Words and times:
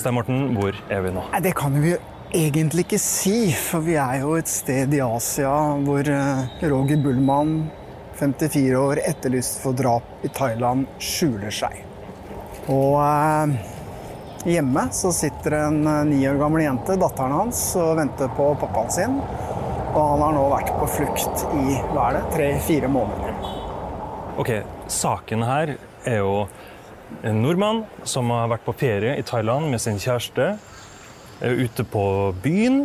Stein 0.00 0.16
Morten, 0.16 0.50
hvor 0.56 0.76
er 0.92 1.04
vi 1.04 1.12
nå? 1.14 1.22
Nei, 1.32 1.40
det 1.44 1.54
kan 1.58 1.74
vi 1.80 1.94
jo 1.94 2.00
egentlig 2.34 2.84
ikke 2.86 3.00
si, 3.02 3.38
for 3.54 3.84
vi 3.86 3.94
er 4.00 4.22
jo 4.24 4.34
et 4.38 4.50
sted 4.50 4.94
i 4.96 5.02
Asia 5.04 5.52
hvor 5.84 6.08
eh, 6.10 6.66
Roger 6.66 7.00
Bullmann, 7.04 7.54
54 8.18 8.78
år, 8.78 9.02
etterlyst 9.06 9.60
for 9.62 9.76
drap 9.78 10.26
i 10.26 10.30
Thailand, 10.34 10.88
skjuler 11.02 11.54
seg. 11.54 11.80
Og 12.72 12.98
eh, 13.04 13.54
hjemme 14.54 14.86
så 14.94 15.12
sitter 15.14 15.58
en 15.60 15.80
eh, 15.86 16.02
ni 16.10 16.22
år 16.30 16.40
gammel 16.42 16.64
jente, 16.66 16.98
datteren 17.00 17.36
hans, 17.38 17.64
og 17.80 17.94
venter 18.00 18.32
på 18.34 18.50
pappaen 18.62 18.94
sin. 18.94 19.18
Og 19.94 20.00
han 20.02 20.24
har 20.26 20.34
nå 20.34 20.44
vært 20.50 20.74
på 20.74 20.90
flukt 20.90 21.44
i 21.54 21.78
hva 21.92 22.08
er 22.08 22.18
det, 22.18 22.24
tre-fire 22.34 22.90
måneder. 22.90 23.36
Ok, 24.42 24.50
Saken 24.90 25.44
her 25.46 25.76
er 26.04 26.16
jo 26.18 26.46
en 27.22 27.40
nordmann 27.42 27.84
som 28.08 28.30
har 28.34 28.50
vært 28.52 28.66
på 28.66 28.76
ferie 28.76 29.16
i 29.18 29.24
Thailand 29.26 29.70
med 29.72 29.82
sin 29.82 30.00
kjæreste. 30.02 30.54
Er 31.44 31.64
ute 31.64 31.84
på 31.88 32.04
byen. 32.44 32.84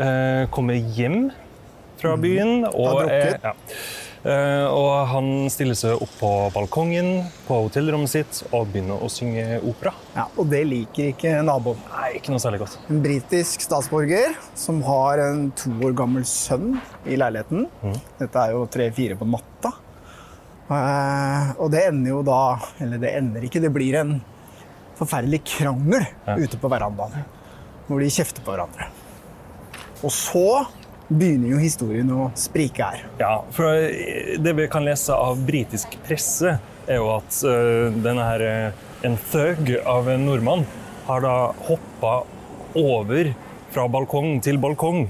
Eh, 0.00 0.46
kommer 0.54 0.78
hjem 0.96 1.30
fra 2.00 2.16
byen. 2.20 2.64
Og, 2.70 3.02
er, 3.10 3.36
ja. 3.42 3.54
Eh, 4.20 4.66
og 4.68 5.06
han 5.08 5.48
stiller 5.52 5.76
seg 5.78 6.00
opp 6.04 6.12
på 6.20 6.30
balkongen 6.52 7.22
på 7.46 7.62
hotellrommet 7.64 8.12
sitt 8.12 8.42
og 8.50 8.68
begynner 8.72 9.00
å 9.00 9.08
synge 9.12 9.60
opera. 9.64 9.94
Ja, 10.16 10.26
og 10.36 10.50
det 10.52 10.60
liker 10.68 11.12
ikke 11.14 11.38
naboen. 11.46 11.80
Nei, 11.94 12.10
ikke 12.18 12.34
noe 12.34 12.42
særlig 12.42 12.62
godt. 12.64 12.76
En 12.92 13.00
britisk 13.04 13.64
statsborger 13.64 14.36
som 14.58 14.82
har 14.84 15.24
en 15.24 15.46
to 15.56 15.72
år 15.88 15.96
gammel 15.96 16.26
sønn 16.28 16.74
i 17.08 17.16
leiligheten. 17.20 17.68
Dette 18.20 18.44
er 18.44 18.56
jo 18.56 18.66
tre-fire 18.72 19.16
på 19.20 19.28
natta. 19.28 19.72
Eh, 20.70 21.52
og 21.58 21.70
det 21.74 21.80
ender 21.88 22.12
jo 22.12 22.20
da 22.22 22.42
Eller 22.78 23.00
det 23.02 23.10
ender 23.18 23.42
ikke, 23.42 23.58
det 23.58 23.72
blir 23.74 23.96
en 23.98 24.20
forferdelig 25.00 25.40
krangel 25.56 26.04
ute 26.36 26.58
på 26.60 26.68
verandaen. 26.70 27.24
Hvor 27.88 28.02
de 28.02 28.10
kjefter 28.12 28.44
på 28.44 28.52
hverandre. 28.52 28.90
Og 30.04 30.12
så 30.14 30.66
begynner 31.10 31.54
jo 31.54 31.60
historien 31.60 32.10
å 32.14 32.28
sprike 32.38 32.86
her. 32.86 33.06
Ja, 33.18 33.32
for 33.56 33.80
det 34.44 34.52
vi 34.58 34.68
kan 34.70 34.84
lese 34.86 35.16
av 35.16 35.40
britisk 35.48 35.96
presse, 36.06 36.58
er 36.90 37.00
jo 37.00 37.08
at 37.16 37.40
eh, 37.46 37.96
denne 38.04 38.26
her, 38.26 38.44
eh, 38.44 38.84
en 39.08 39.16
thug 39.30 39.72
av 39.88 40.08
en 40.12 40.26
nordmann 40.28 40.66
har 41.08 41.24
da 41.24 41.34
hoppa 41.66 42.20
over 42.78 43.32
fra 43.74 43.86
balkong 43.90 44.38
til 44.44 44.60
balkong. 44.62 45.08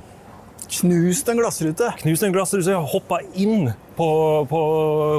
Knust 0.70 1.28
en 1.28 1.40
glassrute. 1.40 1.88
Knust 1.98 2.22
en 2.22 2.34
glassrute 2.34 2.76
hoppa 2.92 3.20
inn 3.34 3.72
på, 3.96 4.10
på 4.50 4.60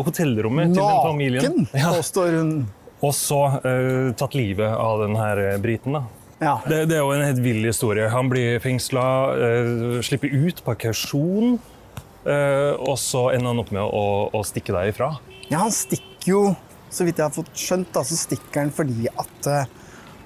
hotellrommet 0.06 0.72
til 0.72 0.80
den 0.80 1.02
familien. 1.04 1.58
Naken, 1.68 1.98
påstår 1.98 2.38
hun. 2.40 2.54
Og 3.02 3.14
så 3.18 3.40
uh, 3.66 4.12
tatt 4.16 4.38
livet 4.38 4.70
av 4.70 5.02
den 5.02 5.18
her 5.18 5.42
eh, 5.42 5.58
briten. 5.62 5.98
da. 5.98 6.04
Ja. 6.42 6.56
Det, 6.66 6.86
det 6.90 6.98
er 6.98 7.04
jo 7.04 7.12
en 7.16 7.26
helt 7.26 7.42
vill 7.42 7.66
historie. 7.66 8.08
Han 8.14 8.30
blir 8.32 8.62
fengsla, 8.62 9.06
uh, 9.34 10.00
slipper 10.06 10.32
ut 10.32 10.62
på 10.66 10.76
kausjon, 10.86 11.58
uh, 12.26 12.74
og 12.78 12.96
så 13.02 13.28
ender 13.34 13.52
han 13.52 13.62
opp 13.62 13.74
med 13.74 13.84
å, 13.84 14.06
å 14.34 14.44
stikke 14.46 14.74
derifra. 14.78 15.16
ja, 15.50 15.66
han 15.66 15.74
stikker 15.74 16.30
jo, 16.30 16.42
så 16.94 17.06
vidt 17.08 17.22
jeg 17.22 17.28
har 17.28 17.36
fått 17.36 17.54
skjønt, 17.58 17.92
da, 17.94 18.06
så 18.06 18.18
stikker 18.18 18.64
han 18.64 18.74
fordi 18.74 19.10
at 19.10 19.50
uh, 19.50 19.66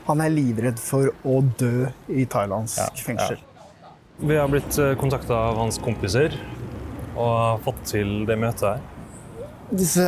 han 0.05 0.21
er 0.21 0.35
livredd 0.35 0.79
for 0.79 1.11
å 1.25 1.39
dø 1.57 1.87
i 2.11 2.27
thailandsk 2.29 2.83
Ja, 2.83 2.91
fengsel. 3.07 3.39
Vi 4.17 4.37
har 4.37 4.47
blitt 4.47 4.77
kontakta 4.99 5.35
av 5.49 5.57
hans 5.59 5.77
kompiser 5.83 6.35
og 7.15 7.31
har 7.39 7.57
fått 7.65 7.81
til 7.89 8.21
det 8.27 8.37
møtet 8.39 8.67
her. 8.75 8.83
Disse 9.75 10.05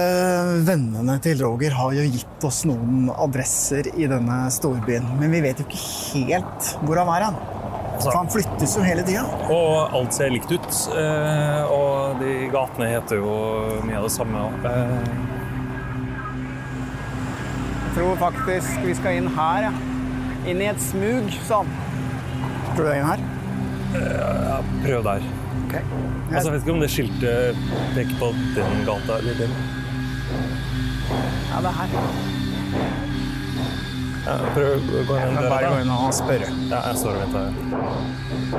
vennene 0.68 1.16
til 1.24 1.40
Roger 1.42 1.74
har 1.74 1.96
jo 1.98 2.04
gitt 2.14 2.46
oss 2.46 2.62
noen 2.70 3.08
adresser 3.10 3.90
i 3.98 4.06
denne 4.08 4.44
storbyen, 4.54 5.08
men 5.20 5.34
vi 5.34 5.42
vet 5.44 5.60
jo 5.60 5.66
ikke 5.66 5.82
helt 5.82 6.68
hvor 6.86 7.02
han 7.02 7.10
er 7.16 7.26
Han. 7.28 7.40
For 7.98 8.14
han 8.14 8.28
flyttes 8.30 8.76
jo 8.78 8.84
hele 8.86 9.02
tida. 9.08 9.24
Og 9.50 9.96
alt 9.98 10.14
ser 10.14 10.30
likt 10.30 10.52
ut. 10.54 10.68
eh, 10.94 11.64
og 11.74 12.20
de 12.22 12.36
gatene 12.54 12.92
heter 12.92 13.18
jo 13.18 13.32
mye 13.88 13.98
av 13.98 14.06
det 14.06 14.14
samme. 14.14 14.44
Eh, 14.70 15.10
Jeg 17.88 18.04
tror 18.04 18.20
faktisk 18.22 18.84
vi 18.86 18.94
skal 18.94 19.18
inn 19.18 19.28
her, 19.34 19.72
ja. 19.72 19.74
Inn 20.46 20.62
i 20.62 20.70
et 20.70 20.80
smug, 20.80 21.32
sa 21.48 21.64
han. 21.64 21.74
Tror 22.76 22.84
du 22.86 22.90
det 22.92 22.94
er 22.94 23.02
inn 23.02 23.10
her? 23.10 23.26
Prøv 24.84 25.04
der. 25.04 25.22
Ok. 25.68 25.76
Altså, 26.34 26.50
jeg 26.50 26.54
vet 26.54 26.62
ikke 26.62 26.74
om 26.76 26.82
det 26.84 26.90
skiltet 26.92 27.56
peker 27.96 28.16
på 28.20 28.32
den 28.56 28.86
gata 28.88 29.18
eller 29.22 29.34
den. 29.42 29.54
Ja, 31.52 31.58
det 31.64 31.70
er 31.72 31.78
her. 31.82 31.90
Ja, 34.28 34.34
prøv 34.54 34.68
å 34.68 35.04
gå 35.08 35.16
Jeg 35.22 35.28
inn 35.32 35.38
døra. 35.40 35.50
bare 35.54 35.68
gå 35.72 35.78
inn 35.86 35.94
og 35.96 36.14
spørre. 36.14 36.50
Ja, 36.72 36.82
jeg 36.90 36.96
står 37.00 37.16
og 37.16 37.20
venter. 37.24 38.58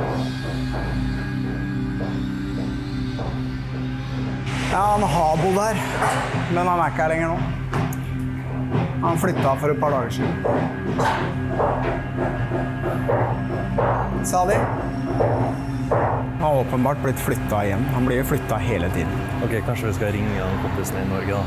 Ja, 4.72 4.78
han 4.93 5.03
har 5.03 5.37
bodd 5.43 5.59
her, 5.62 5.77
men 6.54 6.66
han 6.69 6.81
er 6.82 6.91
ikke 6.93 7.03
her 7.03 7.09
lenger 7.15 7.28
nå. 7.32 7.38
Han 9.04 9.19
flytta 9.22 9.54
for 9.60 9.69
et 9.72 9.81
par 9.81 9.91
dager 9.94 10.10
siden. 10.19 10.34
Sa 14.28 14.43
de? 14.50 14.56
Han 15.08 16.41
har 16.41 16.60
åpenbart 16.60 17.02
blitt 17.02 17.20
flytta 17.20 17.64
igjen. 17.66 17.84
Han 17.94 18.06
blir 18.06 18.16
jo 18.22 18.24
flytta 18.24 18.56
hele 18.56 18.91
tiden. 18.91 19.12
Ok, 19.44 19.66
Kanskje 19.66 19.86
vi 19.86 19.94
skal 19.94 20.12
ringe 20.12 20.38
den 20.38 20.62
kompisen 20.62 20.96
i 21.02 21.08
Norge, 21.08 21.32
da. 21.32 21.42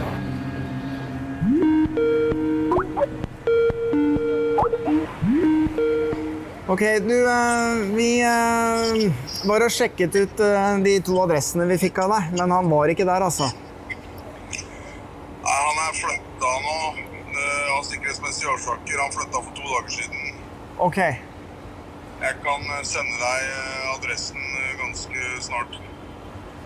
Ok, 6.71 6.81
du, 7.07 7.31
eh, 7.31 7.95
vi 7.95 8.21
eh, 8.21 9.11
var 9.45 9.63
og 9.65 9.71
sjekket 9.75 10.15
ut 10.15 10.39
eh, 10.39 10.77
de 10.85 10.93
to 11.03 11.17
adressene 11.19 11.65
vi 11.67 11.77
fikk 11.81 11.99
av 11.99 12.13
deg, 12.13 12.29
men 12.39 12.53
han 12.55 12.69
var 12.71 12.93
ikke 12.93 13.03
der, 13.09 13.25
altså. 13.25 13.49
Nei, 14.51 15.57
han 15.57 15.81
er 15.83 15.97
flytta 15.97 16.53
nå 16.67 16.77
av 17.75 17.83
sikkerhetsmessige 17.89 18.53
årsaker. 18.53 19.01
Han 19.03 19.11
flytta 19.17 19.41
for 19.41 19.51
to 19.57 19.67
dager 19.67 19.91
siden. 19.97 20.39
Ok, 20.87 20.99
Jeg 22.21 22.37
kan 22.43 22.61
eh, 22.69 22.83
sende 22.85 23.17
deg 23.17 23.47
eh, 23.49 23.95
adressen 23.95 24.37
eh, 24.41 24.73
ganske 24.81 25.27
snart. 25.41 25.79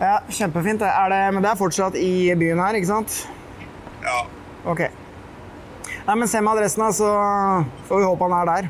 ja, 0.01 0.17
kjempefint. 0.29 0.79
det. 0.83 0.91
Er 0.91 1.09
det, 1.13 1.21
men 1.33 1.43
det 1.43 1.51
er 1.51 1.59
fortsatt 1.59 1.95
i 1.95 2.33
byen 2.35 2.59
her, 2.59 2.75
ikke 2.75 2.91
sant? 2.91 3.21
Ja. 4.03 4.25
Ok. 4.67 4.83
Nei, 6.05 6.15
men 6.15 6.27
send 6.29 6.45
meg 6.45 6.57
adressen, 6.59 6.83
da, 6.83 6.91
så 6.93 7.09
får 7.87 8.01
vi 8.01 8.07
håpe 8.09 8.27
han 8.27 8.35
er 8.41 8.51
der. 8.51 8.69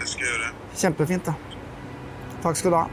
Det 0.00 0.08
skal 0.08 0.26
jeg 0.26 0.32
gjøre. 0.32 0.52
Kjempefint, 0.74 1.28
da. 1.28 1.34
Takk 2.42 2.58
skal 2.58 2.74
du 2.74 2.78
ha. 2.80 2.86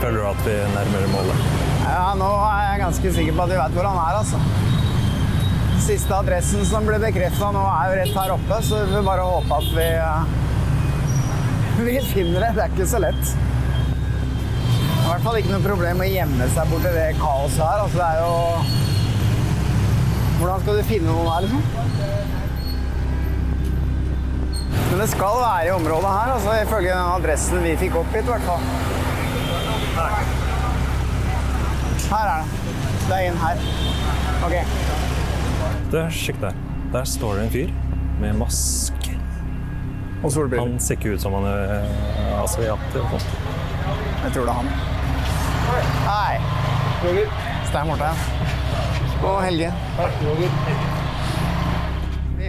Føler 0.00 0.18
du 0.18 0.26
at 0.32 0.40
vi 0.48 0.56
nærmer 0.74 1.06
målet? 1.12 1.44
Ja, 1.84 2.08
nå 2.18 2.30
er 2.48 2.64
jeg 2.72 2.80
ganske 2.82 3.12
sikker 3.20 3.36
på 3.36 3.44
at 3.46 3.52
vi 3.52 3.60
vet 3.60 3.76
hvor 3.76 3.92
han 3.92 4.00
er, 4.02 4.22
altså. 4.24 4.73
Siste 5.84 6.14
adressen 6.16 6.64
som 6.64 6.86
ble 6.88 6.96
bekrefta 6.96 7.50
nå, 7.52 7.60
er 7.60 7.90
jo 7.90 7.96
rett 7.98 8.14
her 8.16 8.30
oppe, 8.32 8.56
så 8.64 8.78
vi 8.80 8.94
får 8.94 9.02
bare 9.04 9.24
håpe 9.28 9.58
at 9.58 9.66
vi 9.76 9.88
eh, 10.00 10.22
Vi 11.84 11.96
finner 12.08 12.40
det. 12.40 12.52
Det 12.56 12.62
er 12.64 12.70
ikke 12.72 12.86
så 12.88 13.00
lett. 13.04 13.24
Det 13.34 15.10
hvert 15.10 15.26
fall 15.26 15.36
ikke 15.42 15.52
noe 15.52 15.60
problem 15.66 16.00
å 16.00 16.06
gjemme 16.08 16.46
seg 16.54 16.70
borti 16.72 16.90
det 16.94 17.18
kaoset 17.20 17.60
her. 17.60 17.82
Altså, 17.84 17.98
det 18.00 18.06
er 18.08 18.16
jo 18.22 18.32
Hvordan 20.38 20.64
skal 20.64 20.78
du 20.78 20.82
finne 20.88 21.08
noen 21.10 21.28
her, 21.28 21.40
liksom? 21.44 21.62
Men 24.88 24.98
det 25.02 25.08
skal 25.12 25.34
være 25.42 25.68
i 25.68 25.74
området 25.74 26.10
her, 26.16 26.32
altså, 26.38 26.50
ifølge 26.64 26.90
den 26.94 27.12
adressen 27.18 27.64
vi 27.66 27.76
fikk 27.84 27.94
opp 28.00 28.10
hit, 28.16 28.24
i 28.24 28.32
hvert 28.32 28.48
fall. 28.48 28.62
Her 32.08 32.24
er 32.24 32.28
det. 32.32 32.44
Det 33.04 33.14
er 33.18 33.24
inn 33.28 33.42
her. 33.44 33.56
Ok. 34.48 34.56
Du, 35.92 35.98
sjekk 36.10 36.40
der. 36.42 36.56
Der 36.92 37.04
står 37.08 37.38
det 37.38 37.44
en 37.46 37.52
fyr 37.54 37.70
med 38.20 38.36
maske. 38.38 39.16
Og 40.24 40.32
solbriller. 40.32 40.66
Han 40.70 40.80
ser 40.80 40.96
ikke 40.98 41.14
ut 41.14 41.22
som 41.22 41.34
han 41.36 41.46
er 41.50 41.74
eh, 41.78 42.42
asiat. 42.42 42.84
eller 42.94 43.10
noe. 43.12 43.20
Jeg 44.24 44.32
tror 44.34 44.48
det 44.48 44.52
er 44.52 44.58
han. 44.60 44.68
Hei. 46.08 46.34
Roger. 47.04 47.34
Stein 47.68 47.90
Morten. 47.90 48.22
Og 49.24 49.42
Helge. 49.44 49.72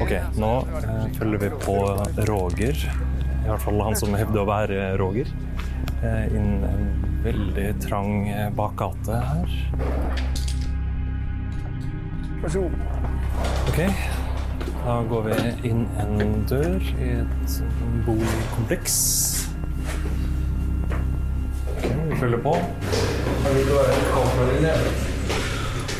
Ok, 0.01 0.13
nå 0.39 0.51
eh, 0.79 1.03
følger 1.17 1.43
vi 1.45 1.49
på 1.65 1.75
Roger. 2.29 2.85
I 3.45 3.49
hvert 3.49 3.61
fall 3.61 3.83
han 3.85 3.97
som 3.99 4.15
hevder 4.17 4.41
å 4.43 4.47
være 4.49 4.87
Roger. 4.99 5.29
Eh, 6.03 6.25
inn 6.35 6.63
en 6.67 6.87
veldig 7.25 7.67
trang 7.83 8.27
eh, 8.29 8.49
bakgate 8.55 9.19
her. 9.29 9.55
Vær 12.43 12.55
så 12.55 12.65
god. 12.65 13.14
Ok, 13.75 13.81
da 14.85 14.93
går 15.09 15.21
vi 15.25 15.33
inn 15.67 15.81
en 15.99 16.45
dør 16.47 16.77
i 16.79 17.07
et 17.11 17.55
boligkompleks. 18.05 18.93
Ok, 21.73 21.83
vi 21.83 22.19
følger 22.19 22.39
på. 22.45 22.53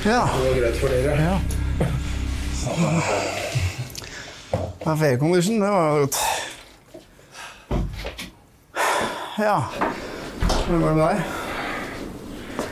Ja. 0.06 0.22
Det 0.24 0.45
var 0.45 0.60
greit 0.60 0.80
for 0.80 0.88
dere. 0.88 1.18
ja. 1.22 1.39
Det 4.80 4.88
er 4.88 4.95
feriecondition, 4.95 5.62
det 5.62 5.69
var 5.69 6.00
godt. 6.00 6.16
Ja. 9.39 9.57
Hvordan 10.68 10.81
går 10.81 10.88
det 10.88 10.95
med 10.95 11.04
deg? 11.04 11.22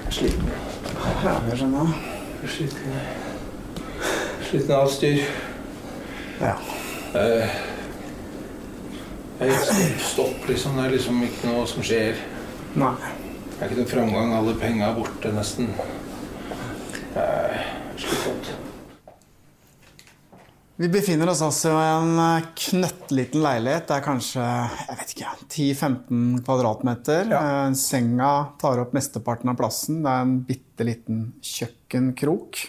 Sliten. 0.09 0.50
Ja, 1.23 1.35
jeg 1.50 1.57
skjønner. 1.57 1.94
Sliten, 2.47 2.91
sliten 4.53 4.75
av 4.75 4.81
avstyr. 4.85 5.17
styr. 5.17 5.29
Ja. 6.41 6.55
Jeg 9.39 9.50
er 9.50 9.50
helt 9.50 9.63
stopp, 9.65 10.03
stopp, 10.11 10.50
liksom. 10.50 10.75
Det 10.77 10.83
er 10.85 10.91
liksom 10.94 11.23
ikke 11.25 11.50
noe 11.50 11.63
som 11.69 11.85
skjer. 11.85 12.19
Nei. 12.77 12.94
Det 13.53 13.55
er 13.57 13.71
ikke 13.71 13.79
noen 13.79 13.89
framgang. 13.89 14.35
Alle 14.38 14.53
penga 14.61 14.91
er 14.91 15.00
borte, 15.00 15.31
nesten. 15.33 15.71
Jeg 17.15 17.63
slitsomt. 18.03 18.51
Vi 20.83 20.89
befinner 20.89 21.29
oss 21.29 21.41
altså 21.45 21.69
i 21.77 21.89
en 21.89 22.13
eh, 22.19 22.45
knøttliten 22.67 23.41
leilighet. 23.45 23.88
Det 23.89 23.97
er 23.97 24.05
kanskje 24.05 24.44
jeg 24.44 25.00
vet 25.01 25.15
ikke, 25.15 25.33
10-15 25.50 26.45
kvadratmeter. 26.45 27.33
Ja. 27.33 27.44
Senga 27.77 28.31
tar 28.61 28.85
opp 28.85 28.94
mesteparten 28.94 29.53
av 29.53 29.57
plassen. 29.57 30.01
Det 30.05 30.13
er 30.13 30.25
en 30.27 30.39
bitte 30.45 30.89
liten 30.89 31.27
kjøkkenkrok. 31.41 32.65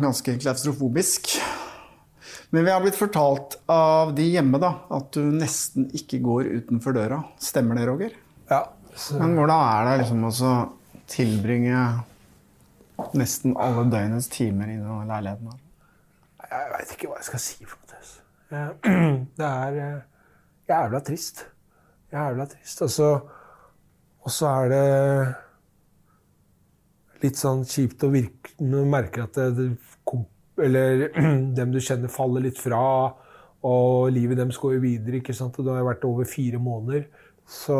Ganske 0.00 0.38
klaustrofobisk. 0.40 1.34
Men 2.54 2.64
vi 2.64 2.70
har 2.70 2.80
blitt 2.80 2.96
fortalt 2.96 3.58
av 3.66 4.14
de 4.14 4.24
hjemme 4.36 4.60
da, 4.62 4.70
at 4.94 5.10
du 5.16 5.20
nesten 5.34 5.88
ikke 5.96 6.20
går 6.24 6.48
utenfor 6.62 6.94
døra. 6.96 7.18
Stemmer 7.42 7.76
det, 7.76 7.86
Roger? 7.88 8.14
Ja. 8.48 8.62
Så, 8.94 9.18
Men 9.18 9.34
hvordan 9.34 9.58
er 9.58 9.88
det 9.88 9.94
liksom 10.04 10.24
å 10.28 10.52
tilbringe 11.10 11.80
nesten 13.18 13.56
alle 13.58 13.84
døgnets 13.90 14.30
timer 14.30 14.70
i 14.70 14.78
denne 14.78 15.02
leiligheten? 15.10 15.50
her? 15.50 15.60
Jeg 16.54 16.70
veit 16.70 16.94
ikke 16.94 17.10
hva 17.10 17.18
jeg 17.18 17.28
skal 17.32 17.42
si. 17.42 17.66
Eh, 18.54 18.68
Det 19.40 19.50
er 19.50 19.80
eh, 19.82 20.02
jævla 20.70 21.00
trist. 21.04 21.46
Jævla 22.14 22.46
trist. 22.54 22.84
Og 22.86 24.30
så 24.30 24.46
er 24.52 24.70
det 24.70 24.84
litt 27.22 27.38
sånn 27.38 27.62
kjipt 27.68 28.04
å 28.04 28.10
virke 28.12 28.54
når 28.60 28.84
du 28.84 28.90
merker 28.90 29.26
at 29.26 29.38
det, 29.38 29.50
det, 29.58 29.68
eller 30.64 31.06
dem 31.58 31.74
du 31.74 31.80
kjenner, 31.80 32.12
faller 32.12 32.44
litt 32.46 32.60
fra, 32.60 32.82
og 33.64 34.12
livet 34.12 34.38
deres 34.38 34.60
går 34.60 34.76
jo 34.76 34.84
videre. 34.84 35.20
ikke 35.20 35.36
sant? 35.36 35.56
Og 35.58 35.66
det 35.66 35.76
har 35.76 35.86
vært 35.86 36.04
over 36.08 36.28
fire 36.28 36.60
måneder. 36.60 37.06
Så 37.48 37.76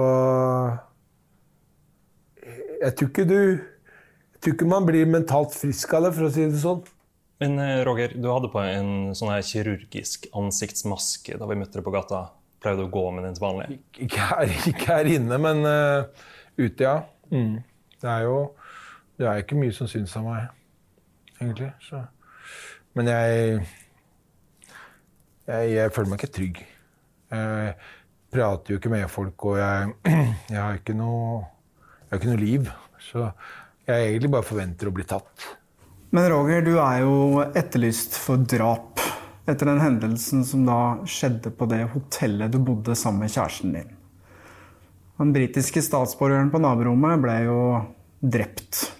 jeg 2.44 2.96
tror 2.98 3.08
ikke 3.08 3.24
du 3.24 3.38
Jeg 3.40 4.40
tror 4.44 4.54
ikke 4.58 4.68
man 4.68 4.84
blir 4.84 5.06
mentalt 5.08 5.54
frisk 5.56 5.94
av 5.96 6.04
det, 6.04 6.10
for 6.16 6.26
å 6.26 6.32
si 6.32 6.42
det 6.44 6.60
sånn. 6.60 6.82
Men 7.40 7.54
eh, 7.62 7.78
Roger, 7.86 8.12
du 8.12 8.26
hadde 8.28 8.50
på 8.52 8.60
en 8.60 9.14
sånn 9.16 9.32
her 9.32 9.44
kirurgisk 9.46 10.26
ansiktsmaske 10.36 11.38
da 11.40 11.48
vi 11.48 11.56
møtte 11.56 11.78
deg 11.78 11.86
på 11.86 11.94
gata. 11.94 12.26
Pleide 12.60 12.82
du 12.82 12.90
å 12.90 12.92
gå 12.92 13.04
med 13.16 13.24
den 13.24 13.38
til 13.38 13.44
vanlig? 13.44 13.78
Ikke 14.04 14.28
her, 14.28 14.52
ikke 14.68 14.98
her 14.98 15.08
inne, 15.14 15.38
men 15.40 15.64
uh, 15.64 16.28
ute, 16.60 16.84
ja. 16.84 16.94
Mm. 17.32 17.58
Det 18.00 18.10
er 18.12 18.26
jo 18.26 18.36
Det 19.18 19.26
er 19.30 19.42
ikke 19.42 19.58
mye 19.58 19.74
som 19.74 19.88
syns 19.90 20.14
av 20.18 20.26
meg, 20.26 20.46
egentlig. 21.38 21.70
Så. 21.86 22.00
Men 22.98 23.10
jeg, 23.10 23.66
jeg 25.46 25.74
Jeg 25.74 25.92
føler 25.94 26.10
meg 26.10 26.22
ikke 26.22 26.36
trygg. 26.38 26.62
Jeg 27.34 27.74
prater 28.34 28.74
jo 28.74 28.78
ikke 28.80 28.92
med 28.92 29.10
folk, 29.10 29.44
og 29.44 29.58
jeg, 29.58 29.92
jeg 30.54 30.60
har 30.60 30.80
ikke 30.80 30.96
noe 30.98 31.44
Jeg 31.44 32.10
har 32.10 32.22
ikke 32.22 32.32
noe 32.32 32.42
liv. 32.42 32.70
Så 33.02 33.28
jeg 33.84 34.08
egentlig 34.08 34.32
bare 34.32 34.46
forventer 34.46 34.88
å 34.88 34.94
bli 34.94 35.04
tatt. 35.06 35.48
Men 36.14 36.28
Roger, 36.30 36.62
du 36.62 36.76
er 36.78 37.02
jo 37.02 37.42
etterlyst 37.58 38.16
for 38.22 38.38
drap 38.38 39.02
etter 39.50 39.68
den 39.68 39.82
hendelsen 39.82 40.44
som 40.46 40.62
da 40.64 40.78
skjedde 41.10 41.50
på 41.52 41.66
det 41.68 41.82
hotellet 41.92 42.52
du 42.54 42.60
bodde 42.64 42.94
sammen 42.96 43.26
med 43.26 43.34
kjæresten 43.34 43.74
din. 43.76 43.90
Den 45.18 45.34
britiske 45.34 45.82
statsborgeren 45.84 46.50
på 46.50 46.62
naborommet 46.62 47.20
ble 47.22 47.34
jo 47.44 47.58
drept. 48.22 48.93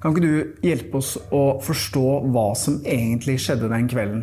Kan 0.00 0.14
ikke 0.14 0.24
du 0.24 0.64
hjelpe 0.64 1.00
oss 1.02 1.16
å 1.28 1.58
forstå 1.60 2.04
hva 2.32 2.46
som 2.56 2.78
egentlig 2.88 3.36
skjedde 3.44 3.68
den 3.68 3.88
kvelden? 3.90 4.22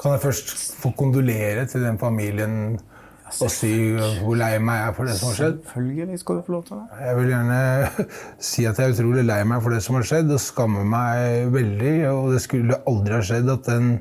Kan 0.00 0.14
jeg 0.14 0.22
først 0.22 0.52
få 0.80 0.92
kondolere 0.96 1.66
til 1.68 1.82
den 1.82 1.98
familien 2.00 2.78
og 3.30 3.50
si 3.52 3.72
hvor 4.22 4.38
lei 4.38 4.52
meg 4.62 4.78
jeg 4.78 4.86
er 4.86 4.94
for 4.94 5.10
det 5.10 5.16
som 5.18 5.28
har 5.28 5.36
skjedd? 5.38 5.58
Selvfølgelig 5.66 6.20
skal 6.22 6.38
du 6.38 6.46
få 6.46 6.54
lov 6.54 6.62
til 6.68 6.78
det. 6.78 7.00
Jeg 7.02 7.18
vil 7.18 7.28
gjerne 7.34 7.58
si 8.50 8.66
at 8.70 8.78
jeg 8.78 8.86
er 8.86 8.94
utrolig 8.94 9.26
lei 9.26 9.40
meg 9.50 9.66
for 9.66 9.74
det 9.74 9.82
som 9.86 9.98
har 9.98 10.06
skjedd, 10.12 10.32
og 10.34 10.42
skammer 10.42 10.88
meg 10.94 11.52
veldig. 11.58 11.94
Og 12.14 12.32
det 12.34 12.42
skulle 12.46 12.80
aldri 12.90 13.16
ha 13.16 13.22
skjedd 13.32 13.52
at 13.54 13.70
en 13.74 13.92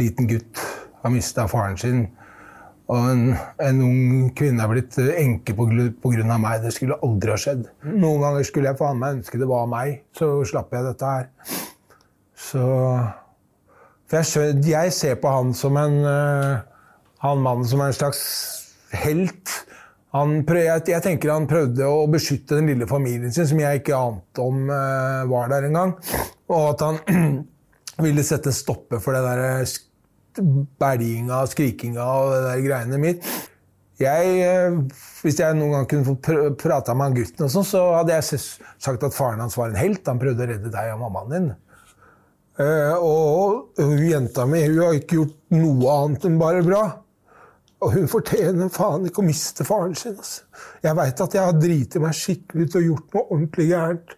liten 0.00 0.28
gutt 0.30 0.64
har 1.00 1.12
mista 1.12 1.48
faren 1.48 1.80
sin, 1.80 2.04
og 2.90 3.06
en, 3.06 3.24
en 3.62 3.82
ung 3.86 4.30
kvinne 4.34 4.64
har 4.64 4.70
blitt 4.72 4.96
enke 4.98 5.54
på, 5.54 5.68
grunn 5.70 6.32
av 6.34 6.40
meg. 6.42 6.64
Det 6.64 6.72
skulle 6.74 6.98
aldri 7.06 7.30
ha 7.30 7.38
skjedd. 7.38 7.68
Noen 7.86 8.24
ganger 8.24 8.46
skulle 8.48 8.72
jeg 8.72 8.80
faen 8.80 8.98
meg 8.98 9.20
ønske 9.20 9.38
det 9.38 9.46
var 9.50 9.68
meg, 9.70 10.00
så 10.16 10.32
slapp 10.48 10.74
jeg 10.74 10.88
dette 10.88 11.10
her. 11.12 11.28
Så 12.40 12.64
jeg, 14.10 14.56
jeg 14.66 14.94
ser 14.96 15.20
på 15.22 15.30
han 15.30 15.52
som 15.54 15.76
en 15.78 16.00
eh, 16.08 16.62
Han 17.22 17.42
mannen 17.44 17.68
som 17.68 17.82
en 17.84 17.94
slags 17.94 18.22
helt. 18.96 19.52
Prøv, 20.10 20.58
jeg, 20.58 20.82
jeg 20.90 21.04
tenker 21.04 21.30
han 21.30 21.46
prøvde 21.46 21.86
å 21.86 22.08
beskytte 22.10 22.56
den 22.58 22.72
lille 22.72 22.88
familien 22.90 23.30
sin, 23.30 23.46
som 23.46 23.60
jeg 23.60 23.82
ikke 23.82 23.98
ante 24.00 24.42
om 24.42 24.64
eh, 24.66 25.28
var 25.30 25.52
der 25.52 25.68
engang. 25.68 25.94
Og 26.50 26.72
at 26.72 26.82
han 26.82 26.98
ville 28.04 28.26
sette 28.26 28.50
stopper 28.56 29.04
for 29.04 29.14
det 29.14 29.22
der 29.28 29.62
sk- 30.40 31.32
og 31.36 31.48
skrikinga 31.52 32.04
og 32.04 32.34
det 32.34 32.42
der 32.48 32.66
greiene 32.66 33.00
mitt. 33.00 33.24
Jeg, 34.00 34.28
eh, 34.40 34.76
hvis 35.20 35.40
jeg 35.42 35.56
noen 35.58 35.74
gang 35.74 35.88
kunne 35.88 36.06
få 36.06 36.14
pr 36.24 36.54
prata 36.56 36.94
med 36.96 37.10
han 37.10 37.16
gutten, 37.18 37.44
og 37.44 37.50
sånn, 37.52 37.66
så 37.68 37.82
hadde 37.98 38.14
jeg 38.16 38.40
sagt 38.40 39.02
at 39.04 39.16
faren 39.16 39.42
hans 39.44 39.58
var 39.60 39.68
en 39.68 39.76
helt. 39.76 40.06
Han 40.08 40.22
prøvde 40.22 40.46
å 40.46 40.48
redde 40.48 40.72
deg 40.72 40.94
og 40.94 41.02
mammaen 41.02 41.34
din. 41.34 41.50
Eh, 42.60 42.96
og 42.96 43.76
hun 43.80 44.00
jenta 44.04 44.46
mi 44.48 44.62
hun 44.66 44.82
har 44.82 44.96
ikke 44.96 45.20
gjort 45.20 45.36
noe 45.54 45.92
annet 45.98 46.26
enn 46.28 46.40
bare 46.40 46.64
bra. 46.64 46.82
Og 47.80 47.94
hun 47.94 48.08
fortjener 48.12 48.68
faen 48.72 49.06
ikke 49.08 49.22
å 49.22 49.28
miste 49.28 49.64
faren 49.64 49.94
sin. 49.96 50.16
Altså. 50.16 50.42
Jeg 50.84 50.96
veit 50.98 51.22
at 51.24 51.36
jeg 51.36 51.46
har 51.46 51.56
driti 51.56 52.02
meg 52.02 52.16
skikkelig 52.16 52.66
ut 52.66 52.76
og 52.76 52.88
gjort 52.88 53.14
noe 53.16 53.24
ordentlig 53.36 53.68
gærent. 53.70 54.12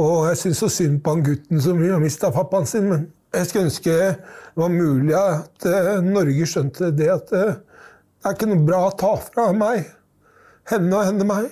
Og 0.00 0.28
jeg 0.28 0.40
syns 0.42 0.60
så 0.64 0.68
synd 0.72 1.00
på 1.04 1.14
han 1.14 1.24
gutten 1.24 1.62
som 1.64 1.80
har 1.80 2.02
mista 2.02 2.32
pappaen 2.34 2.68
sin, 2.68 2.88
men 2.88 3.08
jeg 3.36 3.48
skulle 3.48 3.68
ønske 3.68 3.96
det 4.60 4.66
var 4.66 4.74
mulig 4.74 5.14
at 5.16 5.64
eh, 5.64 6.02
Norge 6.04 6.44
skjønte 6.44 6.90
det 6.92 7.06
at 7.08 7.30
eh, 7.32 7.54
det 8.20 8.28
er 8.28 8.34
ikke 8.36 8.48
noe 8.50 8.64
bra 8.68 8.80
å 8.90 8.96
ta 9.00 9.14
fra 9.24 9.46
meg. 9.56 9.86
Henne 10.68 10.98
og 10.98 11.06
henne 11.08 11.24
meg. 11.24 11.46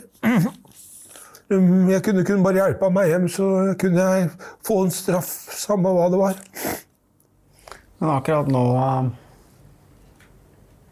Jeg 1.89 2.03
kunne, 2.05 2.25
kunne 2.29 2.45
bare 2.45 2.61
hjelpe 2.61 2.91
meg 2.93 3.09
hjem, 3.09 3.25
så 3.33 3.47
kunne 3.81 4.05
jeg 4.05 4.27
få 4.69 4.77
en 4.85 4.93
straff, 4.93 5.31
samme 5.57 5.89
hva 5.97 6.11
det 6.13 6.21
var. 6.21 6.37
Men 8.03 8.13
akkurat 8.19 8.51
nå, 8.53 8.65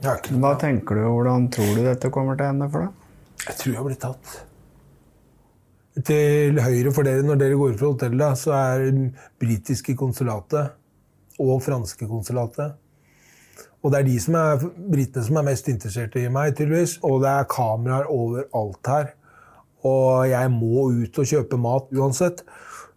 noe- 0.00 0.40
hva 0.40 0.54
tenker 0.64 0.96
du? 0.96 1.02
Hvordan 1.04 1.50
tror 1.52 1.76
du 1.76 1.82
dette 1.85 2.08
kommer 2.14 2.40
til 2.40 2.49
å 2.49 2.54
ende 2.54 2.70
for 2.73 2.87
deg? 2.87 3.04
jeg 3.46 3.58
tror 3.61 3.75
jeg 3.76 3.87
blir 3.90 4.00
tatt. 4.06 4.32
til 6.08 6.58
høyre 6.61 6.96
for 6.96 7.04
dere 7.04 7.28
når 7.28 7.44
dere 7.44 7.61
går 7.61 7.76
fra 7.76 7.92
hotellet, 7.92 8.40
så 8.40 8.56
er 8.56 8.88
det 8.88 9.12
britiske 9.40 9.92
konsulatet 9.96 10.73
og 11.43 11.62
franske 11.64 12.09
konsulatet. 12.09 12.76
Og 13.85 13.93
det 13.93 14.00
er 14.00 14.09
de 14.09 14.16
som 14.19 14.35
er 14.38 14.64
britene 14.90 15.23
som 15.26 15.38
er 15.38 15.47
mest 15.47 15.69
interessert 15.71 16.16
i 16.19 16.25
meg, 16.33 16.57
tydeligvis. 16.57 16.97
Og 17.07 17.21
det 17.23 17.31
er 17.31 17.50
kameraer 17.50 18.09
overalt 18.11 18.90
her. 18.90 19.12
Og 19.87 20.26
jeg 20.31 20.50
må 20.50 20.88
ut 20.90 21.21
og 21.23 21.28
kjøpe 21.31 21.61
mat 21.61 21.93
uansett. 21.95 22.43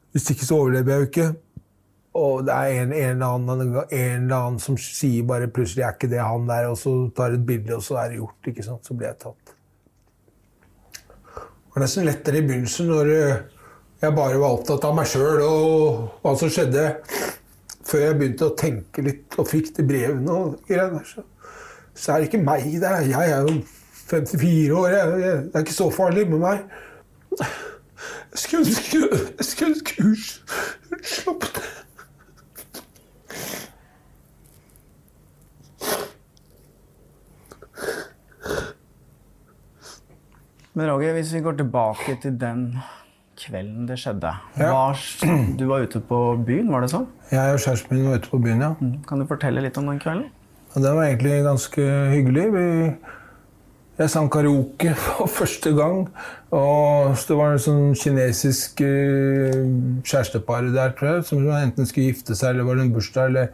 Hvis 0.09 0.31
ikke 0.33 0.47
så 0.47 0.57
overlever 0.63 0.95
jeg 0.95 1.03
jo 1.03 1.09
ikke. 1.11 1.27
Og 2.19 2.47
det 2.47 2.55
er 2.55 2.81
en, 2.81 2.93
en, 2.95 3.21
eller 3.21 3.35
annen, 3.35 3.75
en 3.77 4.23
eller 4.23 4.35
annen 4.35 4.59
som 4.63 4.79
sier 4.81 5.27
bare 5.29 5.51
plutselig 5.53 5.85
er 5.85 5.93
ikke 5.93 6.09
det 6.09 6.23
han 6.25 6.49
der, 6.49 6.71
og 6.71 6.79
så 6.81 6.93
tar 7.15 7.35
et 7.35 7.45
bilde, 7.45 7.75
og 7.77 7.85
så 7.85 7.99
er 8.01 8.09
det 8.09 8.17
gjort. 8.23 8.49
ikke 8.49 8.65
sant? 8.65 8.87
Så 8.87 8.97
blir 8.97 9.11
jeg 9.11 9.19
tatt. 9.21 9.53
Det 11.29 11.75
var 11.75 11.85
nesten 11.85 12.07
lettere 12.09 12.41
i 12.41 12.47
begynnelsen 12.47 12.89
når 12.89 13.11
eh, 13.13 13.43
jeg 14.01 14.15
bare 14.17 14.39
var 14.41 14.55
opptatt 14.57 14.87
av 14.89 14.95
meg 14.97 15.07
sjøl 15.07 15.43
og 15.45 16.23
hva 16.23 16.33
som 16.39 16.49
skjedde. 16.49 16.87
Før 17.89 18.03
jeg 18.03 18.17
begynte 18.19 18.45
å 18.45 18.55
tenke 18.57 19.01
litt 19.01 19.35
og 19.41 19.47
fikk 19.49 19.71
de 19.79 19.85
brevene 19.89 20.35
og 20.35 20.59
greier. 20.67 20.99
Så, 21.09 21.23
så 21.97 22.13
er 22.13 22.21
det 22.21 22.29
ikke 22.29 22.43
meg. 22.45 22.67
Det 22.81 22.89
er, 22.89 23.07
jeg 23.09 23.33
er 23.33 23.49
jo 23.49 23.55
54 24.09 24.77
år. 24.77 24.93
Jeg, 24.93 25.19
jeg, 25.23 25.41
det 25.47 25.57
er 25.57 25.65
ikke 25.65 25.77
så 25.79 25.89
farlig 25.93 26.27
med 26.29 26.43
meg. 26.43 26.63
Jeg 28.29 28.41
skulle 28.43 28.65
ønske 28.65 29.01
jeg 29.01 29.45
skulle 29.47 29.73
ønske 29.73 30.03
hun 30.03 31.03
slapp 31.03 31.49
det. 31.57 31.67
Men 40.79 40.91
Roger, 40.91 41.13
hvis 41.17 41.33
vi 41.33 41.41
går 41.43 41.57
tilbake 41.59 42.17
til 42.21 42.37
den 42.39 42.77
kvelden 43.39 43.87
det 43.89 43.99
skjedde. 44.01 44.33
Hva, 44.57 44.89
du 45.59 45.63
var 45.69 45.85
ute 45.85 46.01
på 46.03 46.19
byen, 46.45 46.67
var 46.73 46.83
det 46.83 46.91
sånn? 46.93 47.07
Jeg 47.31 47.55
og 47.55 47.61
kjæresten 47.63 47.95
min 47.95 48.09
var 48.09 48.19
ute 48.19 48.31
på 48.31 48.41
byen, 48.43 48.65
ja. 48.65 48.73
Kan 49.07 49.21
du 49.21 49.27
fortelle 49.29 49.63
litt 49.63 49.79
om 49.79 49.87
den 49.89 50.01
kvelden? 50.01 50.27
Ja, 50.73 50.83
det 50.83 50.91
var 50.97 51.07
egentlig 51.07 51.39
ganske 51.45 51.85
hyggelig. 52.13 52.45
Vi, 52.53 52.65
jeg 53.99 54.13
sang 54.13 54.29
karaoke 54.31 54.93
for 55.05 55.31
første 55.39 55.73
gang. 55.77 56.03
Og 56.55 57.15
det 57.29 57.39
var 57.39 57.55
en 57.55 57.63
sånn 57.63 57.95
kinesisk 57.97 58.83
uh, 58.85 59.63
kjærestepar 60.03 60.69
der, 60.75 60.93
tror 60.97 61.15
jeg, 61.15 61.25
som 61.31 61.47
enten 61.55 61.89
skulle 61.89 62.11
gifte 62.11 62.37
seg, 62.37 62.53
eller 62.53 62.69
var 62.69 62.79
det 62.79 62.87
en 62.87 62.93
bursdag, 62.93 63.31
eller 63.33 63.49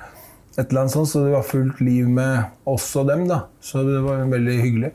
et 0.56 0.66
eller 0.66 0.84
annet 0.86 0.96
sånt. 0.98 1.12
Så 1.14 1.24
det 1.28 1.38
var 1.38 1.48
fullt 1.48 1.80
liv 1.84 2.10
med 2.10 2.52
oss 2.70 2.90
og 3.00 3.08
dem, 3.12 3.26
da. 3.32 3.46
Så 3.64 3.86
det 3.88 4.04
var 4.04 4.28
veldig 4.34 4.60
hyggelig. 4.64 4.94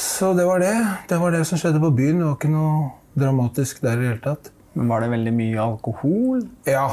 Så 0.00 0.32
det 0.38 0.46
var 0.46 0.62
det. 0.62 0.76
Det 1.10 1.18
var 1.20 1.34
det 1.34 1.42
som 1.48 1.58
skjedde 1.60 1.82
på 1.82 1.90
byen. 1.94 2.22
Det 2.22 2.28
var 2.28 2.38
ikke 2.38 2.54
noe 2.54 2.99
dramatisk 3.20 3.82
der 3.84 3.98
i 3.98 4.02
det 4.02 4.10
hele 4.14 4.24
tatt. 4.24 4.50
Men 4.74 4.90
Var 4.90 5.04
det 5.04 5.12
veldig 5.14 5.34
mye 5.36 5.62
alkohol? 5.62 6.44
Ja. 6.68 6.86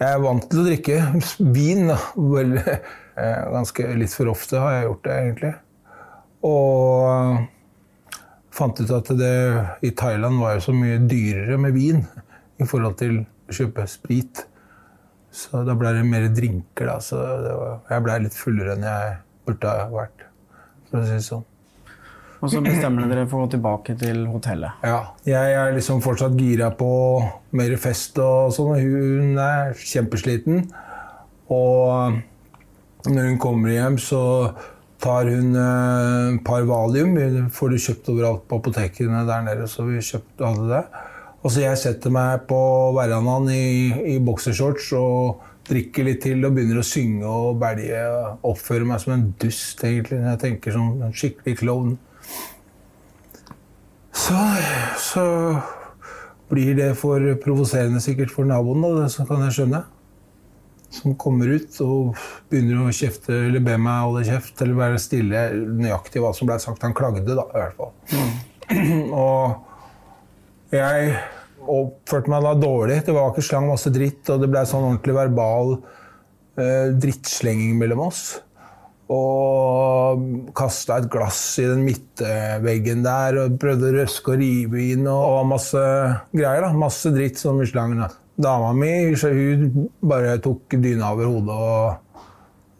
Jeg 0.00 0.10
er 0.10 0.22
vant 0.24 0.46
til 0.50 0.60
å 0.60 0.66
drikke 0.66 0.96
vin. 1.56 1.88
da. 1.92 1.98
Eh, 3.14 3.42
ganske 3.54 3.84
litt 3.94 4.10
for 4.10 4.26
ofte 4.32 4.58
har 4.58 4.72
jeg 4.74 4.86
gjort 4.88 5.04
det, 5.06 5.18
egentlig. 5.22 5.52
Og 6.44 7.44
fant 8.54 8.80
ut 8.80 8.90
at 8.96 9.12
det 9.18 9.36
i 9.86 9.92
Thailand 9.94 10.40
var 10.42 10.56
jo 10.56 10.64
så 10.66 10.74
mye 10.74 10.98
dyrere 11.06 11.58
med 11.62 11.76
vin 11.78 12.02
i 12.58 12.66
forhold 12.66 12.98
til 12.98 13.20
å 13.22 13.54
kjøpe 13.54 13.86
sprit. 13.90 14.42
Så 15.34 15.62
da 15.66 15.74
ble 15.78 15.94
det 15.96 16.04
mer 16.06 16.28
drinker, 16.34 16.90
da. 16.90 16.98
Så 17.02 17.18
var, 17.18 17.80
jeg 17.90 18.04
blei 18.06 18.18
litt 18.26 18.38
fullere 18.38 18.74
enn 18.76 18.86
jeg 18.86 19.16
burde 19.46 19.78
ha 19.78 19.88
vært, 19.92 20.26
for 20.90 21.00
å 21.00 21.06
si 21.06 21.16
det 21.16 21.24
sånn. 21.26 21.46
Og 22.44 22.50
så 22.52 22.60
bestemmer 22.60 23.08
dere 23.08 23.24
for 23.24 23.40
å 23.40 23.46
gå 23.46 23.54
tilbake 23.54 23.94
til 23.96 24.26
hotellet. 24.28 24.84
Ja. 24.84 24.98
Jeg 25.24 25.56
er 25.56 25.72
liksom 25.72 26.02
fortsatt 26.04 26.36
gira 26.36 26.68
på 26.76 26.90
mer 27.56 27.72
fest 27.80 28.20
og 28.20 28.52
sånn. 28.52 28.76
Hun 28.76 29.40
er 29.40 29.72
kjempesliten. 29.80 30.66
Og 31.54 32.20
når 33.08 33.30
hun 33.30 33.40
kommer 33.40 33.72
hjem, 33.72 33.96
så 34.00 34.20
tar 35.00 35.28
hun 35.32 35.56
et 35.56 36.44
par 36.44 36.68
valium. 36.68 37.16
Vi 37.16 37.48
får 37.52 37.74
det 37.74 37.82
kjøpt 37.86 38.12
overalt 38.12 38.46
på 38.48 38.60
apotekene 38.60 39.24
der 39.28 39.48
nede, 39.48 39.68
så 39.68 39.88
vi 39.88 40.04
kjøpte 40.04 40.52
hadde 40.52 40.68
det. 40.70 40.84
Og 41.44 41.52
så 41.52 41.64
jeg 41.64 41.80
setter 41.80 42.12
meg 42.12 42.46
på 42.48 42.60
verandaen 42.96 43.50
i, 43.52 44.14
i 44.14 44.20
boksershorts 44.24 44.92
og 44.96 45.42
drikker 45.68 46.06
litt 46.08 46.22
til 46.24 46.44
og 46.44 46.56
begynner 46.56 46.80
å 46.80 46.86
synge 46.86 47.28
og 47.28 47.62
og 47.64 48.48
Oppfører 48.52 48.84
meg 48.88 49.00
som 49.00 49.12
en 49.16 49.30
dust, 49.40 49.84
egentlig. 49.84 50.20
Jeg 50.20 50.40
tenker 50.40 50.72
som 50.72 51.02
en 51.02 51.12
skikkelig 51.12 51.58
klovn. 51.60 51.96
Så, 54.14 54.38
så 55.02 55.24
blir 56.48 56.76
det 56.78 56.92
for 57.00 57.20
provoserende 57.42 58.00
sikkert 58.02 58.32
for 58.32 58.46
naboen, 58.48 58.84
da, 58.84 58.92
det 59.02 59.10
så 59.12 59.26
kan 59.28 59.42
jeg 59.46 59.56
skjønne. 59.58 59.82
Som 60.94 61.16
kommer 61.18 61.50
ut 61.50 61.80
og 61.82 62.20
begynner 62.52 62.84
å 62.84 62.94
kjefte 62.94 63.34
eller 63.48 63.62
be 63.64 63.74
meg 63.82 64.04
holde 64.04 64.22
kjeft 64.28 64.62
eller 64.62 64.78
være 64.78 65.00
stille. 65.02 65.42
Nøyaktig 65.80 66.22
hva 66.22 66.30
som 66.36 66.46
ble 66.46 66.60
sagt. 66.62 66.86
Han 66.86 66.94
klagde, 66.94 67.26
da, 67.26 67.48
i 67.50 67.58
hvert 67.58 67.80
fall. 67.80 67.94
og 69.24 70.74
jeg 70.74 71.16
oppførte 71.64 72.30
meg 72.30 72.46
da 72.46 72.54
dårlig. 72.58 73.00
Det 73.06 73.16
var 73.16 73.32
ikke 73.32 73.48
slang 73.48 73.66
masse 73.66 73.90
dritt, 73.92 74.22
og 74.30 74.44
det 74.44 74.52
ble 74.52 74.62
sånn 74.70 74.86
ordentlig 74.86 75.18
verbal 75.18 75.74
eh, 75.74 76.94
drittslenging 77.02 77.74
mellom 77.80 78.06
oss 78.06 78.24
og 79.12 80.52
kasta 80.56 80.96
et 81.02 81.10
glass 81.12 81.40
i 81.60 81.66
den 81.68 81.82
midtveggen 81.84 83.02
der 83.04 83.36
og 83.42 83.58
prøvde 83.60 83.90
å 83.90 83.96
røske 83.98 84.32
og 84.32 84.40
rive 84.40 84.84
inn 84.94 85.04
og, 85.04 85.24
og 85.40 85.48
masse 85.50 85.82
greier. 86.32 86.64
da, 86.64 86.70
Masse 86.72 87.12
dritt 87.12 87.40
som 87.40 87.60
slangen. 87.68 88.00
da. 88.06 88.08
Dama 88.34 88.72
mi 88.74 89.14
hun 89.14 89.90
bare 90.00 90.38
tok 90.42 90.74
dyna 90.82 91.12
over 91.12 91.28
hodet 91.30 91.58
og, 91.68 92.30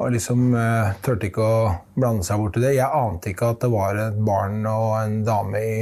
og 0.01 0.15
liksom 0.17 0.49
eh, 0.59 0.97
turte 1.05 1.29
ikke 1.29 1.45
å 1.45 1.59
blande 1.95 2.27
seg 2.27 2.41
bort 2.41 2.57
i 2.59 2.65
det. 2.65 2.73
Jeg 2.79 2.89
ante 2.89 3.31
ikke 3.31 3.53
at 3.53 3.61
det 3.63 3.71
var 3.75 4.01
et 4.09 4.19
barn 4.25 4.65
og 4.67 4.97
en 5.05 5.21
dame 5.29 5.61
i, 5.61 5.79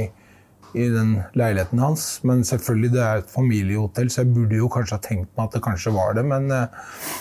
i 0.75 0.89
den 0.91 1.15
leiligheten 1.39 1.81
hans. 1.81 2.19
Men 2.27 2.43
selvfølgelig, 2.45 2.93
det 2.93 3.05
er 3.07 3.23
et 3.23 3.31
familiehotell, 3.33 4.11
så 4.11 4.21
jeg 4.21 4.35
burde 4.35 4.59
jo 4.59 4.69
kanskje 4.75 4.99
ha 4.99 5.07
tenkt 5.07 5.31
meg 5.31 5.47
at 5.47 5.57
det 5.57 5.63
kanskje 5.65 5.95
var 5.95 6.19
det. 6.19 6.27
Men, 6.27 6.51
eh, 6.51 7.13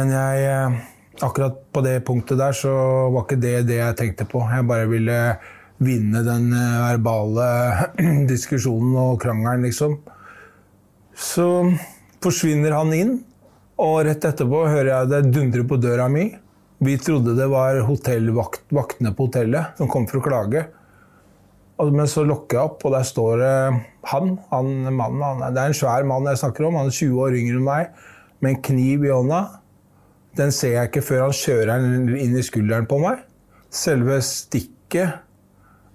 men 0.00 0.16
jeg 0.16 0.48
eh, 0.48 0.80
akkurat 1.24 1.56
på 1.72 1.82
det 1.84 2.00
punktet 2.06 2.38
der 2.40 2.56
så 2.56 2.72
var 3.12 3.24
ikke 3.24 3.40
det 3.42 3.54
det 3.68 3.78
jeg 3.80 3.98
tenkte 3.98 4.26
på. 4.28 4.42
Jeg 4.50 4.66
bare 4.68 4.88
ville 4.90 5.18
vinne 5.82 6.22
den 6.26 6.50
eh, 6.54 6.80
verbale 6.82 7.48
diskusjonen 8.32 8.96
og 8.98 9.20
krangelen, 9.22 9.66
liksom. 9.68 9.98
Så 11.18 11.46
forsvinner 12.22 12.74
han 12.74 12.94
inn, 12.94 13.14
og 13.78 14.02
rett 14.06 14.26
etterpå 14.26 14.64
hører 14.66 14.92
jeg 14.92 15.10
det 15.12 15.22
dundre 15.34 15.64
på 15.66 15.78
døra 15.82 16.08
mi. 16.10 16.28
Vi 16.82 16.94
trodde 17.02 17.34
det 17.34 17.46
var 17.50 17.80
vaktene 17.82 19.14
på 19.14 19.26
hotellet 19.26 19.78
som 19.78 19.90
kom 19.90 20.06
for 20.10 20.20
å 20.20 20.26
klage. 20.26 20.66
Men 21.78 22.10
så 22.10 22.24
lukker 22.26 22.58
jeg 22.58 22.70
opp, 22.72 22.84
og 22.86 22.94
der 22.94 23.06
står 23.06 23.42
han. 24.10 24.32
han 24.50 24.70
mannen, 24.90 25.22
han, 25.22 25.42
det 25.54 25.62
er 25.62 25.70
en 25.70 25.78
svær 25.78 26.06
mann 26.06 26.26
jeg 26.26 26.40
snakker 26.42 26.66
om. 26.66 26.78
Han 26.78 26.90
er 26.90 26.94
20 26.94 27.22
år 27.22 27.38
yngre 27.38 27.58
enn 27.58 27.66
meg, 27.66 27.92
med 28.42 28.54
en 28.54 28.62
kniv 28.66 29.06
i 29.06 29.12
hånda. 29.14 29.42
Den 30.38 30.52
ser 30.54 30.76
jeg 30.76 30.90
ikke 30.90 31.02
før 31.02 31.24
han 31.26 31.34
kjører 31.34 31.72
den 31.82 32.14
inn 32.14 32.36
i 32.38 32.44
skulderen 32.46 32.86
på 32.88 33.00
meg. 33.02 33.24
Selve 33.74 34.20
stikket 34.24 35.18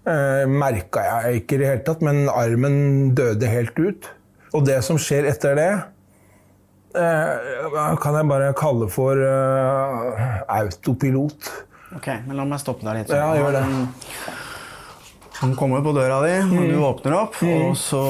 eh, 0.09 0.43
merka 0.49 1.05
jeg 1.07 1.41
ikke 1.41 1.57
i 1.57 1.61
det 1.61 1.69
hele 1.71 1.85
tatt, 1.87 2.03
men 2.05 2.27
armen 2.31 3.13
døde 3.15 3.49
helt 3.49 3.79
ut. 3.79 4.09
Og 4.53 4.65
det 4.67 4.81
som 4.85 4.99
skjer 5.01 5.29
etter 5.31 5.57
det, 5.57 5.69
eh, 6.99 7.67
kan 8.03 8.19
jeg 8.19 8.29
bare 8.29 8.51
kalle 8.59 8.89
for 8.91 9.17
eh, 9.17 10.41
autopilot. 10.59 11.51
Ok, 11.97 12.09
men 12.27 12.37
La 12.37 12.45
meg 12.49 12.61
stoppe 12.61 12.85
deg 12.87 13.01
litt. 13.01 13.13
Ja, 13.13 13.31
gjør 13.37 13.55
det. 13.55 13.65
Han 15.43 15.53
kommer 15.59 15.83
på 15.85 15.93
døra 15.95 16.21
di, 16.25 16.33
og 16.41 16.53
Mm. 16.55 16.71
du 16.71 16.77
åpner 16.87 17.15
opp. 17.19 17.35
Og 17.43 17.75
så 17.79 18.01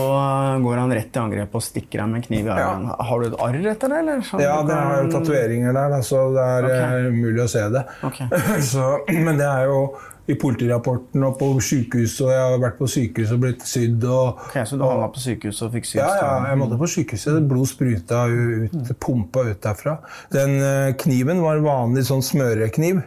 går 0.63 0.77
han 0.83 0.93
rett 0.93 1.15
i 1.17 1.19
angrep 1.19 1.55
og 1.57 1.65
stikker 1.65 2.03
deg 2.03 2.09
med 2.13 2.25
kniv 2.27 2.45
i 2.47 2.53
armen. 2.53 2.87
Har 2.99 3.19
du 3.23 3.27
et 3.31 3.37
arr 3.41 3.59
etter 3.73 3.89
det? 3.89 3.99
eller? 4.03 4.21
Sånn 4.29 4.41
Ja, 4.45 4.55
det 4.63 4.77
er 4.77 5.03
jo 5.03 5.11
tatoveringer 5.17 5.73
der, 5.73 5.99
så 6.05 6.23
det 6.35 6.47
er 6.47 6.71
okay. 6.71 7.03
eh, 7.03 7.11
umulig 7.11 7.43
å 7.43 7.49
se 7.49 7.67
det. 7.73 7.85
Okay. 8.03 8.27
Så, 8.73 8.87
men 9.09 9.37
det 9.41 9.47
er 9.49 9.65
jo 9.71 9.83
i 10.31 10.35
politirapporten 10.39 11.23
og 11.27 11.33
på 11.39 11.49
sykehus, 11.59 12.13
og 12.23 12.29
jeg 12.31 12.39
har 12.39 12.61
vært 12.61 12.77
på 12.79 12.87
sykehus 12.87 13.33
og 13.35 13.41
blitt 13.43 13.65
sydd. 13.67 14.05
Og, 14.07 14.37
okay, 14.47 14.63
Så 14.69 14.77
du 14.79 14.85
havna 14.87 15.09
på 15.11 15.19
sykehuset 15.19 15.65
og 15.67 15.73
fikk 15.73 15.89
sydd 15.89 15.99
ja, 15.99 16.07
ja, 16.15 16.29
jeg 16.47 16.59
måtte 16.61 16.77
på 16.79 16.87
sykehuset. 16.93 17.41
Blod 17.49 17.67
spruta 17.67 18.21
ut, 18.31 18.77
pumpa 19.03 19.43
ut 19.49 19.59
derfra. 19.65 19.97
Den 20.31 20.55
eh, 20.63 20.93
kniven 21.03 21.41
var 21.43 21.59
vanlig 21.65 22.05
sånn 22.07 22.23
smørekniv, 22.23 23.01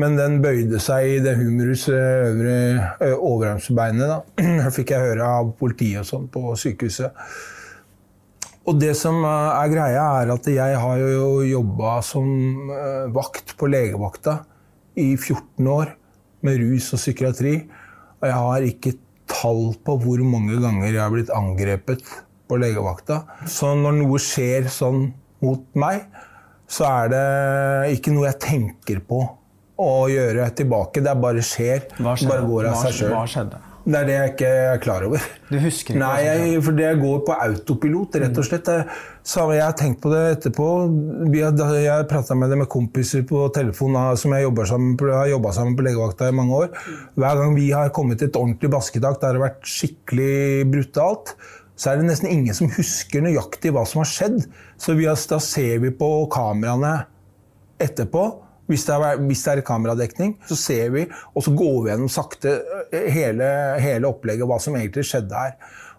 men 0.00 0.16
den 0.18 0.40
bøyde 0.44 0.78
seg 0.82 1.08
i 1.08 1.20
det 1.24 1.36
humerus 1.38 1.86
eh, 1.88 2.28
øvre 2.28 3.12
overarmsbeinet. 3.16 4.10
da. 4.10 4.70
Fikk 4.76 4.92
jeg 4.92 5.04
høre 5.10 5.28
av 5.38 5.52
politiet 5.56 6.02
og 6.02 6.08
sånn 6.10 6.26
på 6.32 6.52
sykehuset. 6.60 7.16
Og 8.66 8.76
det 8.82 8.92
som 8.98 9.22
eh, 9.24 9.54
er 9.56 9.72
greia, 9.72 10.04
er 10.20 10.34
at 10.34 10.50
jeg 10.52 10.82
har 10.82 11.00
jo 11.00 11.30
jobba 11.48 11.96
som 12.04 12.28
eh, 12.74 13.06
vakt 13.14 13.56
på 13.56 13.70
legevakta 13.72 14.42
i 15.00 15.14
14 15.16 15.72
år 15.72 15.96
med 16.44 16.60
rus 16.60 16.92
og 16.92 17.00
psykiatri. 17.00 17.56
Og 18.20 18.28
jeg 18.28 18.38
har 18.42 18.68
ikke 18.68 18.96
tall 19.32 19.72
på 19.84 19.96
hvor 20.04 20.22
mange 20.28 20.60
ganger 20.60 20.90
jeg 20.90 21.00
har 21.00 21.14
blitt 21.14 21.32
angrepet 21.34 22.04
på 22.46 22.60
legevakta. 22.60 23.22
Så 23.48 23.72
når 23.80 23.96
noe 24.02 24.20
skjer 24.22 24.68
sånn 24.70 25.08
mot 25.40 25.64
meg, 25.78 26.04
så 26.68 26.84
er 26.90 27.10
det 27.12 27.26
ikke 27.96 28.12
noe 28.12 28.28
jeg 28.28 28.42
tenker 28.42 29.00
på 29.06 29.24
å 29.78 30.08
gjøre 30.08 30.50
tilbake. 30.56 31.02
Det 31.04 31.16
bare 31.20 31.42
skjer. 31.44 31.88
Hva 31.98 32.14
skjedde? 32.16 32.28
bare 32.32 32.46
går 32.48 32.68
av 32.72 32.76
seg 32.84 32.94
sjøl. 33.00 33.10
Hva 33.14 33.24
skjedde? 33.28 33.62
Det 33.86 33.94
er 34.00 34.06
det 34.08 34.14
jeg 34.16 34.30
ikke 34.32 34.48
er 34.72 34.78
klar 34.82 35.04
over. 35.06 35.22
Du 35.46 35.58
husker 35.62 35.94
ikke 35.94 36.00
Nei, 36.00 36.14
jeg, 36.26 36.62
for 36.66 36.74
det 36.74 36.88
går 36.98 37.20
på 37.28 37.34
autopilot, 37.38 38.16
rett 38.18 38.38
og 38.40 38.44
slett. 38.48 38.64
Det- 38.66 38.86
Så 39.22 39.44
jeg 39.52 39.62
har 39.62 39.72
tenkt 39.78 40.00
på 40.00 40.10
det 40.10 40.22
etterpå. 40.38 40.66
Jeg 41.34 42.08
prata 42.08 42.34
med 42.34 42.50
det 42.50 42.58
med 42.58 42.68
kompiser 42.68 43.22
på 43.26 43.44
telefon 43.54 43.94
som 44.18 44.32
jeg 44.32 44.42
jobber 44.42 44.64
sammen, 44.66 44.96
har 44.98 45.26
jobba 45.28 45.52
sammen 45.52 45.76
på 45.76 45.82
legevakta 45.86 46.28
i 46.28 46.34
mange 46.34 46.50
år. 46.52 46.68
Hver 47.16 47.36
gang 47.36 47.54
vi 47.54 47.70
har 47.70 47.90
kommet 47.90 48.18
til 48.18 48.28
et 48.28 48.36
ordentlig 48.36 48.70
basketak 48.70 49.20
der 49.20 49.32
det 49.34 49.40
har 49.40 49.48
vært 49.50 49.62
skikkelig 49.62 50.70
brutalt, 50.70 51.34
så 51.76 51.92
er 51.92 51.96
det 51.98 52.06
nesten 52.10 52.30
ingen 52.30 52.54
som 52.54 52.68
husker 52.70 53.20
nøyaktig 53.22 53.70
hva 53.70 53.86
som 53.86 54.00
har 54.02 54.10
skjedd. 54.10 54.46
Så 54.78 54.96
vi 54.96 55.04
har, 55.06 55.14
da 55.28 55.38
ser 55.38 55.78
vi 55.78 55.90
på 55.90 56.28
kameraene 56.30 57.06
etterpå. 57.78 58.42
Hvis 58.66 58.84
det, 58.88 58.96
er, 58.98 59.20
hvis 59.22 59.42
det 59.46 59.52
er 59.52 59.66
kameradekning, 59.66 60.36
så 60.48 60.58
ser 60.58 60.92
vi, 60.94 61.04
og 61.34 61.44
så 61.46 61.52
går 61.54 61.76
vi 61.84 61.90
gjennom 61.92 62.10
sakte 62.10 62.54
eh, 62.90 63.08
hele, 63.14 63.48
hele 63.82 64.10
opplegget, 64.10 64.46
hva 64.48 64.58
som 64.62 64.74
egentlig 64.78 65.06
skjedde 65.06 65.38
her. 65.38 65.54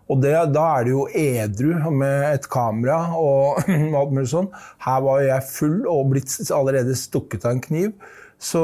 Og 0.07 0.21
det, 0.24 0.33
da 0.55 0.65
er 0.77 0.88
det 0.88 0.93
jo 0.93 1.05
edru 1.19 1.74
med 1.91 2.29
et 2.29 2.47
kamera 2.51 3.00
og 3.19 3.63
alt 4.00 4.13
mulig 4.15 4.29
sånn. 4.31 4.51
Her 4.83 5.01
var 5.03 5.24
jeg 5.25 5.47
full 5.50 5.81
og 5.91 6.13
blitt 6.13 6.36
allerede 6.55 6.95
stukket 6.95 7.47
av 7.47 7.55
en 7.55 7.63
kniv. 7.63 7.91
Så 8.38 8.62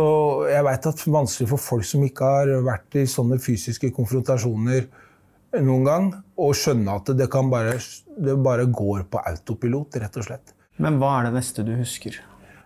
jeg 0.52 0.64
veit 0.68 0.86
at 0.86 1.00
det 1.00 1.08
er 1.10 1.16
vanskelig 1.16 1.50
for 1.50 1.62
folk 1.62 1.88
som 1.90 2.04
ikke 2.06 2.30
har 2.30 2.52
vært 2.64 3.00
i 3.02 3.08
sånne 3.10 3.40
fysiske 3.42 3.90
konfrontasjoner 3.96 4.86
noen 5.62 5.86
gang, 5.86 6.06
å 6.40 6.50
skjønne 6.58 6.96
at 6.98 7.12
det, 7.18 7.28
bare, 7.30 7.76
det 8.18 8.36
bare 8.42 8.66
går 8.66 9.04
på 9.10 9.22
autopilot, 9.22 10.00
rett 10.02 10.18
og 10.18 10.26
slett. 10.26 10.54
Men 10.82 10.98
hva 11.02 11.20
er 11.20 11.28
det 11.28 11.36
neste 11.36 11.66
du 11.66 11.76
husker? 11.78 12.18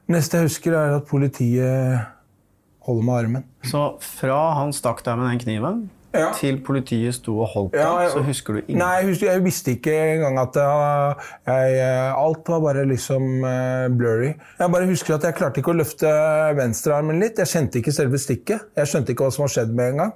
Neste 0.07 0.37
jeg 0.39 0.47
husker, 0.47 0.73
er 0.77 0.95
at 1.01 1.07
politiet 1.09 1.99
holder 2.87 3.03
med 3.03 3.13
armen. 3.19 3.45
Så 3.67 3.81
fra 3.99 4.37
han 4.61 4.71
stakk 4.75 5.01
deg 5.03 5.17
med 5.19 5.31
den 5.33 5.39
kniven, 5.43 5.85
Ja. 6.15 6.29
til 6.33 6.61
politiet 6.63 7.13
sto 7.13 7.33
og 7.43 7.49
holdt 7.51 7.73
deg, 7.73 7.81
Ja, 7.81 7.97
jeg- 7.99 8.11
så 8.11 8.21
husker 8.23 8.53
du 8.53 8.59
ingenting? 8.61 8.77
Nei, 8.79 8.93
jeg, 9.01 9.07
husker, 9.09 9.27
jeg 9.33 9.43
visste 9.43 9.71
ikke 9.75 9.95
engang 10.15 10.39
at 10.39 10.55
jeg, 10.55 11.15
jeg, 11.45 12.13
alt 12.15 12.47
var 12.47 12.59
bare 12.63 12.85
liksom 12.87 13.43
eh, 13.45 13.87
blurry. 13.89 14.31
Jeg 14.59 14.71
bare 14.71 14.87
husker 14.87 15.15
at 15.15 15.23
jeg 15.23 15.35
klarte 15.35 15.59
ikke 15.61 15.73
å 15.75 15.77
løfte 15.77 16.07
venstrearmen 16.55 17.19
litt. 17.19 17.37
Jeg 17.37 17.47
kjente 17.51 17.75
ikke 17.81 17.91
selve 17.93 18.17
stikket. 18.17 18.61
Jeg 18.77 18.87
skjønte 18.87 19.09
ikke 19.13 19.27
hva 19.27 19.31
som 19.35 19.43
har 19.43 19.49
skjedd 19.49 19.75
med 19.75 19.91
en 19.91 19.97
gang. 19.97 20.13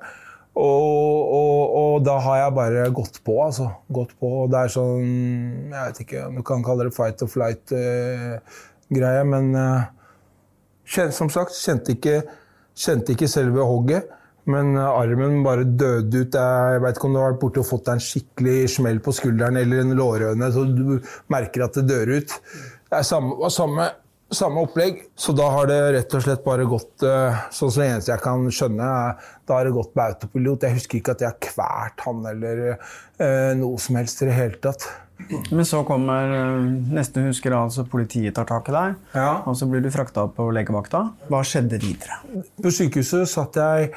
Og, 0.56 1.20
og, 1.32 1.76
og 1.76 2.04
da 2.04 2.18
har 2.20 2.38
jeg 2.46 2.54
bare 2.56 2.90
gått 2.92 3.22
på, 3.24 3.38
altså. 3.46 3.70
Gått 3.92 4.16
på. 4.20 4.32
Og 4.46 4.50
det 4.52 4.58
er 4.64 4.68
sånn 4.74 5.70
Jeg 5.72 5.86
vet 5.92 6.00
ikke 6.08 6.26
om 6.28 6.36
du 6.36 6.42
kan 6.44 6.64
kalle 6.64 6.84
det 6.90 6.96
fight 6.96 7.22
or 7.22 7.28
flight-greie, 7.28 8.40
men 8.42 8.42
eh, 9.56 9.84
kjen- 10.86 11.14
som 11.16 11.30
sagt, 11.30 11.56
kjente 11.56 11.96
ikke, 11.96 12.22
kjente 12.76 13.16
ikke 13.16 13.30
selve 13.32 13.64
hogget. 13.64 14.10
Men 14.50 14.76
eh, 14.76 14.90
armen 14.90 15.44
bare 15.46 15.64
døde 15.64 16.26
ut. 16.26 16.36
Jeg 16.36 16.82
vet 16.84 16.98
ikke 16.98 17.08
om 17.08 17.16
du 17.16 17.22
har 17.22 17.32
vært 17.34 17.42
borte 17.44 17.62
og 17.62 17.70
fått 17.70 17.86
deg 17.88 18.00
en 18.00 18.06
skikkelig 18.06 18.60
smell 18.76 19.02
på 19.04 19.14
skulderen 19.14 19.60
eller 19.62 19.84
en 19.84 19.96
lårhøne, 19.98 20.52
så 20.54 20.66
du 20.66 21.00
merker 21.32 21.66
at 21.68 21.78
det 21.78 21.88
dør 21.92 22.16
ut. 22.18 22.38
Det 22.92 22.98
er 23.00 23.06
samme, 23.08 23.52
samme, 23.54 23.86
samme 24.34 24.64
opplegg. 24.66 25.04
Så 25.16 25.36
da 25.38 25.48
har 25.54 25.70
det 25.70 25.80
rett 25.96 26.16
og 26.18 26.26
slett 26.26 26.44
bare 26.44 26.66
gått 26.70 27.06
eh, 27.08 27.46
sånn 27.54 27.72
som 27.72 27.84
det 27.84 27.92
eneste 27.92 28.12
jeg 28.16 28.26
kan 28.26 28.50
skjønne, 28.52 28.90
da 29.48 29.60
har 29.60 29.70
det 29.70 29.76
gått 29.78 29.94
på 29.94 30.04
autopilot. 30.08 30.68
Jeg 30.68 30.80
husker 30.80 31.00
ikke 31.00 31.16
at 31.16 31.24
jeg 31.24 31.32
har 31.36 31.42
kvært 31.52 32.06
han 32.08 32.26
eller 32.34 32.66
eh, 32.74 33.54
noe 33.62 33.80
som 33.80 34.02
helst 34.02 34.26
i 34.26 34.32
det 34.32 34.36
hele 34.40 34.60
tatt. 34.64 34.90
Men 35.52 35.66
så 35.68 35.84
kommer 35.88 36.32
øh, 36.36 36.64
neste 36.96 37.24
husker 37.28 37.54
altså 37.58 37.86
politiet 37.90 38.34
tar 38.38 38.48
tak 38.50 38.70
i 38.72 38.76
deg, 38.76 38.96
Ja. 39.16 39.42
og 39.46 39.56
så 39.60 39.68
blir 39.70 39.84
du 39.84 39.90
frakta 39.94 40.26
på 40.34 40.48
legevakta. 40.56 41.04
Hva 41.30 41.44
skjedde 41.46 41.80
videre? 41.84 42.18
På 42.62 42.72
sykehuset 42.74 43.30
satt 43.30 43.60
jeg 43.60 43.92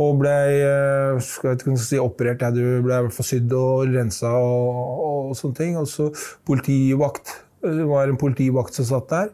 og 0.00 0.16
ble 0.22 0.32
eh, 0.32 1.18
skal 1.20 1.52
jeg 1.52 1.60
ikke 1.60 1.76
si, 1.82 1.98
operert. 2.00 2.40
Jeg 2.40 2.54
ble 2.84 2.96
i 2.96 3.04
hvert 3.04 3.12
fall 3.12 3.26
sydd 3.28 3.52
og 3.52 3.90
rensa 3.92 4.30
og, 4.32 5.04
og 5.04 5.34
sånne 5.36 5.58
ting. 5.58 5.74
Og 5.76 5.88
så 5.90 6.06
politivakt. 6.48 7.34
Det 7.60 7.84
var 7.84 8.08
en 8.08 8.16
politivakt 8.20 8.72
som 8.78 8.86
satt 8.88 9.10
der. 9.12 9.32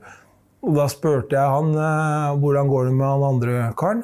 Og 0.66 0.75
da 0.75 0.88
spurte 0.90 1.37
jeg 1.38 1.53
han 1.55 1.71
eh, 1.79 2.35
hvordan 2.42 2.73
går 2.73 2.88
det 2.90 2.94
med 2.99 3.07
han 3.07 3.27
andre 3.29 3.59
karen. 3.79 4.03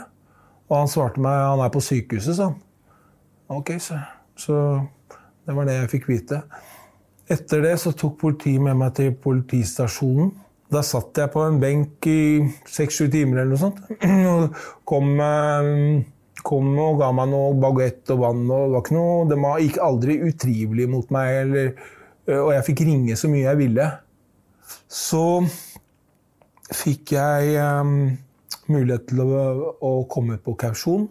Og 0.70 0.76
han 0.84 0.88
svarte 0.92 1.20
meg 1.20 1.34
han 1.42 1.60
er 1.66 1.72
på 1.74 1.82
sykehuset, 1.82 2.36
sa 2.38 2.52
han. 2.52 2.60
Ok, 3.52 3.74
så, 3.82 3.98
så 4.38 4.54
det 5.44 5.56
var 5.58 5.66
det 5.68 5.74
jeg 5.80 5.90
fikk 5.96 6.06
vite. 6.08 6.38
Etter 7.32 7.62
det 7.64 7.76
så 7.80 7.92
tok 7.96 8.18
politiet 8.20 8.60
med 8.60 8.76
meg 8.80 8.96
til 8.98 9.14
politistasjonen. 9.16 10.32
Da 10.72 10.80
satt 10.84 11.18
jeg 11.20 11.30
på 11.32 11.42
en 11.44 11.58
benk 11.60 12.06
i 12.08 12.42
seks-sju 12.68 13.06
timer 13.12 13.42
eller 13.42 13.52
noe 13.54 13.60
sånt. 13.60 13.80
Og 14.32 14.56
kom, 14.88 15.10
eh, 15.20 16.02
kom 16.42 16.70
og 16.80 17.00
ga 17.02 17.10
meg 17.16 17.28
noe 17.32 17.56
bagett 17.60 18.12
og 18.14 18.22
vann. 18.24 18.46
Og 18.48 18.64
det 18.72 18.72
var 18.72 18.84
ikke 18.84 18.96
noe, 18.96 19.26
de 19.30 19.68
ikke 19.68 19.84
aldri 19.88 20.18
utrivelige 20.24 20.92
mot 20.92 21.12
meg. 21.14 21.34
Eller, 21.44 21.74
eh, 22.26 22.40
og 22.40 22.52
jeg 22.56 22.66
fikk 22.70 22.84
ringe 22.88 23.18
så 23.20 23.30
mye 23.32 23.46
jeg 23.46 23.60
ville. 23.60 23.88
Så 24.92 25.24
fikk 26.72 27.14
jeg 27.16 27.56
um, 27.60 27.96
mulighet 28.72 29.10
til 29.10 29.24
å, 29.24 29.42
å 29.76 29.92
komme 30.10 30.38
på 30.40 30.56
kausjon. 30.60 31.08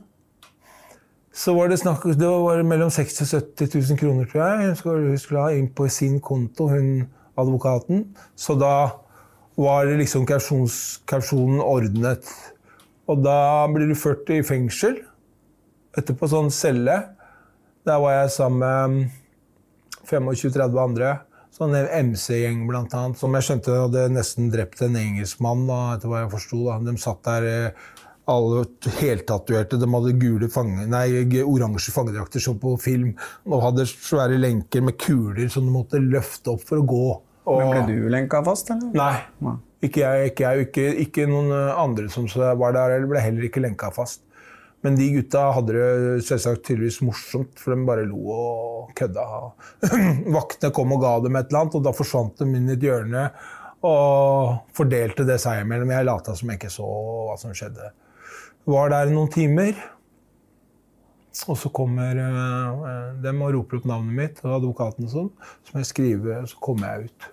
Så 1.32 1.54
var 1.56 1.70
det 1.72 1.80
snakk 1.80 2.04
det 2.20 2.28
var 2.28 2.60
mellom 2.68 2.92
60 2.92 3.22
og 3.24 3.30
70 3.56 3.76
000 3.92 4.00
kroner, 4.00 4.28
tror 4.28 4.42
jeg. 4.44 4.68
Hun 4.68 4.76
skulle, 4.76 5.12
hun 5.14 5.22
skulle 5.22 5.46
ha 5.46 5.54
inn 5.56 5.70
på 5.72 5.88
sin 5.88 6.20
konto, 6.20 6.68
hun 6.68 7.08
advokaten. 7.40 8.10
Så 8.36 8.58
da 8.60 8.74
var 9.56 9.88
liksom 9.88 10.28
kausjonen 10.28 11.64
ordnet. 11.64 12.28
Og 13.08 13.24
da 13.24 13.68
blir 13.72 13.88
du 13.92 13.96
ført 13.96 14.30
i 14.32 14.42
fengsel. 14.44 15.00
Etterpå 15.98 16.28
sånn 16.32 16.52
celle. 16.52 16.98
Der 17.88 18.00
var 18.04 18.20
jeg 18.20 18.36
sammen 18.36 18.62
med 18.62 19.18
25-30 20.08 20.84
andre. 20.84 21.16
Sånn 21.56 21.76
en 21.76 21.90
MC-gjeng, 22.12 22.64
blant 22.68 22.94
annet. 22.96 23.20
Som 23.20 23.36
jeg 23.36 23.48
skjønte 23.48 23.80
hadde 23.86 24.06
nesten 24.12 24.52
drept 24.52 24.84
en 24.86 25.00
engelskmann, 25.00 25.66
da, 25.68 25.82
etter 25.96 26.12
hva 26.12 26.26
jeg 26.26 26.32
forsto. 26.36 26.62
De 26.86 26.96
satt 27.00 27.24
der 27.28 27.48
eh, 27.50 27.90
alle 28.32 28.64
heltatuerte. 29.00 29.80
De 29.80 29.90
hadde 29.94 30.14
gule 30.22 30.50
fange, 30.52 30.86
nei, 30.90 31.06
oransje 31.44 31.94
fangedrakter 31.96 32.44
som 32.44 32.60
på 32.62 32.76
film. 32.82 33.14
Og 33.50 33.66
hadde 33.68 33.88
svære 33.90 34.40
lenker 34.40 34.86
med 34.86 34.98
kuler 35.02 35.52
som 35.52 35.68
de 35.68 35.74
måtte 35.74 36.02
løfte 36.02 36.56
opp 36.56 36.66
for 36.68 36.82
å 36.82 36.88
gå. 36.88 37.06
Og, 37.52 37.60
Men 37.60 37.72
ble 37.74 38.00
du 38.02 38.10
lenka 38.14 38.42
fast, 38.46 38.70
eller? 38.74 38.92
Nei. 38.96 39.54
Ikke 39.82 40.04
jeg, 40.04 40.34
ikke 40.34 40.44
jeg, 40.46 40.68
ikke, 40.68 40.90
ikke 41.08 41.30
noen 41.30 41.50
eh, 41.56 41.80
andre 41.82 42.10
som 42.14 42.28
var 42.30 42.76
der, 42.78 42.98
eller 42.98 43.10
ble 43.10 43.24
heller 43.24 43.48
ikke 43.48 43.64
lenka 43.64 43.90
fast. 43.96 44.22
Men 44.82 44.98
de 44.98 45.08
gutta 45.14 45.48
hadde 45.56 45.74
det 45.78 46.26
selvsagt 46.26 46.64
tydeligvis 46.66 47.02
morsomt, 47.06 47.58
for 47.62 47.74
de 47.74 47.86
bare 47.86 48.06
lo 48.10 48.22
og 48.34 48.94
kødda. 48.98 49.26
Vaktene 50.38 50.74
kom 50.74 50.94
og 50.96 51.04
ga 51.04 51.16
dem 51.26 51.38
et 51.38 51.50
eller 51.50 51.64
annet, 51.64 51.78
og 51.78 51.86
da 51.86 51.94
forsvant 51.98 52.42
de 52.42 52.48
inn 52.50 52.70
i 52.70 52.78
et 52.78 52.86
hjørne 52.86 53.28
og 53.88 54.74
fordelte 54.78 55.26
det 55.26 55.40
seg 55.42 55.64
imellom. 55.64 55.94
Jeg 55.94 56.06
lata 56.06 56.36
som 56.38 56.50
jeg 56.52 56.62
ikke 56.62 56.74
så 56.74 56.88
hva 56.88 57.38
som 57.42 57.54
skjedde. 57.58 57.92
Var 58.70 58.94
der 58.94 59.12
noen 59.14 59.32
timer, 59.34 59.74
og 61.48 61.58
så 61.58 61.72
kommer 61.74 62.18
uh, 62.20 63.22
dem 63.24 63.42
og 63.42 63.56
roper 63.56 63.80
opp 63.80 63.88
navnet 63.90 64.18
mitt 64.18 64.42
og 64.44 64.58
advokaten 64.60 65.08
og 65.08 65.14
sånn. 65.14 65.30
Så 65.64 65.74
må 65.74 65.82
jeg 65.82 65.90
skrive, 65.90 66.42
og 66.44 66.50
så 66.52 66.60
kommer 66.62 66.92
jeg 66.92 67.10
ut. 67.10 67.30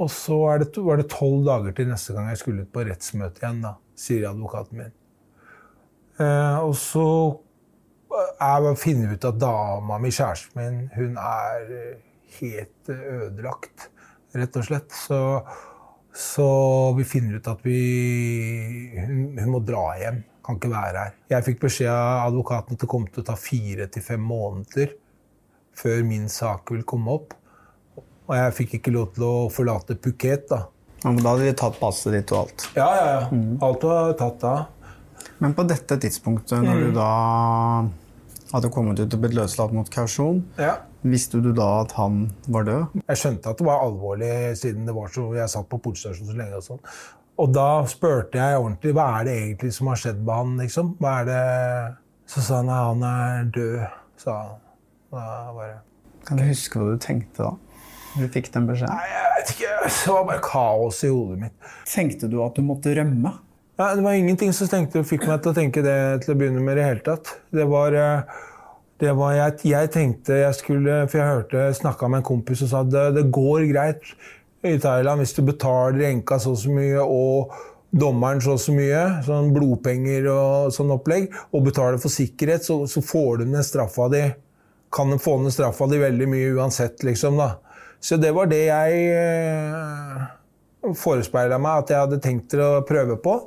Og 0.00 0.10
så 0.10 0.38
det, 0.62 0.70
var 0.80 1.00
det 1.00 1.10
tolv 1.12 1.44
dager 1.46 1.74
til 1.76 1.90
neste 1.90 2.14
gang 2.16 2.30
jeg 2.30 2.40
skulle 2.40 2.64
ut 2.64 2.72
på 2.72 2.84
rettsmøte 2.88 3.42
igjen, 3.42 3.60
da, 3.64 3.74
sier 3.98 4.28
advokaten 4.30 4.80
min. 4.80 4.94
Eh, 6.22 6.58
og 6.62 6.72
så 6.78 7.06
jeg 8.14 8.76
finner 8.78 9.10
vi 9.10 9.18
ut 9.18 9.26
at 9.26 9.38
dama 9.42 9.98
mi, 9.98 10.12
kjæresten 10.14 10.60
min, 10.60 10.82
hun 10.94 11.16
er 11.18 11.72
eh, 11.74 12.02
helt 12.38 12.92
eh, 12.92 13.06
ødelagt, 13.26 13.88
rett 14.34 14.58
og 14.60 14.68
slett. 14.68 14.94
Så, 14.94 15.20
så 16.14 16.48
vi 16.98 17.06
finner 17.08 17.40
ut 17.40 17.50
at 17.50 17.64
vi 17.66 17.80
hun, 19.00 19.34
hun 19.40 19.52
må 19.56 19.62
dra 19.66 19.88
hjem. 20.00 20.22
Kan 20.44 20.58
ikke 20.58 20.70
være 20.70 20.98
her. 21.06 21.14
Jeg 21.32 21.44
fikk 21.46 21.60
beskjed 21.64 21.88
av 21.88 22.26
advokaten 22.28 22.76
at 22.76 22.80
det 22.84 22.88
kom 22.92 23.06
til 23.08 23.22
å 23.22 23.26
ta 23.30 23.34
fire 23.40 23.86
til 23.88 24.02
fem 24.04 24.20
måneder 24.20 24.92
før 25.74 26.04
min 26.06 26.28
sak 26.28 26.70
ville 26.70 26.84
komme 26.86 27.08
opp. 27.16 27.32
Og 28.28 28.34
jeg 28.36 28.52
fikk 28.58 28.74
ikke 28.78 28.92
lov 28.94 29.14
til 29.16 29.24
å 29.24 29.32
forlate 29.52 29.96
Phuket, 30.00 30.46
da. 30.52 30.66
Ja, 31.04 31.10
men 31.12 31.22
da 31.24 31.32
hadde 31.34 31.48
de 31.50 31.56
tatt 31.60 31.80
passet 31.80 32.12
ditt 32.16 32.30
og 32.32 32.44
alt. 32.46 32.68
Ja, 32.76 32.86
ja, 32.96 33.08
ja. 33.18 33.40
Alt 33.66 33.82
var 33.84 34.12
tatt 34.20 34.38
da. 34.40 34.54
Men 35.40 35.52
på 35.56 35.64
dette 35.68 35.98
tidspunktet, 36.00 36.62
når 36.64 36.76
Mm. 36.76 36.84
du 36.84 36.92
da 36.96 37.08
hadde 38.54 38.70
kommet 38.72 39.00
ut 39.00 39.12
og 39.16 39.20
blitt 39.20 39.34
løslatt 39.36 39.72
mot 39.72 39.88
kausjon, 39.90 40.42
Ja. 40.58 40.76
visste 41.02 41.42
du 41.42 41.52
da 41.52 41.80
at 41.82 41.92
han 41.92 42.32
var 42.48 42.64
død? 42.64 43.02
Jeg 43.08 43.16
skjønte 43.16 43.50
at 43.50 43.58
det 43.58 43.66
var 43.66 43.80
alvorlig, 43.84 44.56
siden 44.56 44.86
det 44.86 44.94
var 44.94 45.08
så, 45.08 45.34
jeg 45.34 45.48
satt 45.48 45.68
på 45.68 45.80
politistasjonen 45.82 46.30
så 46.30 46.36
lenge. 46.36 46.56
Og 46.56 46.62
sånn. 46.62 46.80
Og 47.40 47.50
da 47.50 47.82
spurte 47.90 48.38
jeg 48.38 48.60
ordentlig 48.60 48.92
hva 48.94 49.08
er 49.18 49.26
det 49.26 49.34
egentlig 49.40 49.72
som 49.74 49.90
har 49.90 49.98
skjedd 49.98 50.20
med 50.22 50.34
han. 50.38 50.52
liksom? 50.62 50.92
Hva 51.02 51.14
er 51.20 51.30
det? 51.30 51.40
Så 52.30 52.44
sa 52.44 52.60
han 52.60 52.70
at 52.70 52.84
han 52.92 53.02
er 53.08 53.48
død. 53.54 53.80
sa 54.22 54.36
han. 54.38 54.60
Da 55.14 55.24
bare 55.54 55.74
Kan 56.26 56.38
du 56.40 56.44
huske 56.46 56.78
hva 56.80 56.94
du 56.94 57.00
tenkte 57.02 57.42
da? 57.42 57.50
Du 58.14 58.28
fikk 58.30 58.52
den 58.54 58.68
beskjeden? 58.68 58.94
Nei, 58.94 59.10
jeg 59.10 59.32
vet 59.34 59.50
ikke. 59.54 59.72
Det 59.88 60.14
var 60.14 60.28
bare 60.30 60.44
kaos 60.46 61.02
i 61.02 61.10
hodet 61.10 61.40
mitt. 61.42 61.72
Tenkte 61.90 62.30
du 62.30 62.38
at 62.44 62.54
du 62.56 62.62
måtte 62.62 62.94
rømme? 62.94 63.34
Ja, 63.74 63.88
det 63.98 64.04
var 64.06 64.14
ingenting 64.14 64.52
som 64.54 64.70
tenkte, 64.70 65.02
fikk 65.02 65.26
meg 65.26 65.40
til 65.42 65.50
å 65.50 65.56
tenke 65.56 65.82
det 65.82 65.98
til 66.22 66.34
å 66.34 66.38
begynne 66.38 66.62
med 66.62 66.76
i 66.76 66.78
det 66.78 66.86
hele 66.86 67.02
tatt. 67.02 67.32
Det 67.50 67.66
var, 67.66 67.96
eh, 67.98 68.36
det 69.02 69.16
var 69.18 69.34
jeg, 69.34 69.56
jeg 69.72 69.90
tenkte 69.90 70.38
jeg 70.38 70.54
skulle 70.54 71.00
For 71.10 71.18
jeg 71.18 71.26
hørte 71.26 71.64
snakka 71.74 72.08
med 72.08 72.22
en 72.22 72.28
kompis 72.30 72.62
og 72.62 72.70
sa 72.70 72.84
at 72.86 72.92
det, 72.94 73.04
det 73.18 73.24
går 73.34 73.66
greit 73.72 74.14
i 74.64 74.78
Thailand 74.80 75.22
hvis 75.22 75.34
du 75.36 75.42
betaler 75.46 76.08
enka 76.08 76.38
så 76.40 76.54
og 76.54 76.60
så 76.60 76.72
mye 76.72 77.02
og 77.04 77.54
dommeren 77.94 78.40
så 78.42 78.56
og 78.56 78.62
så 78.62 78.74
mye, 78.74 79.02
sånn 79.26 79.52
blodpenger 79.54 80.26
og 80.32 80.72
sånn 80.74 80.92
opplegg, 80.94 81.28
og 81.54 81.68
betaler 81.68 82.00
for 82.02 82.12
sikkerhet, 82.12 82.66
så, 82.66 82.80
så 82.90 83.02
får 83.04 83.42
du 83.42 83.50
ned 83.52 83.66
straffa 83.66 84.08
di. 84.10 84.24
Kan 84.94 85.14
du 85.14 85.18
få 85.22 85.36
ned 85.42 85.54
straffa 85.54 85.86
di 85.90 86.00
veldig 86.02 86.28
mye 86.30 86.54
uansett, 86.56 87.04
liksom, 87.06 87.38
da. 87.38 87.54
Så 88.04 88.18
det 88.20 88.34
var 88.36 88.50
det 88.50 88.64
jeg 88.66 89.04
eh, 89.14 90.24
forespeila 90.98 91.60
meg 91.62 91.84
at 91.84 91.94
jeg 91.94 92.02
hadde 92.02 92.22
tenkt 92.24 92.56
å 92.58 92.70
prøve 92.88 93.16
på. 93.22 93.38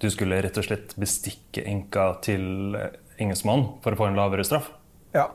Du 0.00 0.06
skulle 0.12 0.38
rett 0.44 0.60
og 0.60 0.68
slett 0.68 0.94
bestikke 1.00 1.64
enka 1.68 2.12
til 2.24 2.76
engelskmannen 3.20 3.80
for 3.84 3.96
å 3.96 4.00
få 4.00 4.10
en 4.10 4.20
lavere 4.20 4.46
straff? 4.46 4.70
Ja. 5.16 5.30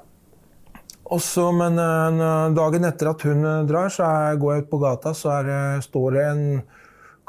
Og 1.06 1.22
så, 1.22 1.52
men 1.54 1.78
eh, 1.78 2.54
dagen 2.58 2.86
etter 2.88 3.12
at 3.12 3.22
hun 3.28 3.44
eh, 3.46 3.64
drar, 3.70 3.90
så 3.94 4.08
går 4.42 4.54
jeg 4.56 4.64
ut 4.66 4.70
på 4.72 4.80
gata, 4.82 5.14
så 5.14 5.30
er, 5.40 5.44
det- 5.50 5.84
står 5.86 6.16
det 6.18 6.24
en 6.32 6.64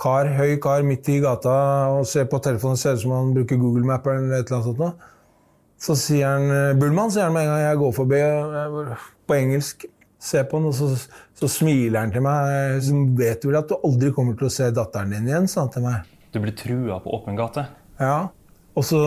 kar, 0.00 0.26
høy 0.36 0.56
kar 0.60 0.82
midt 0.84 1.08
i 1.08 1.18
gata 1.20 1.52
og 1.96 2.06
ser 2.08 2.24
på 2.28 2.40
telefonen. 2.44 2.76
Ser 2.80 2.94
ut 2.96 3.00
som 3.04 3.12
han 3.16 3.34
bruker 3.36 3.56
Google 3.60 3.84
Map 3.84 4.06
eller 4.06 4.38
et 4.40 4.48
eller 4.50 4.62
annet 4.62 4.80
sånt. 4.80 5.04
Så 5.78 5.92
sier 6.00 6.24
han 6.26 6.48
eh, 6.50 6.72
'Bullmann', 6.78 7.10
sier 7.12 7.24
han 7.28 7.34
med 7.36 7.44
en 7.44 7.52
gang 7.52 7.60
jeg 7.66 7.78
går 7.82 7.92
forbi. 7.92 8.20
På 9.28 9.34
engelsk. 9.36 9.84
Ser 10.18 10.44
på 10.48 10.56
han, 10.56 10.66
og 10.70 10.74
så, 10.74 10.88
så 11.36 11.48
smiler 11.52 12.00
han 12.00 12.12
til 12.14 12.24
meg. 12.24 12.80
Så 12.82 12.96
vet 13.18 13.42
du 13.42 13.50
vel 13.50 13.58
at 13.60 13.68
du 13.68 13.76
aldri 13.84 14.08
kommer 14.16 14.36
til 14.40 14.48
å 14.48 14.52
se 14.54 14.70
datteren 14.74 15.12
din 15.12 15.28
igjen, 15.28 15.48
sa 15.52 15.66
han 15.66 15.72
til 15.74 15.84
meg. 15.84 16.08
Du 16.32 16.40
blir 16.40 16.56
trua 16.56 16.96
på 17.04 17.12
åpen 17.12 17.36
gate? 17.36 17.66
Ja. 18.00 18.28
Og 18.76 18.84
så, 18.84 18.98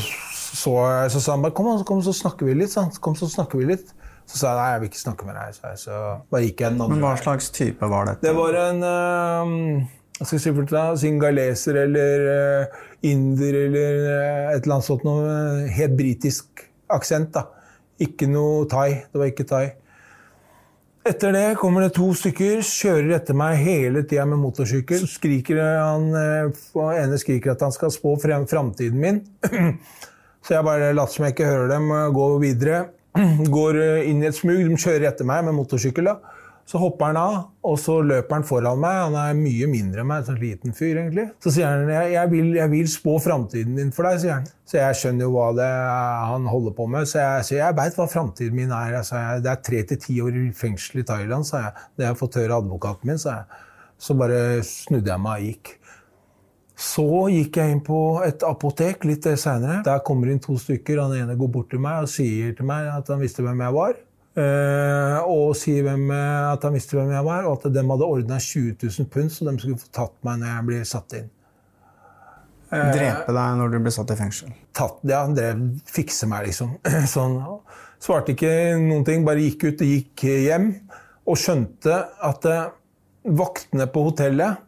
så, 0.00 0.72
jeg- 0.88 1.12
så 1.12 1.20
sa 1.20 1.32
han 1.36 1.42
bare 1.44 1.52
'kom, 1.52 1.84
kom, 1.84 2.00
så 2.02 2.12
snakker 2.16 2.46
vi 2.48 2.54
litt'. 2.54 2.72
sant? 2.72 2.98
Kom, 3.00 3.14
så 3.14 3.28
snakker 3.28 3.58
vi 3.60 3.64
litt. 3.74 3.92
Så 4.24 4.40
sa 4.40 4.52
jeg 4.52 4.56
nei, 4.58 4.68
jeg 4.72 4.80
vil 4.82 4.90
ikke 4.90 5.02
snakke 5.02 5.26
med 5.28 5.36
deg. 5.36 5.56
Så, 5.56 5.66
jeg. 5.68 5.80
Så 5.84 5.98
bare 6.32 6.46
gikk 6.46 6.64
jeg 6.64 6.74
den 6.74 6.80
andre 6.80 6.96
Men 6.96 7.04
hva 7.04 7.12
slags 7.20 7.50
type 7.54 7.90
var 7.92 8.08
dette? 8.08 8.24
Det 8.24 8.32
var 8.36 8.56
en 8.62 8.80
uh, 8.86 9.92
hva 10.14 10.26
skal 10.28 10.38
jeg 10.38 10.44
si 10.44 10.54
for 10.54 10.70
deg, 10.70 10.98
Singaleser 11.02 11.78
eller 11.84 12.26
uh, 12.30 12.82
inder 13.04 13.56
eller 13.66 13.96
eh, 14.08 14.52
et 14.54 14.62
eller 14.62 14.76
annet 14.76 14.86
sånt 14.86 15.02
noe. 15.04 15.24
eh, 15.26 15.72
Helt 15.74 15.96
britisk 15.98 16.62
aksent, 16.94 17.34
da. 17.34 17.42
Ikke 18.00 18.28
noe 18.30 18.62
thai. 18.70 19.02
Det 19.10 19.20
var 19.20 19.32
ikke 19.32 19.46
thai. 19.50 19.64
Etter 21.04 21.34
det 21.36 21.44
kommer 21.60 21.84
det 21.84 21.90
to 21.98 22.06
stykker, 22.16 22.62
kjører 22.64 23.10
etter 23.18 23.36
meg 23.36 23.58
hele 23.60 24.06
tida 24.08 24.24
med 24.30 24.40
motorsykkel. 24.40 25.02
Så 25.02 25.18
skriker 25.18 25.60
han, 25.60 26.06
ene 26.14 27.18
skriker 27.20 27.52
at 27.52 27.66
han 27.66 27.74
skal 27.74 27.92
spå 27.92 28.14
frem 28.22 28.46
framtiden 28.48 29.02
min. 29.02 29.20
Så 30.44 30.56
jeg 30.56 30.64
bare 30.64 30.94
later 30.94 31.12
som 31.18 31.26
jeg 31.26 31.36
ikke 31.36 31.50
hører 31.50 31.74
dem, 31.74 31.90
og 31.92 32.16
går 32.16 32.38
videre. 32.46 32.80
Går 33.58 33.80
eh, 33.80 34.08
inn 34.10 34.22
i 34.22 34.30
et 34.30 34.36
smug. 34.36 34.62
De 34.64 34.80
kjører 34.80 35.10
etter 35.10 35.28
meg 35.28 35.44
med 35.46 35.56
motorsykkel. 35.58 36.10
da. 36.10 36.40
Så 36.64 36.80
hopper 36.80 37.10
han 37.10 37.18
av, 37.20 37.34
og 37.68 37.74
så 37.76 37.98
løper 38.00 38.38
han 38.38 38.46
foran 38.48 38.78
meg. 38.80 38.96
Han 38.96 39.16
er 39.20 39.34
mye 39.36 39.66
mindre 39.68 40.00
enn 40.00 40.08
meg, 40.08 40.22
en 40.22 40.28
sånn 40.30 40.40
liten 40.40 40.72
fyr, 40.76 40.96
egentlig. 41.02 41.26
Så 41.44 41.52
sier 41.52 41.68
han 41.68 41.90
jeg, 41.92 42.14
jeg, 42.14 42.30
vil, 42.32 42.48
jeg 42.56 42.72
vil 42.72 42.88
spå 42.88 43.18
framtiden 43.20 43.76
din 43.76 43.92
for 43.92 44.08
deg, 44.08 44.22
sier 44.22 44.38
han. 44.38 44.48
Så 44.64 44.78
jeg 44.80 44.98
skjønner 45.00 45.28
jo 45.28 45.34
hva 45.34 45.50
det 45.58 45.66
er 45.68 46.24
han 46.30 46.48
holder 46.48 46.76
på 46.78 46.88
med. 46.94 47.10
Så 47.10 47.20
jeg 47.20 47.46
sier 47.50 47.60
jeg 47.66 47.78
veit 47.82 48.00
hva 48.00 48.08
framtiden 48.08 48.56
min 48.56 48.72
er. 48.72 48.96
Jeg 48.96 49.44
det 49.44 49.52
er 49.52 49.62
tre 49.68 49.84
til 49.92 50.00
ti 50.06 50.16
år 50.24 50.40
i 50.40 50.48
fengsel 50.56 51.04
i 51.04 51.06
Thailand, 51.12 51.44
sa 51.48 51.66
jeg. 51.66 51.86
Det 51.92 52.08
har 52.08 52.14
jeg 52.14 52.22
fått 52.24 52.40
høre 52.40 52.62
advokaten 52.64 53.12
min, 53.12 53.20
sa 53.20 53.42
jeg. 53.42 53.62
Så 54.00 54.16
bare 54.18 54.40
snudde 54.64 55.12
jeg 55.12 55.24
meg 55.26 55.36
og 55.36 55.50
gikk. 55.52 55.76
Så 56.74 57.06
gikk 57.30 57.60
jeg 57.60 57.70
inn 57.70 57.84
på 57.86 57.98
et 58.26 58.42
apotek 58.46 59.04
litt 59.06 59.28
seinere. 59.38 59.82
Der 59.86 60.02
kommer 60.06 60.30
inn 60.30 60.42
to 60.42 60.56
stykker. 60.58 61.04
Han 61.04 61.14
ene 61.14 61.36
går 61.38 61.52
bort 61.54 61.70
til 61.70 61.82
meg 61.82 62.02
og 62.02 62.10
sier 62.10 62.56
til 62.56 62.66
meg 62.66 62.88
at 62.90 63.12
han 63.12 63.22
visste 63.22 63.44
hvem 63.46 63.62
jeg 63.62 63.76
var. 63.76 63.94
Eh, 64.34 65.20
og 65.30 65.54
sier 65.54 65.84
hvem, 65.86 66.08
eh, 66.10 66.48
at 66.50 66.66
han 66.66 66.74
visste 66.74 66.98
hvem 66.98 67.12
jeg 67.14 67.26
var, 67.26 67.46
og 67.46 67.60
at 67.60 67.70
de 67.70 67.84
hadde 67.86 68.08
ordna 68.16 68.40
20 68.42 68.74
000 68.82 69.06
pund, 69.06 69.30
så 69.30 69.46
de 69.46 69.54
skulle 69.62 69.78
få 69.78 69.92
tatt 69.94 70.16
meg 70.26 70.40
når 70.40 70.50
jeg 70.50 70.66
blir 70.70 70.88
satt 70.90 71.16
inn. 71.20 71.30
Drepe 72.74 73.30
deg 73.36 73.58
når 73.60 73.70
du 73.70 73.78
ble 73.84 73.92
satt 73.94 74.10
i 74.10 74.18
fengsel? 74.18 74.50
Tatt, 74.74 74.98
ja, 75.06 75.20
han 75.22 75.36
drev 75.36 75.62
fikse 75.86 76.26
meg, 76.26 76.48
liksom. 76.48 76.74
Sånn. 77.14 77.38
Svarte 78.02 78.34
ikke 78.34 78.50
noen 78.82 79.06
ting, 79.06 79.22
bare 79.26 79.44
gikk 79.44 79.68
ut 79.68 79.84
og 79.84 79.92
gikk 79.92 80.26
hjem. 80.48 80.72
Og 81.30 81.38
skjønte 81.40 82.00
at 82.26 82.50
eh, 82.50 82.66
vaktene 83.38 83.86
på 83.92 84.08
hotellet 84.08 84.63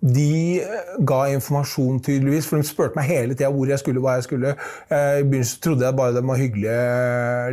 de 0.00 0.60
eh, 0.64 0.92
ga 1.04 1.20
informasjon, 1.34 2.00
tydeligvis, 2.00 2.46
for 2.48 2.60
de 2.60 2.68
spurte 2.68 2.96
meg 2.96 3.08
hele 3.10 3.36
tida 3.36 3.50
hvor 3.52 3.68
jeg 3.68 3.82
skulle, 3.82 4.00
hva 4.00 4.16
jeg 4.16 4.28
skulle. 4.28 4.54
Eh, 4.88 5.20
I 5.20 5.26
begynnelsen 5.26 5.64
trodde 5.64 5.84
jeg 5.84 5.98
bare 5.98 6.16
de 6.16 6.22
var 6.30 6.40
hyggelige, 6.40 6.84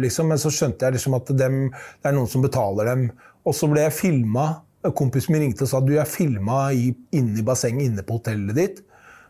liksom, 0.06 0.32
men 0.32 0.40
så 0.42 0.52
skjønte 0.54 0.88
jeg 0.88 0.96
liksom 0.96 1.18
at 1.20 1.34
dem, 1.36 1.58
det 1.74 2.12
er 2.12 2.16
noen 2.16 2.32
som 2.32 2.46
betaler 2.46 2.88
dem. 2.94 3.10
Og 3.48 3.56
så 3.56 3.70
ble 3.72 3.84
jeg 3.84 3.96
filma. 3.96 4.48
Kompisen 4.96 5.34
min 5.34 5.42
ringte 5.44 5.66
og 5.66 5.72
sa 5.72 5.82
du 5.84 5.98
er 5.98 6.08
filma 6.08 6.70
inne 6.72 7.42
i 7.42 7.44
bassenget 7.44 7.90
inne 7.90 8.06
på 8.08 8.22
hotellet 8.22 8.56
ditt. 8.56 8.78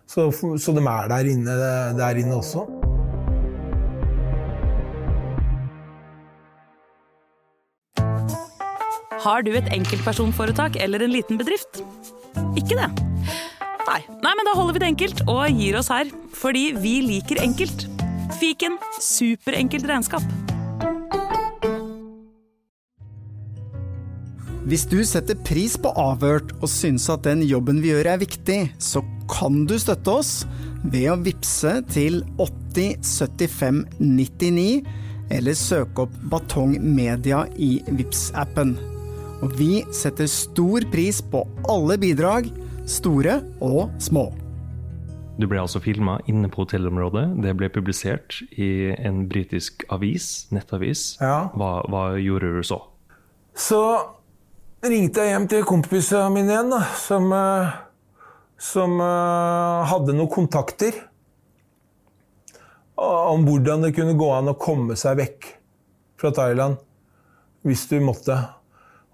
Så, 0.07 0.29
så 0.31 0.75
de 0.75 0.83
er 0.83 1.09
der 1.09 1.29
inne, 1.31 1.55
der 1.97 2.19
inne 2.21 2.37
også. 2.37 2.67
Har 9.25 9.41
du 9.43 9.51
et 9.57 9.73
enkeltpersonforetak 9.73 10.77
eller 10.79 11.03
en 11.03 11.11
liten 11.11 11.41
bedrift? 11.41 11.81
Ikke 12.59 12.77
det? 12.77 12.89
Nei. 13.87 14.01
Nei, 14.23 14.33
men 14.35 14.47
da 14.47 14.55
holder 14.57 14.75
vi 14.75 14.83
det 14.83 14.89
enkelt 14.91 15.23
og 15.31 15.45
gir 15.55 15.77
oss 15.79 15.91
her. 15.93 16.09
Fordi 16.35 16.71
vi 16.77 16.99
liker 17.05 17.39
enkelt. 17.43 17.87
Fiken 18.37 18.75
superenkelt 19.01 19.87
regnskap. 19.89 20.25
Hvis 24.67 24.83
du 24.91 24.97
setter 25.07 25.37
pris 25.47 25.77
på 25.79 25.93
Avhørt 25.95 26.49
og 26.57 26.67
syns 26.67 27.05
at 27.13 27.23
den 27.23 27.45
jobben 27.47 27.79
vi 27.79 27.93
gjør 27.93 28.09
er 28.11 28.19
viktig, 28.19 28.57
så 28.83 28.99
kan 29.31 29.61
du 29.63 29.77
støtte 29.79 30.11
oss 30.11 30.33
ved 30.83 31.07
å 31.13 31.15
vippse 31.23 31.71
til 31.87 32.19
8075 32.35 33.79
99, 34.01 34.67
eller 35.31 35.55
søke 35.55 36.03
opp 36.03 36.19
Batong 36.27 36.75
Media 36.83 37.45
i 37.55 37.77
vips 37.87 38.27
appen 38.35 38.75
Og 39.45 39.53
vi 39.59 39.83
setter 39.93 40.25
stor 40.31 40.85
pris 40.89 41.21
på 41.21 41.43
alle 41.69 41.97
bidrag, 42.01 42.49
store 42.89 43.39
og 43.61 43.91
små. 44.01 44.31
Du 45.37 45.45
ble 45.45 45.59
altså 45.61 45.77
filma 45.83 46.17
inne 46.25 46.49
på 46.49 46.63
hotellområdet. 46.63 47.27
Det 47.43 47.53
ble 47.59 47.69
publisert 47.69 48.39
i 48.57 48.89
en 48.97 49.27
britisk 49.29 49.85
avis, 49.93 50.47
nettavis. 50.49 51.11
Ja. 51.21 51.51
Hva, 51.53 51.83
hva 51.85 52.05
gjorde 52.17 52.55
du 52.55 52.63
så? 52.65 52.79
Så 53.57 53.81
ringte 54.81 55.21
jeg 55.21 55.35
hjem 55.35 55.45
til 55.51 55.67
kompisene 55.69 56.31
mine 56.33 56.55
igjen, 56.55 56.73
da, 56.73 56.81
som, 56.97 57.29
eh, 57.37 57.77
som 58.57 58.97
uh, 58.97 59.85
hadde 59.91 60.17
noen 60.17 60.33
kontakter 60.33 60.97
om 62.97 63.45
hvordan 63.45 63.85
det 63.85 63.93
kunne 63.93 64.17
gå 64.17 64.27
an 64.33 64.49
å 64.49 64.57
komme 64.57 64.97
seg 64.97 65.19
vekk 65.19 65.51
fra 66.17 66.33
Thailand 66.33 66.81
hvis 67.67 67.85
du 67.91 67.99
måtte. 68.01 68.39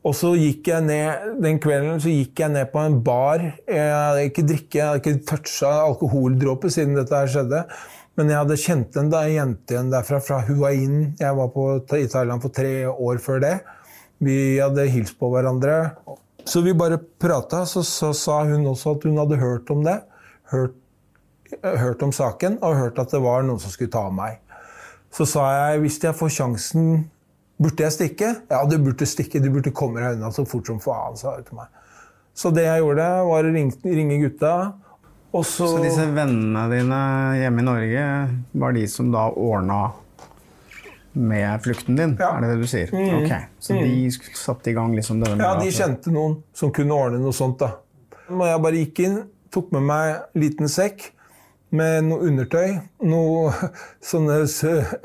Og 0.03 0.15
så 0.19 0.33
gikk 0.35 0.67
jeg 0.67 0.83
ned 0.83 1.37
den 1.43 1.59
kvelden 1.63 2.01
så 2.03 2.11
gikk 2.11 2.41
jeg 2.43 2.51
ned 2.51 2.71
på 2.73 2.81
en 2.83 2.97
bar. 3.05 3.43
Jeg 3.71 3.91
hadde 3.93 4.25
ikke 4.27 4.47
drikke, 4.49 4.77
jeg 4.77 4.87
hadde 4.89 4.99
ikke 4.99 5.27
toucha 5.29 5.71
alkoholdråper 5.85 6.73
siden 6.75 6.97
dette 6.99 7.15
her 7.15 7.31
skjedde. 7.31 7.61
Men 8.19 8.29
jeg 8.29 8.41
hadde 8.41 8.59
kjent 8.61 8.97
en 8.99 9.13
jente 9.31 9.73
igjen 9.73 9.93
derfra, 9.93 10.19
fra 10.21 10.41
Huain. 10.45 11.15
Jeg 11.21 11.37
var 11.39 11.49
på, 11.55 11.69
i 11.97 12.09
Thailand 12.11 12.43
for 12.43 12.53
tre 12.53 12.73
år 12.91 13.21
før 13.23 13.39
det. 13.41 13.55
Vi 14.23 14.59
hadde 14.59 14.89
hilst 14.91 15.15
på 15.19 15.31
hverandre. 15.33 15.95
Så 16.45 16.61
vi 16.61 16.75
bare 16.75 16.99
prata, 16.99 17.63
så, 17.65 17.81
så 17.87 18.11
sa 18.13 18.43
hun 18.49 18.67
også 18.67 18.97
at 18.97 19.07
hun 19.07 19.17
hadde 19.17 19.39
hørt 19.39 19.71
om 19.71 19.81
det. 19.87 20.01
Hørt, 20.51 20.75
hørt 21.63 22.03
om 22.03 22.11
saken, 22.11 22.59
og 22.61 22.75
hørt 22.77 22.99
at 22.99 23.15
det 23.15 23.23
var 23.23 23.47
noen 23.47 23.61
som 23.63 23.71
skulle 23.71 23.93
ta 23.93 24.09
meg. 24.13 24.41
Så 25.13 25.25
sa 25.29 25.47
jeg 25.55 25.83
hvis 25.85 25.99
jeg 26.03 26.17
får 26.17 26.35
sjansen 26.41 26.87
Burde 27.63 27.85
jeg 27.85 27.93
stikke? 27.95 28.29
Ja, 28.51 28.61
du 28.67 28.77
burde 28.83 29.07
stikke. 29.07 29.39
Du 29.43 29.49
burde 29.53 29.71
komme 29.75 30.01
deg 30.03 30.17
unna 30.17 30.31
så 30.35 30.43
fort 30.49 30.67
som 30.67 30.79
faen, 30.83 31.15
sa 31.19 31.35
hun 31.37 31.45
til 31.47 31.59
meg. 31.61 31.67
Så 32.35 32.51
det 32.53 32.65
jeg 32.65 32.81
gjorde, 32.81 33.07
var 33.29 33.47
å 33.47 33.51
ringe, 33.53 34.17
gutta. 34.23 34.53
Og 35.33 35.45
så, 35.45 35.65
Så 35.69 35.81
disse 35.81 36.05
vennene 36.13 36.63
dine 36.69 36.99
hjemme 37.39 37.61
i 37.63 37.65
Norge 37.65 38.05
var 38.61 38.73
de 38.75 38.83
som 38.89 39.11
da 39.13 39.27
ordna 39.31 39.91
med 41.13 41.61
flukten 41.63 41.95
din? 41.97 42.15
Ja. 42.19 42.31
Er 42.37 42.41
det 42.41 42.49
det 42.55 42.59
du 42.63 42.67
sier? 42.69 42.89
Mm. 42.93 43.23
Ok, 43.23 43.33
Så 43.59 43.73
Mm. 43.73 43.83
de 43.83 44.11
satte 44.35 44.67
i 44.69 44.73
gang 44.73 44.93
liksom 44.95 45.23
denne 45.23 45.37
Ja, 45.41 45.55
de 45.59 45.69
kjente 45.71 46.11
noen 46.11 46.41
som 46.53 46.71
kunne 46.71 46.91
ordne 46.93 47.19
noe 47.19 47.31
sånt. 47.33 47.57
da. 47.59 47.71
Og 48.29 48.41
jeg 48.45 48.61
bare 48.61 48.73
gikk 48.85 48.99
inn, 49.05 49.23
tok 49.51 49.71
med 49.71 49.81
meg 49.83 50.15
en 50.35 50.41
liten 50.41 50.67
sekk 50.67 51.11
med 51.73 52.07
noe 52.07 52.29
undertøy. 52.29 52.77
Noe 53.09 53.51
sånne 54.11 54.41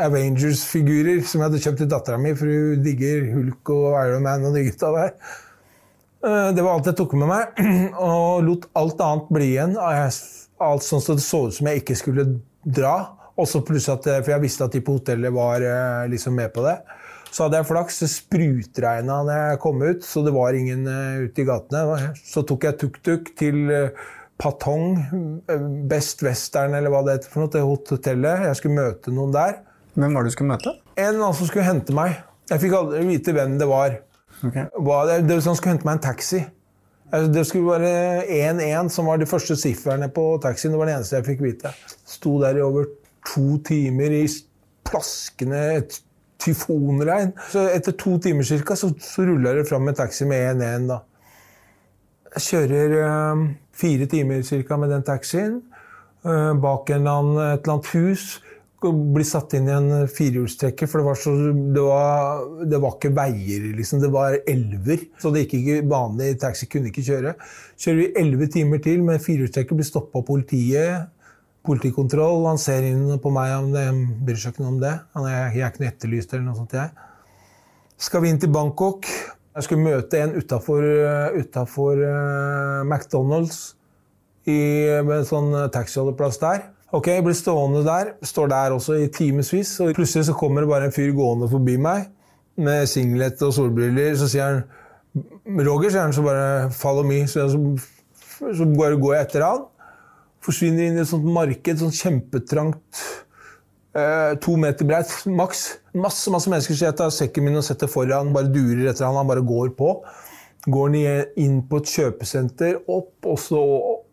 Avengers-figurer 0.04 1.22
som 1.24 1.40
jeg 1.40 1.48
hadde 1.48 1.62
kjøpt 1.64 1.82
til 1.82 1.90
dattera 1.92 2.20
mi, 2.20 2.34
for 2.38 2.50
hun 2.52 2.82
digger 2.84 3.30
Hulk 3.34 3.72
og 3.74 3.92
Iron 4.04 4.26
Man 4.26 4.48
og 4.48 4.56
de 4.56 4.66
gutta 4.68 4.92
der. 4.96 5.14
Eh, 6.24 6.50
Det 6.56 6.64
var 6.64 6.74
alt 6.74 6.90
jeg 6.90 6.98
tok 6.98 7.16
med 7.18 7.30
meg, 7.30 7.62
og 8.10 8.44
lot 8.46 8.68
alt 8.78 9.00
annet 9.04 9.32
bli 9.32 9.52
igjen. 9.54 9.78
Alt 9.78 10.84
sånn 10.84 11.02
som 11.04 11.18
det 11.18 11.24
så 11.24 11.46
ut 11.48 11.56
som 11.56 11.70
jeg 11.70 11.84
ikke 11.84 11.98
skulle 11.98 12.28
dra. 12.64 12.96
Også 13.38 13.62
pluss 13.64 13.88
at, 13.92 14.06
eh, 14.10 14.22
For 14.24 14.34
jeg 14.34 14.44
visste 14.48 14.66
at 14.66 14.74
de 14.74 14.84
på 14.84 14.98
hotellet 14.98 15.34
var 15.34 15.64
eh, 15.64 16.08
liksom 16.12 16.36
med 16.36 16.52
på 16.54 16.66
det. 16.66 16.80
Så 17.28 17.44
hadde 17.44 17.58
jeg 17.60 17.68
flaks, 17.68 17.98
det 18.00 18.06
sprutregna 18.08 19.18
når 19.20 19.34
jeg 19.50 19.58
kom 19.60 19.82
ut, 19.84 20.04
så 20.04 20.22
det 20.24 20.32
var 20.32 20.56
ingen 20.56 20.86
ute 20.88 21.42
i 21.42 21.44
gatene. 21.44 22.12
Så 22.24 22.40
tok 22.48 22.64
jeg 22.64 22.78
tuk-tuk 22.80 23.28
til 23.36 23.68
Patong, 24.38 24.98
eh, 25.50 25.64
Best 25.90 26.22
Western 26.22 26.76
eller 26.78 26.92
hva 26.94 27.02
det 27.06 27.18
heter 27.18 27.32
for 27.32 27.44
noe, 27.44 27.52
til 27.52 27.66
hotellet. 27.66 28.44
Jeg 28.46 28.60
skulle 28.60 28.78
møte 28.78 29.14
noen 29.14 29.34
der. 29.34 29.58
Hvem 29.98 30.14
var 30.14 30.22
det 30.22 30.30
du 30.30 30.36
skulle 30.36 30.52
møte? 30.52 30.74
En 30.94 31.08
eller 31.10 31.24
annen 31.24 31.38
som 31.40 31.50
skulle 31.50 31.66
hente 31.66 31.94
meg. 31.96 32.20
Jeg 32.48 32.62
fikk 32.62 32.76
aldri 32.78 33.02
vite 33.08 33.34
hvem 33.34 33.58
det 33.60 33.66
var. 33.68 33.98
Okay. 34.38 34.68
det, 34.70 35.16
det 35.26 35.34
var 35.34 35.42
sånn, 35.42 35.50
Han 35.50 35.58
skulle 35.58 35.74
hente 35.74 35.88
meg 35.88 35.98
en 35.98 36.04
taxi. 36.06 36.44
Altså, 37.08 37.32
Det 37.32 37.46
skulle 37.48 37.78
være 37.80 38.26
1-1 38.52 38.92
som 38.94 39.08
var 39.10 39.18
de 39.18 39.26
første 39.26 39.56
sifrene 39.58 40.10
på 40.14 40.26
taxien. 40.44 40.72
Det 40.72 40.80
var 40.80 40.90
det 40.90 40.98
eneste 40.98 41.18
jeg 41.18 41.28
fikk 41.32 41.44
vite. 41.44 41.72
Sto 42.06 42.36
der 42.42 42.60
i 42.60 42.64
over 42.64 42.86
to 43.26 43.58
timer 43.66 44.14
i 44.14 44.24
plaskende 44.86 45.82
tyfonregn. 46.38 47.34
Så 47.50 47.66
etter 47.72 47.96
to 47.98 48.16
timer 48.22 48.46
cirka, 48.46 48.76
så, 48.78 48.92
så 49.02 49.26
ruller 49.26 49.58
det 49.58 49.68
fram 49.68 49.88
en 49.88 49.98
taxi 49.98 50.28
med 50.28 50.62
1-1. 50.62 50.88
da. 50.92 51.02
Jeg 52.36 52.44
kjører 52.44 52.94
eh, 53.00 53.46
fire 53.72 54.06
timer 54.10 54.44
cirka 54.44 54.76
med 54.76 54.92
den 54.92 55.06
taxien. 55.06 55.62
eh, 56.24 56.52
bak 56.60 56.90
eller 56.90 57.10
annen, 57.10 57.38
et 57.54 57.62
eller 57.62 57.78
annet 57.78 57.90
hus. 57.94 58.40
Blir 58.78 59.26
satt 59.26 59.56
inn 59.58 59.66
i 59.66 59.74
en 59.74 60.06
firehjulstrekker, 60.06 60.86
for 60.86 61.00
det 61.00 61.06
var, 61.08 61.16
så, 61.18 61.32
det, 61.74 61.82
var, 61.82 62.44
det 62.70 62.78
var 62.78 62.92
ikke 62.94 63.10
veier, 63.16 63.64
liksom. 63.74 64.02
Det 64.04 64.10
var 64.14 64.36
elver. 64.46 65.02
Så 65.18 65.32
det 65.34 65.46
gikk 65.46 65.56
ikke 65.58 65.88
vanlig 65.90 66.36
taxi 66.38 66.68
kunne 66.70 66.92
ikke 66.92 67.06
kjøre. 67.08 67.32
Kjører 67.80 67.98
vi 67.98 68.10
elleve 68.22 68.50
timer 68.54 68.82
til 68.84 69.02
med 69.06 69.24
firehjulstrekker, 69.24 69.78
blir 69.78 69.88
stoppa 69.88 70.20
av 70.20 70.28
politiet. 70.28 71.08
Politikontroll. 71.66 72.46
Han 72.46 72.60
ser 72.62 72.86
inn 72.86 73.18
på 73.18 73.32
meg, 73.34 73.56
om 73.56 73.72
det 73.74 73.88
bryr 74.28 74.38
seg 74.38 74.54
ikke 74.54 74.62
noe 74.62 74.76
om 74.76 74.80
det. 74.84 74.94
Han 75.16 75.26
er, 75.26 75.40
jeg 75.56 75.64
er 75.64 75.72
ikke 75.72 75.82
noe 75.82 75.90
etterlyst 75.90 76.36
eller 76.36 76.46
noe 76.46 76.60
sånt. 76.60 76.78
jeg. 76.78 76.94
Skal 77.98 78.22
vi 78.22 78.30
inn 78.30 78.38
til 78.38 78.54
Bangkok? 78.54 79.10
Jeg 79.58 79.66
skulle 79.66 79.82
møte 79.82 80.20
en 80.22 80.36
utafor 80.38 80.84
McDonald's 82.86 83.72
i 84.46 84.58
en 84.86 85.26
sånn 85.26 85.50
taxiholdeplass 85.74 86.38
der. 86.38 86.68
Ok, 86.94 87.10
jeg 87.10 87.24
blir 87.26 87.36
stående 87.36 87.82
der. 87.84 88.14
Står 88.24 88.48
der 88.48 88.72
også 88.72 88.96
i 89.02 89.08
timevis. 89.12 89.74
Og 89.84 89.90
plutselig 89.98 90.28
så 90.28 90.36
kommer 90.38 90.64
det 90.64 90.70
bare 90.70 90.88
en 90.88 90.94
fyr 90.94 91.10
gående 91.16 91.50
forbi 91.50 91.74
meg 91.76 92.06
med 92.58 92.86
singlet 92.88 93.42
og 93.44 93.52
solbriller. 93.56 94.14
Så 94.16 94.30
sier 94.32 94.46
han 94.46 94.62
Roger, 95.66 95.90
sier 95.90 96.06
han, 96.06 96.14
så 96.14 96.22
bare 96.22 96.70
'follow 96.70 97.04
me'. 97.04 97.26
Så, 97.26 97.48
så, 97.50 97.58
så 98.54 98.64
går 98.78 99.14
jeg 99.14 99.26
etter 99.26 99.44
han. 99.44 99.66
Forsvinner 100.40 100.86
inn 100.86 100.96
i 100.96 101.02
et 101.02 101.10
sånt 101.10 101.26
marked, 101.26 101.82
sånn 101.82 101.92
kjempetrangt 101.92 103.04
eh, 103.98 104.38
to 104.40 104.56
meter 104.56 104.86
breit, 104.86 105.12
maks. 105.26 105.80
Masse 105.98 106.30
masse 106.32 106.50
mennesker, 106.50 106.76
så 106.76 106.88
jeg 106.88 106.96
tar 106.98 107.12
sekken 107.14 107.46
min 107.46 107.58
og 107.60 107.66
setter 107.66 107.90
foran, 107.90 108.32
bare 108.34 108.50
durer 108.52 108.90
etter 108.90 109.06
han, 109.06 109.18
han 109.18 109.28
bare 109.28 109.44
går 109.46 109.72
på. 109.78 109.94
Går 110.68 110.92
ned, 110.92 111.32
inn 111.40 111.62
på 111.68 111.80
et 111.80 111.90
kjøpesenter, 111.94 112.82
opp, 112.90 113.14
og 113.26 113.38
så 113.40 113.62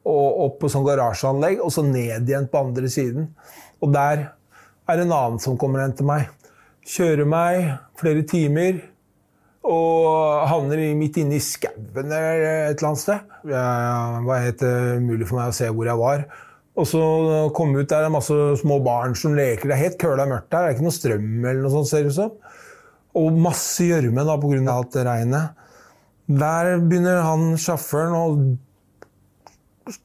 opp 0.05 0.59
på 0.61 0.69
sånn 0.71 0.85
garasjeanlegg, 0.85 1.61
og 1.63 1.73
så 1.73 1.83
ned 1.85 2.29
igjen 2.29 2.49
på 2.51 2.61
andre 2.67 2.89
siden. 2.91 3.29
Og 3.83 3.93
der 3.95 4.27
er 4.85 5.01
en 5.01 5.13
annen 5.13 5.39
som 5.41 5.57
kommer 5.59 5.83
hen 5.83 5.95
til 5.97 6.07
meg. 6.09 6.29
Kjører 6.85 7.25
meg 7.27 7.71
flere 7.97 8.21
timer 8.29 8.83
og 9.65 10.45
havner 10.45 10.83
midt 10.93 11.17
inne 11.17 11.39
i 11.39 11.41
skauen 11.41 12.11
et 12.13 12.75
eller 12.77 12.89
annet 12.91 13.01
sted. 13.01 13.31
Det 13.49 13.63
var 14.27 14.43
helt 14.43 14.61
umulig 15.01 15.25
for 15.25 15.39
meg 15.39 15.49
å 15.49 15.57
se 15.57 15.71
hvor 15.73 15.89
jeg 15.89 16.01
var. 16.01 16.27
Og 16.75 16.87
så 16.89 17.01
kom 17.55 17.71
jeg 17.71 17.85
ut 17.85 17.91
der, 17.91 18.03
det 18.03 18.09
er 18.09 18.13
masse 18.17 18.37
små 18.59 18.81
barn 18.83 19.15
som 19.15 19.35
leker. 19.37 19.69
Det 19.69 19.75
er 19.77 19.83
helt 19.85 19.99
køla 20.01 20.25
mørkt 20.27 20.49
der. 20.51 20.65
Det 20.65 20.67
er 20.67 20.75
ikke 20.75 20.87
noe 20.87 20.97
strøm 20.97 21.45
eller 21.45 21.61
noe 21.63 21.71
sånt, 21.71 21.87
ser 21.87 22.03
det 22.03 22.11
ut 22.11 22.17
som. 22.17 22.33
Og 23.15 23.37
masse 23.39 23.87
gjørme 23.87 24.25
av 24.27 24.43
alt 24.43 24.91
det 24.97 25.05
regnet. 25.07 25.63
Der 26.25 26.73
begynner 26.81 27.21
han 27.23 27.53
sjåføren 27.61 28.15
å 28.17 28.25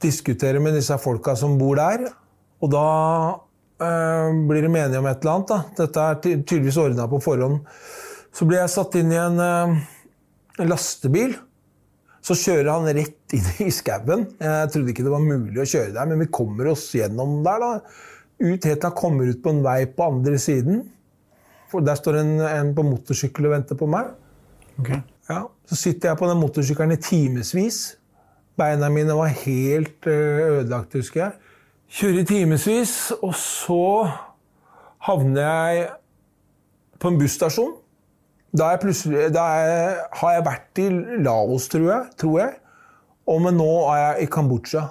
diskutere 0.04 0.60
med 0.62 0.76
disse 0.76 0.98
folka 1.00 1.34
som 1.38 1.58
bor 1.58 1.80
der. 1.80 2.06
Og 2.60 2.70
da 2.70 2.86
øh, 3.80 4.40
blir 4.46 4.66
de 4.66 4.70
enige 4.70 5.00
om 5.00 5.08
et 5.10 5.24
eller 5.24 5.34
annet. 5.34 5.50
Da. 5.50 5.60
Dette 5.80 6.06
er 6.06 6.20
tydeligvis 6.22 6.78
ordna 6.78 7.08
på 7.10 7.22
forhånd. 7.24 7.64
Så 8.36 8.46
blir 8.46 8.60
jeg 8.60 8.74
satt 8.76 8.98
inn 9.00 9.10
i 9.10 9.18
en, 9.18 9.40
øh, 9.42 10.68
lastebil. 10.70 11.34
Så 12.30 12.36
kjører 12.38 12.68
han 12.70 12.86
rett 12.94 13.34
inn 13.34 13.48
i 13.66 13.72
skauen. 13.74 14.28
Jeg 14.38 14.70
trodde 14.70 14.92
ikke 14.92 15.02
det 15.02 15.10
var 15.10 15.24
mulig 15.24 15.58
å 15.58 15.66
kjøre 15.66 15.94
der, 15.96 16.06
men 16.06 16.20
vi 16.22 16.30
kommer 16.30 16.68
oss 16.70 16.84
gjennom 16.94 17.40
der. 17.42 17.64
da. 17.64 17.70
Ut 18.40 18.68
helt 18.68 18.78
til 18.78 18.86
han 18.86 18.94
kommer 18.96 19.32
ut 19.32 19.40
på 19.42 19.50
en 19.50 19.64
vei 19.64 19.80
på 19.90 20.06
andre 20.06 20.38
siden. 20.38 20.84
For 21.72 21.82
Der 21.82 21.98
står 21.98 22.20
en, 22.22 22.32
en 22.46 22.70
på 22.76 22.86
motorsykkel 22.86 23.48
og 23.48 23.56
venter 23.56 23.78
på 23.78 23.88
meg. 23.90 24.12
Ja, 25.30 25.44
så 25.66 25.78
sitter 25.78 26.10
jeg 26.12 26.18
på 26.22 26.30
den 26.30 26.40
motorsykkelen 26.40 26.94
i 26.94 27.02
timevis. 27.02 27.80
Beina 28.58 28.88
mine 28.90 29.14
var 29.18 29.34
helt 29.42 30.06
eh, 30.10 30.40
ødelagt, 30.60 30.94
husker 30.98 31.24
jeg. 31.24 31.36
Kjører 31.90 32.22
i 32.22 32.26
timevis, 32.30 32.94
og 33.18 33.34
så 33.38 33.84
havner 35.06 35.42
jeg 35.42 35.86
på 37.02 37.10
en 37.10 37.18
busstasjon. 37.18 37.72
Da, 38.50 38.72
jeg 38.74 39.30
da 39.34 39.44
jeg, 39.54 39.98
har 40.20 40.32
jeg 40.34 40.46
vært 40.46 40.80
i 40.82 40.88
Laos, 41.22 41.68
tror 41.70 41.86
jeg. 41.86 42.08
Tror 42.18 42.38
jeg. 42.40 42.56
Og 43.30 43.44
men 43.44 43.60
nå 43.60 43.68
er 43.92 44.00
jeg 44.00 44.26
i 44.26 44.30
Kambodsja. 44.34 44.88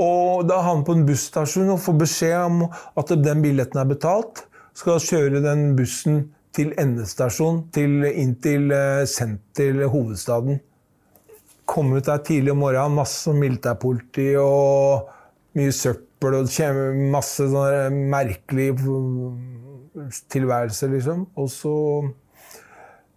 Og 0.00 0.46
da 0.48 0.60
havner 0.62 0.70
han 0.70 0.84
på 0.86 0.94
en 0.96 1.06
busstasjon 1.08 1.72
og 1.74 1.82
får 1.82 1.96
beskjed 2.00 2.36
om 2.38 2.60
at 2.70 3.14
den 3.24 3.42
billetten 3.44 3.82
er 3.82 3.88
betalt. 3.90 4.44
Skal 4.76 5.02
kjøre 5.02 5.42
den 5.44 5.74
bussen 5.76 6.22
til 6.56 6.72
endestasjon, 6.80 7.64
til, 7.74 8.04
inn 8.08 8.36
til 8.42 8.70
eh, 8.74 9.04
senter, 9.10 9.84
hovedstaden. 9.90 10.60
Kom 11.68 11.92
ut 11.94 12.06
der 12.06 12.22
tidlig 12.26 12.54
om 12.54 12.62
morgenen, 12.64 12.96
masse 12.98 13.34
militærpoliti 13.34 14.32
og 14.40 15.10
mye 15.58 15.74
søppel 15.74 16.40
og 16.40 16.48
masse 17.12 17.46
sånne 17.52 17.90
merkelig 18.10 18.72
tilværelse, 20.30 20.88
liksom. 20.92 21.26
Og 21.36 21.50
så 21.52 21.74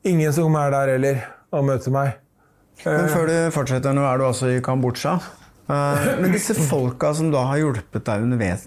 Ingen 0.04 0.34
som 0.36 0.56
er 0.60 0.72
der 0.74 0.90
heller 0.98 1.20
og 1.56 1.64
møter 1.64 1.94
meg. 1.96 2.18
Men 2.84 3.06
før 3.08 3.30
du 3.30 3.36
fortsetter, 3.56 3.94
nå 3.96 4.04
er 4.04 4.18
du 4.20 4.26
altså 4.28 4.50
i 4.52 4.58
Kambodsja. 4.64 5.14
Eh, 5.72 6.08
Men 6.20 6.34
disse 6.34 6.56
folka 6.68 7.14
som 7.16 7.30
da 7.32 7.46
har 7.48 7.62
hjulpet 7.62 8.04
deg 8.10 8.26
underveis, 8.26 8.66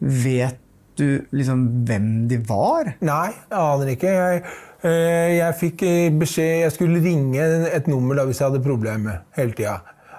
vet 0.00 0.58
du 0.98 1.22
liksom 1.30 1.84
hvem 1.86 2.08
de 2.30 2.40
var? 2.48 2.96
Nei, 3.06 3.28
jeg 3.30 3.60
aner 3.60 3.92
ikke. 3.92 4.10
Jeg, 4.16 4.42
eh, 4.82 5.36
jeg 5.36 5.58
fikk 5.60 5.84
eh, 5.86 6.08
beskjed 6.18 6.64
Jeg 6.64 6.74
skulle 6.74 7.02
ringe 7.04 7.44
et 7.70 7.86
nummer 7.86 8.18
da 8.18 8.24
hvis 8.26 8.40
jeg 8.42 8.50
hadde 8.50 8.64
problemer 8.64 9.20
hele 9.38 9.54
tida. 9.54 9.76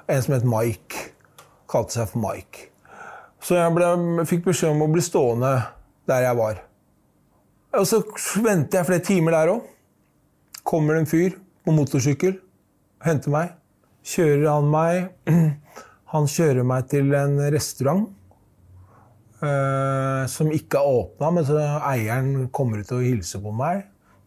En 0.08 0.24
som 0.24 0.38
het 0.38 0.48
Mike. 0.48 1.10
Kalte 1.70 1.98
seg 1.98 2.14
for 2.14 2.24
Mike. 2.24 2.70
Så 3.44 3.60
jeg 3.60 3.76
ble, 3.76 3.92
fikk 4.32 4.48
beskjed 4.48 4.72
om 4.72 4.88
å 4.88 4.90
bli 4.96 5.04
stående 5.04 5.52
der 6.10 6.26
jeg 6.26 6.38
var. 6.39 6.63
Og 7.78 7.86
så 7.88 8.02
venter 8.41 8.80
jeg 8.80 8.89
flere 8.89 9.06
timer 9.06 9.36
der 9.38 9.54
òg. 9.54 9.65
Kommer 10.65 10.98
det 10.98 11.04
en 11.04 11.10
fyr 11.10 11.36
på 11.65 11.74
motorsykkel, 11.74 12.39
henter 13.06 13.34
meg. 13.34 13.54
Kjører 14.10 14.48
han 14.50 14.69
meg 14.72 15.10
Han 16.13 16.26
kjører 16.26 16.65
meg 16.65 16.88
til 16.89 17.12
en 17.13 17.36
restaurant 17.54 18.08
eh, 19.45 20.24
som 20.32 20.50
ikke 20.50 20.80
er 20.80 20.95
åpna, 21.02 21.30
men 21.36 21.45
så 21.45 21.60
eieren 21.86 22.48
kommer 22.56 22.82
ut 22.82 22.93
og 22.95 23.04
hilser 23.06 23.43
på 23.43 23.54
meg. 23.54 23.84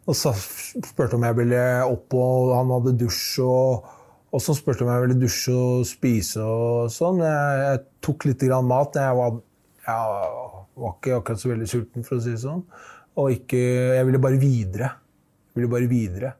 Og 0.06 0.14
så 0.18 0.32
spurte 0.34 1.18
om 1.18 1.26
jeg 1.26 1.38
ville 1.38 1.62
opp, 1.86 2.14
og 2.14 2.54
han 2.56 2.70
hadde 2.74 2.96
dusj. 3.02 3.42
Og, 3.42 3.90
og 4.32 4.42
så 4.42 4.54
spurte 4.58 4.86
om 4.86 4.92
jeg 4.92 5.04
ville 5.04 5.18
dusje 5.20 5.54
og 5.54 5.86
spise 5.86 6.42
og 6.42 6.90
sånn. 6.94 7.22
Jeg, 7.22 7.60
jeg 7.66 7.82
tok 8.06 8.26
litt 8.30 8.46
grann 8.46 8.70
mat. 8.70 8.98
Jeg 8.98 9.18
var, 9.18 9.38
jeg 9.86 10.41
var 10.76 10.94
ikke 10.96 11.16
akkurat 11.18 11.40
så 11.42 11.50
veldig 11.52 11.68
sulten, 11.68 12.04
for 12.06 12.16
å 12.16 12.22
si 12.24 12.30
det 12.34 12.40
sånn. 12.42 12.62
Og 13.20 13.30
ikke, 13.34 13.58
jeg 13.98 14.06
ville 14.08 14.18
bare 14.22 14.38
videre. 14.40 14.88
Jeg 15.52 15.60
ville 15.60 15.72
bare 15.72 15.88
videre. 15.90 16.30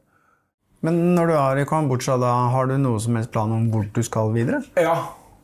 Men 0.83 0.97
når 1.15 1.27
du 1.29 1.33
er 1.37 1.61
i 1.61 1.65
Kambodsja, 1.69 2.17
da 2.19 2.31
har 2.51 2.67
du 2.67 2.77
noe 2.81 2.99
som 2.99 3.15
helst 3.15 3.31
plan 3.31 3.51
om 3.55 3.69
hvor 3.71 3.85
du 3.93 4.01
skal 4.03 4.33
videre? 4.35 4.63
Ja. 4.75 4.95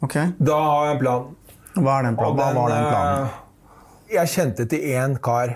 Okay. 0.03 0.33
Da 0.39 0.57
har 0.57 0.87
jeg 0.89 0.95
en 0.97 1.01
plan. 1.03 1.29
Hva 1.79 1.99
er 1.99 2.07
den 2.09 2.17
planen? 2.17 2.35
Den, 2.39 2.49
Hva 2.49 2.59
var 2.59 2.73
den 2.73 2.89
planen? 2.89 3.29
eh, 3.29 4.15
Jeg 4.17 4.31
kjente 4.33 4.65
til 4.71 4.87
én 4.89 5.15
kar 5.23 5.53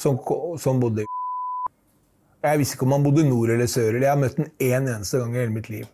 som, 0.00 0.16
som 0.62 0.78
bodde 0.80 1.02
i 1.04 1.08
Jeg 2.46 2.60
visste 2.62 2.78
ikke 2.78 2.86
om 2.86 2.94
han 2.96 3.04
bodde 3.04 3.26
nord 3.28 3.50
eller 3.52 3.66
sør. 3.68 3.90
eller 3.90 4.06
Jeg 4.06 4.14
har 4.14 4.22
møtt 4.22 4.36
den 4.38 4.50
én 4.62 4.86
eneste 4.88 5.18
gang 5.20 5.34
i 5.34 5.40
hele 5.42 5.52
mitt 5.52 5.68
liv. 5.68 5.88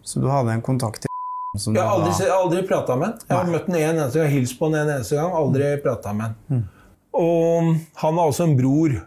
Så 0.00 0.22
du 0.22 0.30
hadde 0.32 0.54
en 0.54 0.62
kontakt 0.64 1.09
som 1.58 1.74
Jeg 1.74 1.82
har 1.82 1.96
aldri, 1.98 2.12
da- 2.26 2.36
aldri 2.36 2.62
prata 2.66 2.96
med 2.96 3.08
han. 3.08 3.18
Jeg 3.26 3.36
har 3.36 3.48
møtt 3.50 3.66
han 3.66 3.76
en 3.76 3.88
eneste 3.94 4.20
gang, 4.20 4.30
hilst 4.30 4.58
på 4.58 4.68
han 4.68 4.74
en 4.80 4.92
eneste 4.96 5.16
gang. 5.18 5.32
Aldri 5.34 5.70
prata 5.82 6.12
med 6.14 6.34
han. 6.48 6.68
Og 7.12 7.74
han 7.94 8.18
har 8.18 8.30
også 8.30 8.46
en 8.46 8.56
bror 8.56 9.00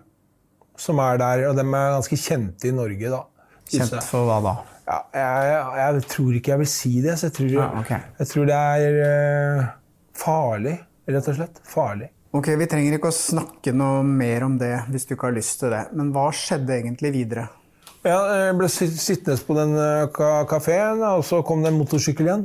som 0.76 1.00
er 1.00 1.18
der, 1.22 1.48
og 1.50 1.56
de 1.56 1.64
er 1.64 1.94
ganske 1.96 2.20
kjente 2.20 2.68
i 2.68 2.76
Norge, 2.76 3.10
da. 3.14 3.24
Kjent 3.72 4.04
for 4.04 4.28
hva 4.28 4.42
da? 4.44 4.56
Ja, 4.84 4.98
jeg, 5.16 5.62
jeg 5.80 6.04
tror 6.12 6.34
ikke 6.36 6.52
jeg 6.52 6.60
vil 6.60 6.68
si 6.68 6.92
det. 7.02 7.16
Så 7.20 7.30
jeg, 7.30 7.36
tror, 7.38 7.54
ah, 7.64 7.80
okay. 7.80 8.02
jeg 8.20 8.32
tror 8.34 8.50
det 8.50 8.60
er 8.60 8.98
uh, 9.00 9.72
farlig, 10.20 10.76
rett 11.08 11.32
og 11.32 11.40
slett. 11.40 11.64
Farlig. 11.70 12.10
Ok, 12.34 12.50
Vi 12.58 12.68
trenger 12.68 12.98
ikke 12.98 13.12
å 13.14 13.16
snakke 13.16 13.72
noe 13.78 14.02
mer 14.04 14.44
om 14.48 14.58
det 14.58 14.74
hvis 14.90 15.06
du 15.06 15.14
ikke 15.16 15.30
har 15.30 15.38
lyst 15.38 15.62
til 15.62 15.72
det. 15.72 15.86
Men 15.96 16.12
hva 16.16 16.28
skjedde 16.36 16.76
egentlig 16.76 17.14
videre? 17.14 17.48
Ja, 18.04 18.18
jeg 18.36 18.56
ble 18.60 18.68
sittende 18.68 19.38
på 19.48 19.56
den 19.56 19.78
eh, 19.80 20.10
kafeen, 20.50 21.00
og 21.08 21.22
så 21.24 21.40
kom 21.48 21.62
det 21.64 21.72
en 21.72 21.78
motorsykkel 21.80 22.28
igjen. 22.28 22.42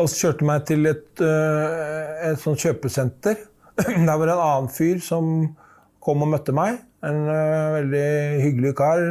Og 0.00 0.06
så 0.08 0.16
kjørte 0.22 0.46
meg 0.48 0.64
til 0.70 0.88
et, 0.88 1.20
eh, 1.20 2.30
et 2.30 2.40
sånt 2.40 2.62
kjøpesenter. 2.62 3.36
Der 4.08 4.08
var 4.08 4.24
det 4.24 4.32
en 4.32 4.40
annen 4.46 4.72
fyr 4.72 5.02
som 5.04 5.28
kom 6.00 6.24
og 6.24 6.32
møtte 6.32 6.56
meg. 6.56 6.80
En 7.04 7.20
eh, 7.28 7.68
veldig 7.76 8.08
hyggelig 8.46 8.72
kar 8.80 9.04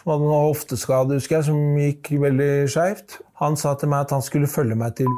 som 0.00 0.16
hadde 0.16 0.26
noe 0.26 0.44
hofteskade, 0.48 1.20
husker 1.20 1.38
jeg, 1.38 1.46
som 1.52 1.78
gikk 1.78 2.10
veldig 2.18 2.52
skeivt. 2.74 3.20
Han 3.38 3.58
sa 3.60 3.76
til 3.78 3.92
meg 3.92 4.08
at 4.08 4.16
han 4.16 4.24
skulle 4.24 4.50
følge 4.50 4.74
meg 4.74 4.98
til 4.98 5.14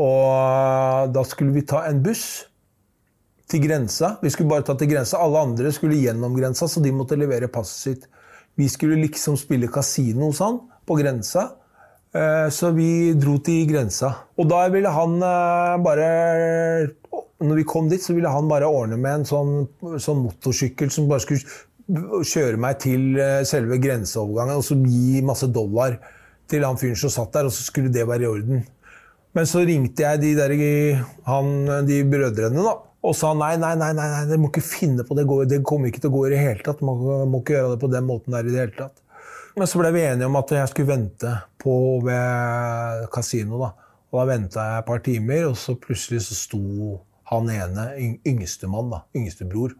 Og 0.00 0.24
eh, 0.24 1.10
da 1.12 1.28
skulle 1.28 1.52
vi 1.52 1.68
ta 1.68 1.84
en 1.84 2.00
buss 2.00 2.46
til 3.50 3.62
grensa. 3.64 4.14
Vi 4.22 4.30
skulle 4.32 4.50
bare 4.50 4.64
ta 4.66 4.76
til 4.78 4.90
grensa. 4.90 5.20
Alle 5.20 5.42
andre 5.44 5.72
skulle 5.74 5.98
gjennom 6.00 6.36
grensa, 6.38 6.68
så 6.70 6.82
de 6.82 6.92
måtte 6.94 7.18
levere 7.18 7.50
passet 7.52 7.80
sitt. 7.84 8.06
Vi 8.58 8.68
skulle 8.70 8.98
liksom 9.00 9.36
spille 9.40 9.70
kasino 9.72 10.30
hos 10.30 10.40
han 10.44 10.60
på 10.86 10.96
grensa. 11.00 11.50
Eh, 12.14 12.48
Så 12.50 12.72
vi 12.74 13.12
dro 13.14 13.38
til 13.38 13.66
grensa. 13.70 14.14
Og 14.38 14.48
da 14.50 14.64
ville 14.68 14.90
han 14.90 15.20
eh, 15.22 15.76
bare 15.84 16.08
Når 17.40 17.56
vi 17.56 17.64
kom 17.64 17.88
dit, 17.88 18.02
så 18.02 18.12
ville 18.12 18.28
han 18.28 18.48
bare 18.50 18.68
ordne 18.68 18.98
med 19.00 19.20
en 19.20 19.24
sånn, 19.24 19.52
sånn 19.96 20.26
motorsykkel 20.26 20.90
som 20.92 21.06
bare 21.08 21.22
skulle 21.24 22.24
kjøre 22.26 22.58
meg 22.60 22.82
til 22.82 23.16
eh, 23.16 23.40
selve 23.48 23.78
grenseovergangen 23.80 24.60
og 24.60 24.66
så 24.66 24.76
gi 24.84 25.22
masse 25.24 25.48
dollar 25.48 25.96
til 26.50 26.66
han 26.66 26.76
fyren 26.76 26.98
som 27.00 27.10
satt 27.14 27.32
der, 27.32 27.48
og 27.48 27.54
så 27.54 27.64
skulle 27.64 27.88
det 27.94 28.04
være 28.04 28.26
i 28.26 28.28
orden. 28.28 28.60
Men 29.32 29.48
så 29.48 29.62
ringte 29.64 30.04
jeg 30.04 30.20
de, 30.20 30.34
der, 30.36 30.52
han, 31.24 31.50
de 31.88 32.02
brødrene 32.12 32.60
da, 32.66 32.74
og 33.00 33.14
sa 33.16 33.30
nei, 33.32 33.54
nei, 33.60 33.72
nei, 33.80 33.92
nei, 33.96 34.08
nei, 34.12 34.24
dere 34.28 34.40
må 34.42 34.50
ikke 34.50 34.64
finne 34.64 35.04
på 35.08 35.16
det. 35.16 35.24
Det 35.48 35.62
kommer 35.64 35.88
ikke 35.88 36.02
til 36.04 36.10
å 36.10 36.16
gå 36.18 36.24
i 36.28 36.32
det 36.34 36.40
hele 36.42 36.64
tatt. 36.66 36.82
Man 36.84 37.00
må 37.32 37.40
ikke 37.40 37.54
gjøre 37.56 37.74
det 37.74 37.80
på 37.80 37.88
den 37.92 38.04
måten 38.08 38.34
der 38.36 38.44
i 38.44 38.52
det 38.52 38.60
hele 38.60 38.76
tatt. 38.76 39.00
Men 39.56 39.66
så 39.70 39.80
ble 39.80 39.90
vi 39.96 40.02
enige 40.04 40.28
om 40.28 40.36
at 40.38 40.52
jeg 40.54 40.68
skulle 40.70 40.92
vente 40.92 41.30
på 41.60 41.74
ved 42.04 43.06
kasino. 43.14 43.58
da. 43.64 43.70
Og 44.10 44.20
da 44.20 44.26
venta 44.28 44.66
jeg 44.66 44.82
et 44.82 44.88
par 44.90 45.00
timer, 45.06 45.46
og 45.48 45.56
så 45.58 45.76
plutselig 45.80 46.20
så 46.26 46.36
sto 46.36 46.60
han 47.30 47.48
ene, 47.54 47.86
yng- 47.96 48.20
yngstemann, 48.26 48.90
da, 48.90 49.02
yngstebror, 49.16 49.74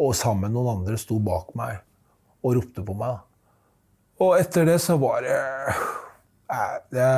og 0.00 0.14
sammen 0.16 0.46
med 0.46 0.54
noen 0.56 0.78
andre 0.80 0.98
sto 1.00 1.18
bak 1.18 1.54
meg 1.58 1.78
og 2.44 2.54
ropte 2.58 2.84
på 2.86 2.94
meg. 2.96 3.18
da. 3.18 3.20
Og 4.20 4.34
etter 4.38 4.68
det 4.68 4.78
så 4.84 4.98
var 5.00 5.22
det 5.24 5.38
Nei, 6.50 6.78
det 6.92 7.08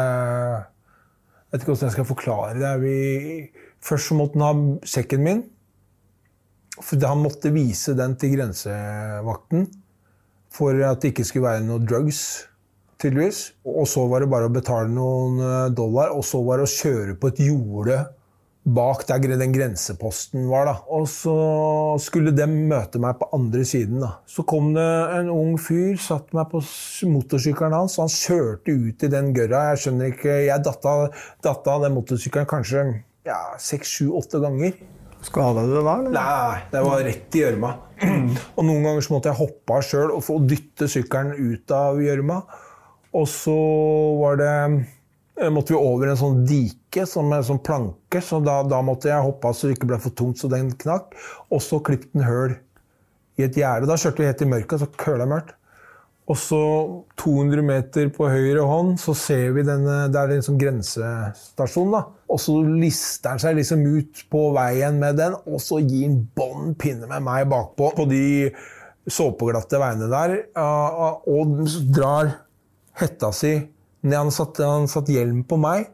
Jeg 1.53 1.59
vet 1.59 1.65
ikke 1.67 1.75
hvordan 1.75 1.89
jeg 1.91 1.97
skal 1.99 2.09
forklare 2.09 2.53
det. 2.57 2.73
Vi, 2.81 2.97
først 3.85 4.09
så 4.09 4.17
måtte 4.17 4.41
han 4.41 4.63
ha 4.65 4.89
sekken 4.89 5.21
min. 5.21 5.43
For 6.81 6.97
han 7.05 7.21
måtte 7.21 7.53
vise 7.53 7.93
den 7.99 8.17
til 8.17 8.39
grensevakten 8.39 9.67
for 10.53 10.77
at 10.85 11.03
det 11.03 11.13
ikke 11.13 11.27
skulle 11.29 11.49
være 11.49 11.65
noe 11.67 11.85
drugs, 11.85 12.23
tydeligvis. 13.01 13.43
Og 13.69 13.85
så 13.89 14.07
var 14.09 14.25
det 14.25 14.31
bare 14.33 14.49
å 14.49 14.53
betale 14.53 14.89
noen 14.93 15.41
eh, 15.45 15.69
dollar, 15.77 16.13
og 16.17 16.25
så 16.25 16.41
var 16.45 16.61
det 16.61 16.69
å 16.69 16.73
kjøre 16.73 17.17
på 17.21 17.33
et 17.33 17.45
jorde 17.45 17.99
bak 18.63 19.03
der 19.09 19.19
den 19.19 19.53
grenseposten 19.53 20.49
var. 20.51 20.67
da. 20.67 20.75
Og 20.89 21.09
så 21.11 21.35
skulle 22.03 22.31
de 22.35 22.47
møte 22.47 23.01
meg 23.03 23.19
på 23.19 23.29
andre 23.35 23.65
siden. 23.65 24.01
da. 24.01 24.19
Så 24.27 24.43
kom 24.43 24.73
det 24.75 24.87
en 25.19 25.31
ung 25.31 25.59
fyr, 25.59 25.97
satte 25.99 26.37
meg 26.37 26.51
på 26.51 26.63
motorsykkelen 27.11 27.75
hans, 27.75 27.99
og 27.99 28.07
han 28.07 28.15
kjørte 28.15 28.73
ut 28.73 29.03
i 29.03 29.13
den 29.13 29.33
gørra. 29.35 29.71
Jeg 29.73 29.85
skjønner 29.85 30.15
ikke, 30.15 30.39
jeg 30.47 30.63
datt 30.63 30.87
av, 30.87 31.83
den 31.83 31.95
motorsykkelen 31.97 32.47
kanskje 32.47 32.87
ja, 33.27 33.41
seks, 33.59 33.99
sju, 33.99 34.13
åtte 34.19 34.41
ganger. 34.43 34.75
Skada 35.23 35.63
du 35.63 35.77
deg 35.77 35.87
da? 35.87 35.99
eller? 35.99 36.15
Nei, 36.17 36.63
det 36.73 36.81
var 36.83 37.05
rett 37.07 37.37
i 37.37 37.43
gjørma. 37.45 37.77
Og 38.57 38.65
noen 38.67 38.89
ganger 38.89 39.05
så 39.07 39.15
måtte 39.15 39.31
jeg 39.31 39.39
hoppe 39.39 39.77
av 39.77 39.87
sjøl 39.87 40.11
og 40.11 40.25
få 40.27 40.41
dytte 40.51 40.89
sykkelen 40.91 41.37
ut 41.39 41.75
av 41.77 42.01
gjørma. 42.03 42.41
Og 43.15 43.29
så 43.31 43.55
var 44.19 44.41
det 44.41 44.55
måtte 45.51 45.75
vi 45.75 45.81
over 45.81 46.13
en 46.13 46.19
sånn 46.21 46.43
dike 46.47 47.07
som 47.09 47.33
en 47.35 47.47
sånn 47.47 47.63
planke, 47.65 48.21
så 48.23 48.39
da, 48.45 48.61
da 48.69 48.83
måtte 48.85 49.11
jeg 49.11 49.25
hoppe 49.25 49.51
av 49.51 49.57
så 49.57 49.69
det 49.69 49.79
ikke 49.79 49.89
ble 49.91 49.99
for 50.03 50.15
tungt 50.19 50.39
så 50.39 50.51
den 50.53 50.71
knakk. 50.85 51.17
Og 51.51 51.63
så 51.65 51.81
klippet 51.85 52.13
den 52.15 52.27
høl 52.29 52.55
i 53.41 53.47
et 53.47 53.59
gjerde. 53.59 53.89
Da 53.91 53.99
kjørte 53.99 54.23
vi 54.23 54.29
helt 54.31 54.45
i 54.45 54.51
mørket, 54.53 54.85
så 54.85 54.91
køla 55.01 55.27
mørkt. 55.31 55.57
Og 56.31 56.39
så 56.39 56.61
200 57.19 57.65
meter 57.67 58.11
på 58.15 58.29
høyre 58.31 58.63
hånd 58.65 58.95
så 59.03 59.15
ser 59.19 59.57
vi 59.57 59.65
denne, 59.67 60.07
det 60.13 60.21
er 60.21 60.37
en 60.37 60.45
sånn 60.47 60.61
grensestasjon. 60.61 61.91
da. 61.93 62.05
Og 62.31 62.39
så 62.41 62.55
lister 62.63 63.35
han 63.35 63.43
seg 63.43 63.59
liksom 63.59 63.83
ut 63.83 64.23
på 64.31 64.45
veien 64.55 65.01
med 65.03 65.19
den, 65.19 65.35
og 65.43 65.59
så 65.61 65.81
gir 65.83 66.07
han 66.07 66.21
bånn 66.39 66.77
pinne 66.79 67.11
med 67.11 67.27
meg 67.27 67.51
bakpå 67.51 67.91
på 67.99 68.07
de 68.11 68.25
såpeglatte 69.11 69.81
veiene 69.83 70.09
der, 70.13 70.37
og 70.63 71.67
drar 71.91 72.37
hetta 73.03 73.33
si. 73.35 73.57
Han 74.03 74.33
satt, 74.35 74.59
han 74.59 74.89
satt 74.91 75.11
hjelm 75.13 75.45
på 75.47 75.59
meg. 75.63 75.91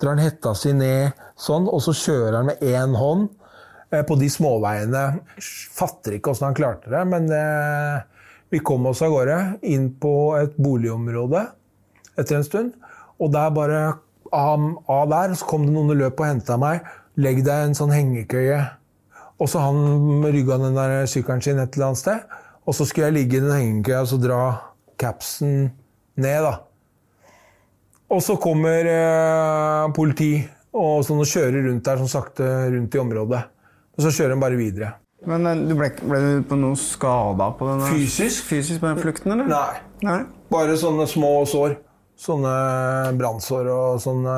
Drar 0.00 0.14
han 0.14 0.22
hetta 0.22 0.54
si 0.56 0.72
ned 0.76 1.16
sånn, 1.40 1.66
og 1.68 1.82
så 1.84 1.94
kjører 1.96 2.38
han 2.38 2.50
med 2.52 2.62
én 2.64 2.94
hånd 2.96 3.28
eh, 3.90 4.04
på 4.06 4.16
de 4.20 4.30
småveiene. 4.32 5.04
Fatter 5.76 6.16
ikke 6.16 6.32
åssen 6.32 6.50
han 6.50 6.56
klarte 6.56 6.92
det, 6.92 7.02
men 7.10 7.26
eh, 7.34 8.00
vi 8.50 8.62
kom 8.64 8.86
oss 8.90 9.02
av 9.04 9.12
gårde 9.12 9.40
inn 9.68 9.90
på 10.00 10.14
et 10.38 10.56
boligområde 10.60 11.44
etter 12.18 12.38
en 12.38 12.46
stund. 12.46 12.72
Og 13.20 13.32
der 13.34 13.52
bare 13.54 13.82
av, 14.32 14.64
der 15.10 15.34
så 15.36 15.48
kom 15.50 15.66
det 15.66 15.74
noen 15.74 15.92
og 15.94 16.00
løp 16.00 16.22
og 16.22 16.30
henta 16.30 16.56
meg. 16.60 16.86
Legg 17.20 17.42
deg 17.46 17.66
en 17.66 17.76
sånn 17.76 17.92
hengekøye. 17.94 18.62
Og 19.40 19.48
så 19.50 19.62
han 19.64 20.24
rygga 20.24 20.58
den 20.60 20.78
der 20.78 21.04
sykkelen 21.10 21.42
sin 21.44 21.60
et 21.60 21.76
eller 21.76 21.90
annet 21.90 22.02
sted. 22.02 22.24
Og 22.68 22.76
så 22.76 22.86
skulle 22.86 23.10
jeg 23.10 23.18
ligge 23.18 23.38
i 23.38 23.44
den 23.44 23.54
hengekøya 23.56 24.02
og 24.04 24.10
så 24.12 24.20
dra 24.20 24.40
capsen 25.00 25.70
ned, 26.20 26.42
da. 26.46 26.54
Og 28.10 28.22
så 28.26 28.34
kommer 28.42 28.88
eh, 28.90 29.84
politi 29.94 30.32
og, 30.74 31.04
sånn, 31.06 31.20
og 31.22 31.28
kjører 31.30 31.68
rundt 31.68 31.84
der 31.86 32.00
sånn 32.00 32.10
sakte 32.10 32.46
rundt 32.72 32.94
i 32.96 33.02
området. 33.02 33.42
Og 33.96 34.02
så 34.02 34.10
kjører 34.14 34.34
de 34.34 34.42
bare 34.42 34.58
videre. 34.58 34.88
Men 35.28 35.46
eh, 35.46 35.60
du 35.68 35.76
ble, 35.78 35.90
ble 36.00 36.18
du 36.24 36.48
på 36.48 36.58
noe 36.58 36.78
skada 36.80 37.50
på 37.58 37.68
den? 37.68 37.84
Fysisk? 37.92 38.48
Fysisk 38.48 38.82
på 38.82 38.90
den 38.90 38.98
flukten, 39.02 39.34
eller? 39.36 39.46
Nei. 39.50 39.78
Nei. 40.06 40.18
Bare 40.50 40.74
sånne 40.80 41.06
små 41.10 41.36
sår. 41.48 41.76
Sånne 42.20 42.50
brannsår 43.16 43.68
og 43.72 43.94
sånne 44.02 44.32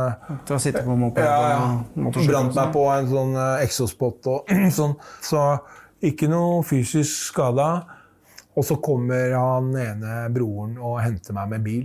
Du 0.46 0.52
har 0.54 0.60
sittet 0.62 0.84
på 0.86 0.94
moped 0.94 1.24
Ja, 1.24 1.38
ja. 1.50 1.62
og? 1.98 2.18
Brant 2.28 2.54
meg 2.54 2.68
på 2.76 2.84
en 2.92 3.08
sånn 3.10 3.32
eh, 3.34 3.64
exospot 3.64 4.28
og 4.30 4.52
sånn. 4.78 4.94
Så 5.24 5.40
ikke 6.04 6.28
noe 6.30 6.60
fysisk 6.66 7.30
skada. 7.32 7.72
Og 8.52 8.66
så 8.68 8.76
kommer 8.84 9.32
han 9.32 9.72
ene 9.80 10.26
broren 10.34 10.76
og 10.76 11.00
henter 11.00 11.34
meg 11.40 11.54
med 11.54 11.64
bil. 11.64 11.84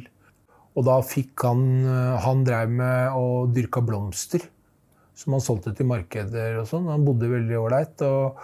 Og 0.78 0.86
da 0.86 1.00
fikk 1.02 1.42
han 1.48 1.64
eh, 1.90 2.18
Han 2.22 2.44
drev 2.46 2.70
med 2.70 3.16
og 3.18 3.50
dyrka 3.56 3.82
blomster. 3.82 4.44
Som 5.18 5.34
han 5.34 5.42
solgte 5.42 5.74
til 5.74 5.88
markeder 5.90 6.60
og 6.62 6.68
sånn. 6.70 6.86
Han 6.92 7.06
bodde 7.08 7.32
veldig 7.32 7.58
ålreit. 7.58 8.04
Og 8.06 8.38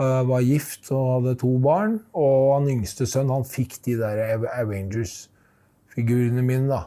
eh, 0.00 0.22
var 0.30 0.40
gift 0.46 0.88
og 0.96 1.10
hadde 1.18 1.36
to 1.42 1.50
barn. 1.60 1.98
Og 2.16 2.54
han 2.56 2.70
yngste 2.78 3.04
sønn 3.10 3.32
han 3.32 3.44
fikk 3.44 3.76
de 3.84 3.98
der 4.00 4.22
Avengers-figurene 4.56 6.42
mine. 6.46 6.68
da. 6.72 6.86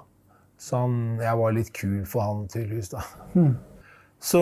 Så 0.57 0.79
han, 0.81 0.95
jeg 1.21 1.37
var 1.37 1.53
litt 1.53 1.69
kul 1.77 1.99
for 2.09 2.25
han, 2.25 2.47
tydeligvis. 2.49 2.89
da. 2.95 3.03
Så 4.17 4.41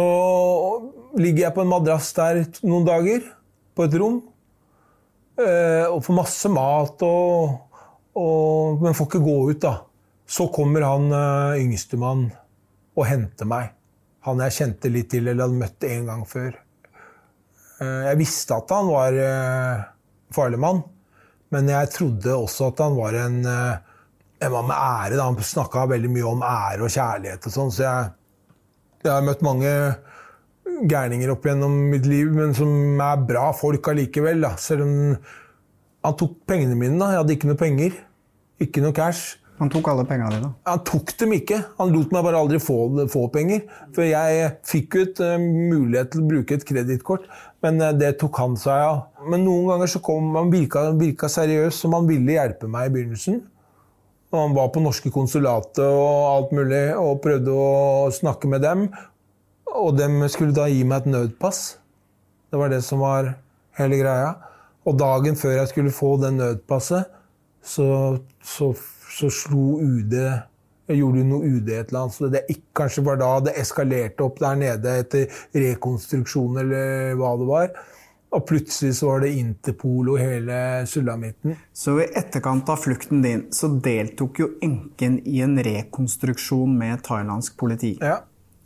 ligger 1.19 1.49
jeg 1.49 1.55
på 1.57 1.65
en 1.65 1.73
madrass 1.73 2.13
der 2.15 2.45
noen 2.63 2.85
dager, 2.87 3.25
på 3.75 3.83
et 3.83 3.97
rom. 3.99 4.21
eh, 5.35 5.83
Og 5.91 5.99
får 6.05 6.15
masse 6.15 6.47
mat, 6.55 7.03
og, 7.03 7.59
og, 8.15 8.79
men 8.81 8.95
får 8.95 9.09
ikke 9.11 9.23
gå 9.27 9.35
ut, 9.51 9.59
da. 9.67 9.73
Så 10.25 10.47
kommer 10.53 10.85
han 10.85 11.11
uh, 11.13 11.57
yngstemann 11.61 12.27
og 12.95 13.07
henter 13.09 13.47
meg. 13.49 13.73
Han 14.25 14.41
jeg 14.41 14.55
kjente 14.55 14.89
litt 14.89 15.11
til, 15.13 15.27
eller 15.27 15.45
hadde 15.45 15.59
møtt 15.59 15.85
en 15.85 16.07
gang 16.09 16.23
før. 16.29 16.55
Uh, 17.81 18.09
Jeg 18.09 18.21
visste 18.23 18.57
at 18.57 18.73
han 18.73 18.89
var 18.89 19.19
uh, 19.19 19.83
farlig 20.33 20.59
mann, 20.61 20.81
men 21.53 21.69
jeg 21.69 21.91
trodde 21.93 22.33
også 22.35 22.71
at 22.71 22.81
han 22.83 22.97
var 22.97 23.15
en, 23.19 23.37
eh, 23.47 23.77
en 24.43 24.51
mann 24.51 24.67
med 24.67 24.75
ære. 24.75 25.15
Da. 25.15 25.27
Han 25.29 25.37
snakka 25.39 25.85
veldig 25.91 26.11
mye 26.11 26.27
om 26.27 26.43
ære 26.43 26.83
og 26.83 26.91
kjærlighet 26.91 27.47
og 27.47 27.53
sånn, 27.53 27.71
så 27.71 27.85
jeg, 27.85 28.09
jeg 29.05 29.13
har 29.13 29.23
møtt 29.23 29.45
mange 29.45 29.71
gærninger 30.89 31.31
opp 31.31 31.45
gjennom 31.47 31.77
mitt 31.93 32.07
liv, 32.09 32.33
men 32.33 32.55
som 32.57 32.99
er 32.99 33.23
bra 33.29 33.45
folk 33.55 33.87
allikevel. 33.93 34.41
Da. 34.43 34.55
Selv 34.59 34.83
om 34.87 34.95
han 36.05 36.17
tok 36.19 36.41
pengene 36.49 36.75
mine. 36.75 36.99
da. 36.99 37.13
Jeg 37.13 37.21
hadde 37.21 37.37
ikke 37.37 37.51
noe 37.51 37.61
penger. 37.61 37.99
Ikke 38.65 38.83
noe 38.83 38.95
cash. 38.95 39.37
Han 39.55 39.71
tok 39.71 39.87
alle 39.87 40.03
pengene 40.07 40.35
dine. 40.35 40.49
Han 40.67 40.81
tok 40.83 41.13
dem 41.21 41.33
ikke. 41.37 41.61
Han 41.77 41.93
lot 41.93 42.11
meg 42.11 42.25
bare 42.27 42.39
aldri 42.41 42.59
få, 42.59 42.77
få 43.11 43.25
penger. 43.31 43.63
For 43.95 44.03
jeg 44.03 44.49
fikk 44.67 44.97
et 44.99 45.21
uh, 45.23 45.37
mulighet 45.39 46.11
til 46.11 46.23
å 46.25 46.29
bruke 46.29 46.57
et 46.57 46.65
kredittkort, 46.67 47.29
men 47.63 47.79
uh, 47.79 47.93
det 47.95 48.17
tok 48.19 48.41
han 48.41 48.57
seg 48.59 48.83
av. 48.89 48.99
Men 49.23 49.45
noen 49.47 49.69
ganger 49.71 49.93
så 49.93 50.01
kom 50.03 50.35
han 50.35 50.51
virka, 50.51 50.89
virka 50.99 51.29
seriøs, 51.31 51.79
som 51.79 51.95
han 51.95 52.09
ville 52.09 52.35
hjelpe 52.35 52.67
meg 52.71 52.89
i 52.89 52.95
begynnelsen. 52.97 53.39
Og 54.33 54.41
han 54.41 54.57
var 54.57 54.73
på 54.75 54.83
norske 54.83 55.11
konsulatet 55.15 55.85
og 55.85 56.15
alt 56.33 56.51
mulig 56.57 56.83
og 56.99 57.21
prøvde 57.23 57.53
å 57.55 58.11
snakke 58.11 58.51
med 58.51 58.65
dem. 58.65 58.89
Og 59.71 59.95
de 59.95 60.09
skulle 60.33 60.55
da 60.55 60.67
gi 60.67 60.83
meg 60.87 61.05
et 61.05 61.13
nødpass. 61.13 61.61
Det 62.51 62.59
var 62.59 62.73
det 62.73 62.81
som 62.83 62.99
var 63.03 63.37
hele 63.79 64.01
greia. 64.01 64.33
Og 64.83 64.99
dagen 64.99 65.39
før 65.39 65.55
jeg 65.61 65.71
skulle 65.71 65.95
få 65.95 66.17
det 66.19 66.33
nødpasset, 66.35 67.07
så, 67.65 67.87
så 68.43 68.73
så 69.15 69.31
slo 69.31 69.79
UD 69.79 70.13
gjorde 70.91 71.23
noe 71.25 71.47
UD 71.47 71.69
et 71.71 71.89
eller 71.89 72.03
annet, 72.03 72.15
så 72.15 72.29
det 72.29 72.45
ikke, 72.51 72.61
Kanskje 72.75 73.05
var 73.05 73.19
da 73.21 73.29
det 73.47 73.53
eskalerte 73.61 74.25
opp 74.25 74.41
der 74.43 74.57
nede 74.59 74.95
etter 74.99 75.37
rekonstruksjon 75.55 76.59
eller 76.59 77.13
hva 77.15 77.29
det 77.39 77.45
var. 77.47 77.69
Og 78.35 78.43
plutselig 78.49 78.97
så 78.97 79.13
var 79.13 79.23
det 79.23 79.31
Interpol 79.39 80.09
og 80.11 80.19
hele 80.19 80.57
sulamitten. 80.91 81.55
Så 81.71 81.95
i 82.03 82.09
etterkant 82.19 82.67
av 82.67 82.81
flukten 82.83 83.23
din 83.23 83.45
så 83.55 83.69
deltok 83.71 84.41
jo 84.43 84.49
enken 84.65 85.21
i 85.23 85.39
en 85.45 85.55
rekonstruksjon 85.63 86.75
med 86.75 87.05
thailandsk 87.07 87.55
politi. 87.61 87.95
Ja. 88.03 88.19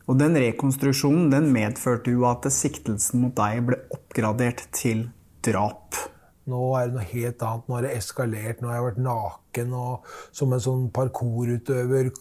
Og 0.09 0.17
den 0.17 0.33
rekonstruksjonen 0.41 1.29
den 1.29 1.51
medførte 1.53 2.15
jo 2.15 2.25
at 2.25 2.49
siktelsen 2.49 3.27
mot 3.27 3.37
deg 3.37 3.61
ble 3.67 3.83
oppgradert 3.93 4.65
til 4.73 5.05
drap. 5.45 6.01
Nå 6.49 6.61
er 6.79 6.89
det 6.89 6.97
noe 6.97 7.07
helt 7.11 7.43
annet. 7.45 7.65
Nå 7.67 7.77
har 7.77 7.85
det 7.85 7.95
eskalert. 7.97 8.61
Nå 8.61 8.69
har 8.69 8.79
jeg 8.79 8.87
vært 8.89 9.01
naken 9.05 9.73
og 9.79 10.13
som 10.35 10.53
en 10.55 10.63
sånn 10.63 10.85
parkourutøver 10.95 12.11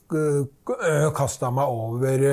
kasta 1.16 1.50
meg 1.54 1.72
over 1.72 2.24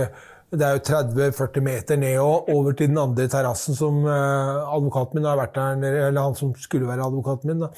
Det 0.56 0.64
er 0.64 0.76
jo 0.78 0.84
30-40 0.88 1.64
meter 1.66 2.00
ned 2.00 2.20
og 2.22 2.50
over 2.54 2.76
til 2.78 2.92
den 2.92 3.00
andre 3.02 3.26
terrassen 3.32 3.76
som 3.76 4.04
advokaten 4.08 5.20
min 5.20 5.28
har 5.28 5.40
vært 5.40 5.56
der, 5.58 6.06
eller 6.10 6.22
han 6.22 6.38
som 6.38 6.54
skulle 6.60 6.88
være 6.88 7.08
advokaten 7.08 7.50
min. 7.52 7.66
Da. 7.66 7.72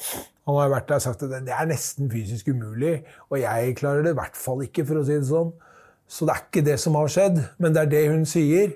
Han 0.48 0.58
har 0.60 0.70
vært 0.72 0.88
der 0.90 1.00
og 1.00 1.04
sagt 1.04 1.24
at 1.26 1.32
det 1.44 1.54
er 1.54 1.66
nesten 1.68 2.10
fysisk 2.12 2.48
umulig, 2.52 3.02
og 3.28 3.40
jeg 3.40 3.74
klarer 3.80 4.04
det 4.04 4.14
i 4.14 4.18
hvert 4.20 4.36
fall 4.38 4.62
ikke, 4.64 4.84
for 4.88 5.00
å 5.00 5.06
si 5.08 5.16
det 5.16 5.26
sånn. 5.28 5.50
Så 6.08 6.24
det 6.24 6.32
er 6.34 6.44
ikke 6.46 6.64
det 6.64 6.76
som 6.80 6.96
har 6.96 7.10
skjedd, 7.12 7.40
men 7.60 7.74
det 7.74 7.82
er 7.82 7.90
det 7.92 8.04
hun 8.12 8.24
sier. 8.28 8.70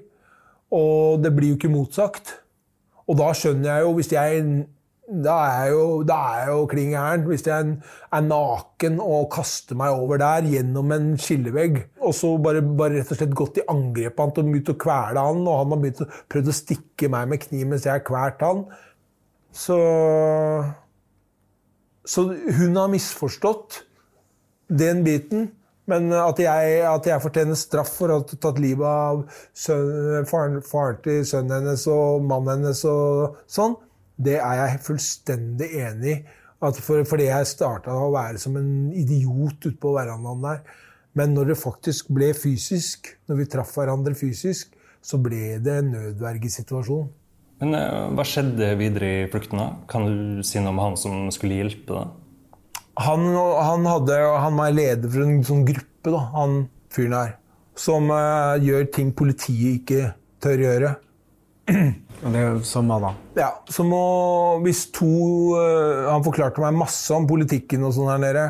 Og 0.72 1.22
det 1.24 1.30
blir 1.36 1.52
jo 1.52 1.60
ikke 1.60 1.72
motsagt. 1.72 2.34
Og 3.08 3.16
da 3.20 3.30
skjønner 3.36 3.70
jeg 3.70 3.86
jo, 3.86 3.94
hvis 3.96 4.12
jeg 4.12 4.42
da 5.24 5.34
er 5.44 5.66
jeg 5.66 5.72
jo, 5.74 5.86
da 6.08 6.16
er 6.32 6.38
jeg 6.40 6.52
jo 6.52 6.66
kling 6.70 6.92
gæren. 6.94 7.24
Hvis 7.28 7.44
jeg 7.46 7.72
er 8.16 8.24
naken 8.24 8.98
og 9.04 9.28
kaster 9.34 9.78
meg 9.78 9.92
over 9.92 10.20
der 10.22 10.48
gjennom 10.48 10.92
en 10.96 11.12
skillevegg, 11.20 11.80
og 12.00 12.14
så 12.16 12.32
bare, 12.42 12.62
bare 12.62 13.00
rett 13.00 13.12
og 13.12 13.20
slett 13.20 13.36
gått 13.36 13.60
i 13.60 13.66
angrep 13.72 14.16
på 14.16 14.26
han 14.28 14.52
og 14.56 14.72
å 14.72 14.78
kvele 14.86 15.26
han, 15.28 15.42
og 15.44 15.58
han 15.60 15.74
har 15.74 15.82
begynt 15.84 16.04
å 16.04 16.10
prøvd 16.32 16.52
å 16.52 16.56
stikke 16.56 17.10
meg 17.12 17.32
med 17.32 17.44
kniv 17.44 17.68
mens 17.68 17.88
jeg 17.88 17.96
har 17.98 18.06
kvalt 18.06 18.44
han, 18.46 18.64
så 19.52 19.78
Så 22.02 22.22
hun 22.58 22.74
har 22.74 22.88
misforstått 22.90 23.84
den 24.66 25.04
biten. 25.04 25.52
Men 25.86 26.12
at 26.14 26.38
jeg, 26.38 26.80
at 26.86 27.06
jeg 27.06 27.22
fortjener 27.22 27.58
straff 27.58 27.92
for 27.98 28.10
å 28.10 28.20
ha 28.20 28.26
tatt 28.26 28.58
livet 28.62 28.86
av 28.86 29.22
søn, 29.54 30.26
faren, 30.30 30.60
faren 30.66 30.98
til 31.04 31.22
sønnen 31.26 31.60
hennes 31.60 31.86
og 31.90 32.22
mannen 32.26 32.62
hennes 32.62 32.82
og 32.88 33.38
sånn, 33.50 33.76
det 34.24 34.38
er 34.38 34.60
jeg 34.60 34.84
fullstendig 34.86 35.68
enig 35.82 36.14
i. 36.14 36.20
For, 36.62 37.02
fordi 37.08 37.26
jeg 37.26 37.48
starta 37.50 37.94
å 37.98 38.12
være 38.14 38.38
som 38.38 38.54
en 38.60 38.92
idiot 38.94 39.64
ute 39.66 39.78
på 39.82 39.96
verandaen 39.96 40.44
der. 40.44 40.60
Men 41.18 41.34
når 41.34 41.52
det 41.52 41.58
faktisk 41.60 42.12
ble 42.14 42.30
fysisk, 42.38 43.10
når 43.28 43.40
vi 43.42 43.48
traff 43.50 43.74
hverandre 43.76 44.14
fysisk, 44.16 44.70
så 45.02 45.18
ble 45.20 45.58
det 45.60 45.74
en 45.80 45.90
nødvergesituasjon. 45.96 47.10
Men 47.62 47.76
Hva 48.16 48.24
skjedde 48.26 48.72
videre 48.78 49.10
i 49.24 49.28
flukten? 49.30 49.60
da? 49.60 49.68
Kan 49.90 50.06
du 50.06 50.42
si 50.46 50.62
noe 50.62 50.72
om 50.72 50.80
han 50.82 50.96
som 50.98 51.28
skulle 51.34 51.60
hjelpe 51.60 51.94
deg? 51.94 52.18
Han, 53.02 53.26
han, 53.34 53.86
hadde, 53.88 54.16
han 54.44 54.58
var 54.58 54.74
leder 54.74 55.10
for 55.10 55.24
en 55.24 55.44
sånn 55.46 55.62
gruppe, 55.66 56.10
da, 56.12 56.22
han 56.34 56.56
fyren 56.92 57.16
her. 57.16 57.36
Som 57.78 58.10
uh, 58.12 58.58
gjør 58.60 58.88
ting 58.92 59.14
politiet 59.16 59.80
ikke 59.80 60.10
tør 60.44 60.66
gjøre. 60.66 60.90
Det 61.66 62.42
Som 62.66 62.90
hva 62.90 62.98
da? 63.02 63.10
Ja, 63.38 63.50
som 63.70 63.92
å 63.94 64.04
Hvis 64.64 64.86
to 64.94 65.08
uh, 65.56 66.10
Han 66.12 66.24
forklarte 66.26 66.62
meg 66.62 66.78
masse 66.78 67.10
om 67.14 67.28
politikken 67.30 67.84
og 67.86 67.94
sånn 67.96 68.10
her 68.12 68.22
nede. 68.22 68.44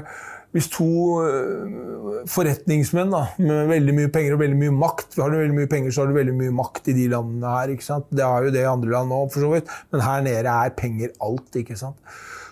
Hvis 0.52 0.68
to 0.72 0.88
uh, 1.24 2.24
forretningsmenn 2.28 3.12
da, 3.12 3.22
med 3.40 3.70
veldig 3.70 3.94
mye 3.96 4.10
penger 4.12 4.36
og 4.36 4.42
veldig 4.42 4.58
mye 4.60 4.74
makt 4.82 5.16
Har 5.20 5.32
du 5.32 5.38
veldig 5.40 5.56
mye 5.56 5.70
penger, 5.70 5.94
så 5.94 6.02
har 6.02 6.12
du 6.12 6.18
veldig 6.18 6.36
mye 6.36 6.56
makt 6.56 6.92
i 6.92 6.96
de 6.98 7.08
landene 7.12 7.54
her. 7.54 7.72
ikke 7.72 7.88
sant? 7.88 8.10
Det 8.12 8.26
har 8.26 8.44
jo 8.44 8.52
det 8.54 8.64
i 8.64 8.68
andre 8.68 8.92
land 8.92 9.16
òg, 9.16 9.30
for 9.32 9.44
så 9.44 9.54
vidt. 9.54 9.72
Men 9.94 10.04
her 10.04 10.26
nede 10.28 10.52
er 10.52 10.76
penger 10.76 11.14
alt. 11.24 11.48
ikke 11.62 11.78
sant? 11.80 11.96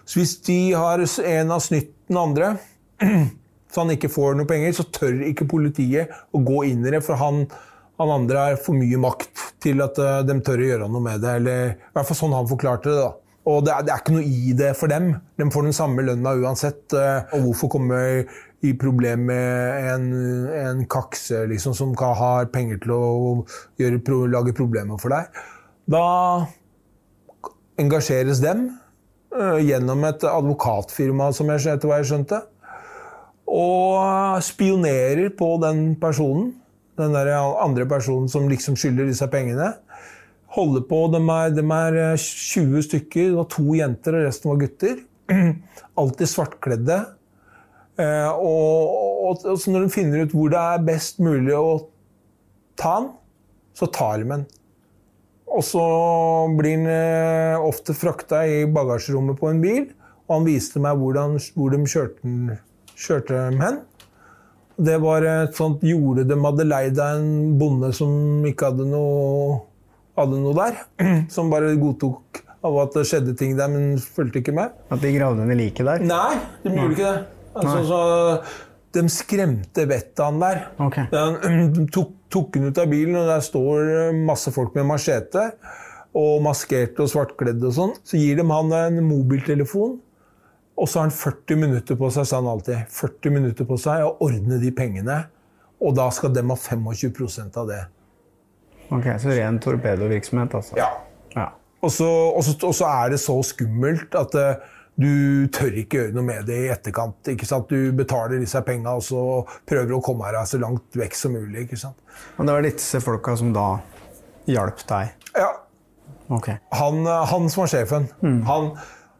Så 0.09 0.19
hvis 0.19 0.39
de 0.49 0.61
har 0.73 1.05
en 1.05 1.53
av 1.55 1.61
snytt 1.63 1.93
den 2.09 2.19
andre, 2.19 2.55
så 3.71 3.85
han 3.85 3.93
ikke 3.95 4.11
får 4.11 4.39
noe 4.39 4.49
penger, 4.49 4.73
så 4.75 4.89
tør 4.91 5.21
ikke 5.29 5.47
politiet 5.51 6.11
å 6.35 6.41
gå 6.43 6.65
inn 6.71 6.83
i 6.83 6.95
det. 6.97 7.05
For 7.07 7.21
han, 7.21 7.45
han 8.01 8.13
andre 8.15 8.45
har 8.45 8.61
for 8.61 8.77
mye 8.79 8.99
makt 9.01 9.49
til 9.61 9.83
at 9.85 9.99
uh, 10.01 10.21
de 10.25 10.39
tør 10.45 10.63
å 10.63 10.69
gjøre 10.71 10.93
noe 10.93 11.05
med 11.05 11.21
det. 11.23 11.35
Eller 11.41 11.75
i 11.75 11.97
hvert 11.97 12.09
fall 12.09 12.19
sånn 12.23 12.37
han 12.37 12.49
forklarte 12.49 12.89
det. 12.93 13.01
da. 13.01 13.11
Og 13.51 13.65
det 13.65 13.73
er, 13.73 13.85
det 13.87 13.93
er, 13.93 14.03
ikke 14.03 14.15
noe 14.15 14.29
i 14.29 14.55
det 14.57 14.71
for 14.79 14.93
dem. 14.93 15.11
De 15.41 15.49
får 15.53 15.67
den 15.69 15.77
samme 15.77 16.05
lønna 16.07 16.37
uansett. 16.41 16.85
Uh, 16.93 17.29
og 17.37 17.51
hvorfor 17.51 17.75
komme 17.77 18.01
i 18.61 18.75
problem 18.77 19.25
med 19.31 19.89
en, 19.89 20.09
en 20.53 20.83
kakse 20.91 21.47
liksom, 21.49 21.77
som 21.77 21.95
har 21.97 22.51
penger 22.53 22.83
til 22.83 22.93
å 22.93 23.05
gjøre, 23.81 24.01
lage 24.33 24.57
problemer 24.57 25.01
for 25.01 25.13
deg? 25.15 25.41
Da 25.91 26.05
engasjeres 27.81 28.43
dem 28.45 28.67
uh, 29.37 29.59
gjennom 29.61 30.05
et 30.09 30.25
advokatfirma, 30.29 31.31
som 31.37 31.53
jeg, 31.53 31.65
etter 31.73 31.91
hva 31.91 32.01
jeg 32.03 32.11
skjønte. 32.13 32.43
Og 33.51 34.41
spionerer 34.47 35.33
på 35.35 35.55
den 35.65 35.95
personen 36.01 36.53
den 37.01 37.17
der 37.17 37.33
andre 37.39 37.87
personen 37.89 38.29
som 38.31 38.49
liksom 38.51 38.77
skylder 38.79 39.09
disse 39.09 39.29
pengene. 39.33 39.73
Holder 40.55 40.83
på, 40.89 41.05
de 41.15 41.21
er, 41.23 41.55
de 41.55 41.65
er 41.65 42.19
20 42.19 42.87
stykker, 42.89 43.31
det 43.31 43.39
var 43.39 43.49
to 43.53 43.67
jenter 43.79 44.19
og 44.19 44.27
resten 44.27 44.51
var 44.51 44.61
gutter. 44.65 45.01
Alltid 46.01 46.31
svartkledde. 46.31 46.99
Eh, 48.01 48.31
og, 48.31 48.97
og, 49.31 49.45
og 49.45 49.69
når 49.71 49.85
de 49.85 49.95
finner 49.95 50.25
ut 50.25 50.35
hvor 50.35 50.51
det 50.53 50.61
er 50.61 50.87
best 50.87 51.21
mulig 51.23 51.55
å 51.57 51.77
ta 52.81 52.97
den, 53.03 53.13
så 53.77 53.89
tar 53.95 54.23
de 54.23 54.33
den. 54.33 54.49
Og 55.51 55.65
så 55.67 55.85
blir 56.59 56.79
den 56.79 56.89
eh, 56.91 57.59
ofte 57.59 57.95
frakta 57.97 58.45
i 58.47 58.65
bagasjerommet 58.71 59.39
på 59.41 59.51
en 59.51 59.63
bil, 59.63 59.89
og 60.29 60.37
han 60.39 60.47
viste 60.47 60.83
meg 60.83 60.99
hvordan, 61.01 61.39
hvor 61.57 61.75
de 61.75 61.81
kjørte, 61.91 62.59
kjørte 62.95 63.39
dem 63.49 63.63
hen. 63.65 63.81
Det 64.81 64.97
var 65.03 65.27
et 65.29 65.57
sånt 65.59 65.83
gjorde 65.85 66.25
de 66.29 66.39
hadde 66.41 66.65
leid 66.69 67.01
av 67.03 67.19
en 67.19 67.59
bonde 67.61 67.91
som 67.97 68.47
ikke 68.49 68.71
hadde 68.71 68.87
noe, 68.89 69.59
hadde 70.17 70.41
noe 70.41 70.55
der. 70.57 70.81
Som 71.35 71.53
bare 71.53 71.75
godtok 71.81 72.41
av 72.67 72.79
at 72.83 72.97
det 72.97 73.07
skjedde 73.09 73.35
ting 73.41 73.55
der, 73.59 73.71
men 73.73 74.01
fulgte 74.01 74.43
ikke 74.43 74.55
med. 74.57 74.75
At 74.93 75.05
de 75.05 75.13
gravde 75.15 75.47
ned 75.49 75.61
liket 75.61 75.89
der? 75.89 76.03
Nei, 76.05 76.41
de 76.65 76.75
gjorde 76.75 76.97
ikke 76.97 77.13
det. 77.13 77.23
Altså, 77.61 77.79
så, 77.89 78.01
de 78.95 79.05
skremte 79.13 79.87
vettet 79.91 80.21
av 80.23 80.33
han 80.33 80.43
der. 80.43 80.63
Okay. 80.87 81.07
De 81.77 81.87
tok, 81.93 82.13
tok 82.33 82.59
han 82.59 82.71
ut 82.71 82.81
av 82.83 82.91
bilen, 82.91 83.17
og 83.21 83.31
der 83.31 83.43
står 83.45 84.13
masse 84.27 84.53
folk 84.55 84.77
med 84.79 84.89
machete. 84.91 85.51
Og 86.19 86.41
maskerte 86.43 87.05
og 87.05 87.11
svartkledde 87.13 87.69
og 87.69 87.75
sånn. 87.77 87.93
Så 88.07 88.19
gir 88.19 88.41
de 88.41 88.47
han 88.51 88.73
en 88.75 89.03
mobiltelefon. 89.07 89.99
Og 90.81 90.89
så 90.89 90.99
har 90.99 91.09
han 91.09 91.13
40 91.13 91.61
minutter 91.61 91.99
på 92.01 92.09
seg, 92.13 92.25
sa 92.27 92.41
han 92.41 92.49
alltid. 92.49 92.89
40 92.97 93.35
minutter 93.35 93.69
på 93.69 93.77
seg 93.81 94.05
å 94.07 94.15
ordne 94.25 94.57
de 94.63 94.73
pengene. 94.73 95.19
Og 95.81 95.93
da 95.97 96.07
skal 96.13 96.33
de 96.33 96.45
ha 96.45 96.57
25% 96.57 97.59
av 97.61 97.69
det. 97.69 97.81
Ok, 98.91 99.07
Så 99.21 99.31
ren 99.37 99.61
torpedovirksomhet, 99.63 100.55
altså? 100.57 100.77
Ja. 100.81 100.89
ja. 101.37 101.51
Og, 101.81 101.93
så, 101.93 102.09
og, 102.09 102.43
så, 102.45 102.57
og, 102.67 102.75
så, 102.77 102.89
er 102.89 103.13
det 103.13 103.21
så 103.23 103.37
skummelt 103.47 104.17
at 104.19 104.35
uh, 104.41 104.71
du 105.01 105.47
tør 105.53 105.77
ikke 105.83 106.01
gjøre 106.01 106.15
noe 106.17 106.27
med 106.27 106.49
det 106.49 106.59
i 106.65 106.71
etterkant. 106.73 107.21
ikke 107.33 107.49
sant? 107.49 107.71
Du 107.71 107.93
betaler 107.97 108.41
disse 108.41 108.61
penga 108.67 108.97
og 108.99 109.05
så 109.05 109.23
prøver 109.69 109.95
å 109.97 110.03
komme 110.05 110.33
deg 110.35 110.49
så 110.49 110.61
langt 110.61 110.97
vekk 110.97 111.17
som 111.17 111.37
mulig. 111.37 111.67
ikke 111.67 111.81
sant? 111.81 112.01
Og 112.37 112.49
det 112.49 112.57
var 112.57 112.67
disse 112.67 113.03
folka 113.05 113.37
som 113.39 113.53
da 113.57 113.69
hjalp 114.51 114.83
deg? 114.89 115.13
Ja. 115.37 115.53
Okay. 116.31 116.57
Han, 116.79 117.05
han 117.05 117.53
som 117.53 117.65
var 117.65 117.73
sjefen. 117.73 118.09
Mm. 118.25 118.43
Han 118.49 118.73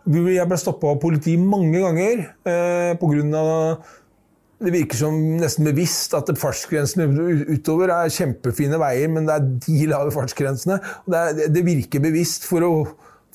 jeg 0.09 0.49
ble 0.49 0.59
stoppa 0.59 0.95
av 0.95 1.01
politi 1.03 1.37
mange 1.37 1.81
ganger 1.83 2.23
eh, 2.49 2.93
pga. 3.01 3.43
Det 4.61 4.73
virker 4.75 4.99
som 4.99 5.17
nesten 5.41 5.65
bevisst 5.65 6.13
at 6.17 6.29
fartsgrensene 6.37 7.07
utover 7.49 7.93
er 7.95 8.13
kjempefine 8.13 8.77
veier, 8.81 9.09
men 9.09 9.29
det 9.29 9.37
er 9.37 9.47
de 9.65 9.87
lave 9.89 10.13
fartsgrensene. 10.13 10.77
Det, 11.09 11.21
er, 11.21 11.53
det 11.53 11.63
virker 11.65 12.03
bevisst 12.05 12.45
for 12.49 12.67
å, 12.67 12.73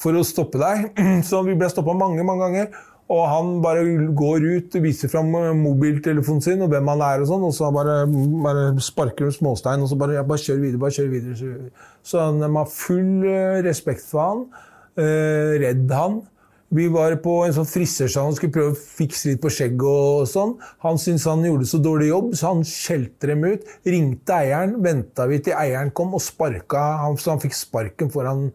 for 0.02 0.18
å, 0.18 0.26
stoppe 0.26 0.62
deg. 0.62 0.92
Så 1.30 1.42
vi 1.48 1.58
ble 1.58 1.70
stoppa 1.72 1.98
mange 1.98 2.26
mange 2.26 2.46
ganger. 2.46 2.70
Og 3.14 3.22
han 3.30 3.50
bare 3.62 3.84
går 4.18 4.46
ut 4.58 4.78
viser 4.82 5.12
fram 5.12 5.28
mobiltelefonen 5.60 6.42
sin 6.42 6.64
og 6.66 6.72
hvem 6.74 6.88
han 6.90 7.04
er, 7.06 7.22
og 7.22 7.30
sånn, 7.30 7.44
og 7.46 7.52
så 7.54 7.68
bare, 7.74 8.00
bare 8.42 8.64
sparker 8.82 9.28
han 9.28 9.36
småstein 9.36 9.84
og 9.86 9.92
så 9.92 9.98
bare, 10.00 10.24
bare 10.26 10.42
kjør 10.42 10.64
videre. 10.64 10.82
bare 10.82 10.96
kjør 10.96 11.12
videre. 11.12 11.60
Så 12.02 12.24
de 12.42 12.50
har 12.56 12.72
full 12.74 13.28
eh, 13.30 13.60
respekt 13.66 14.08
for 14.10 14.24
han, 14.24 14.42
eh, 14.98 15.54
redd 15.62 15.94
han. 15.94 16.18
Vi 16.76 16.86
var 16.92 17.14
på 17.24 17.34
en 17.46 17.54
sånn 17.56 17.68
frisørsalong 17.70 18.34
og 18.34 18.38
skulle 18.40 18.56
prøve 18.56 18.74
å 18.74 18.80
fikse 18.80 19.30
litt 19.30 19.42
på 19.44 19.52
skjegget. 19.54 19.86
og 19.86 20.28
sånn. 20.28 20.56
Han 20.84 21.00
syntes 21.00 21.28
han 21.30 21.46
gjorde 21.46 21.70
så 21.70 21.80
dårlig 21.80 22.10
jobb, 22.10 22.30
så 22.36 22.52
han 22.52 22.64
skjelte 22.68 23.30
dem 23.32 23.46
ut. 23.46 23.68
Ringte 23.88 24.36
eieren, 24.36 24.76
venta 24.84 25.28
vi 25.30 25.40
til 25.46 25.56
eieren 25.56 25.94
kom 25.96 26.16
og 26.18 26.24
sparka 26.26 26.82
ham, 27.04 27.16
så 27.22 27.36
han 27.36 27.44
fikk 27.44 27.56
sparken 27.56 28.12
foran 28.12 28.50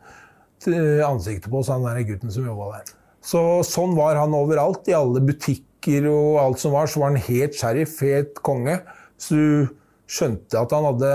eh, 0.67 1.01
ansiktet 1.07 1.49
på 1.49 1.63
oss, 1.63 1.71
han 1.73 1.87
der 1.87 2.03
gutten 2.09 2.35
som 2.35 2.49
jobba 2.51 2.75
der. 2.75 2.93
Så 3.25 3.41
sånn 3.69 3.97
var 3.97 4.21
han 4.21 4.37
overalt. 4.37 4.89
I 4.91 4.99
alle 4.99 5.23
butikker 5.25 6.11
og 6.11 6.41
alt 6.43 6.61
som 6.61 6.77
var, 6.77 6.91
så 6.91 7.01
var 7.01 7.15
han 7.15 7.25
helt 7.31 7.57
sheriff, 7.57 7.97
helt 8.05 8.43
konge. 8.45 8.81
Så 9.21 9.39
du 9.39 9.81
skjønte 10.11 10.61
at 10.61 10.75
han 10.77 10.91
hadde, 10.91 11.15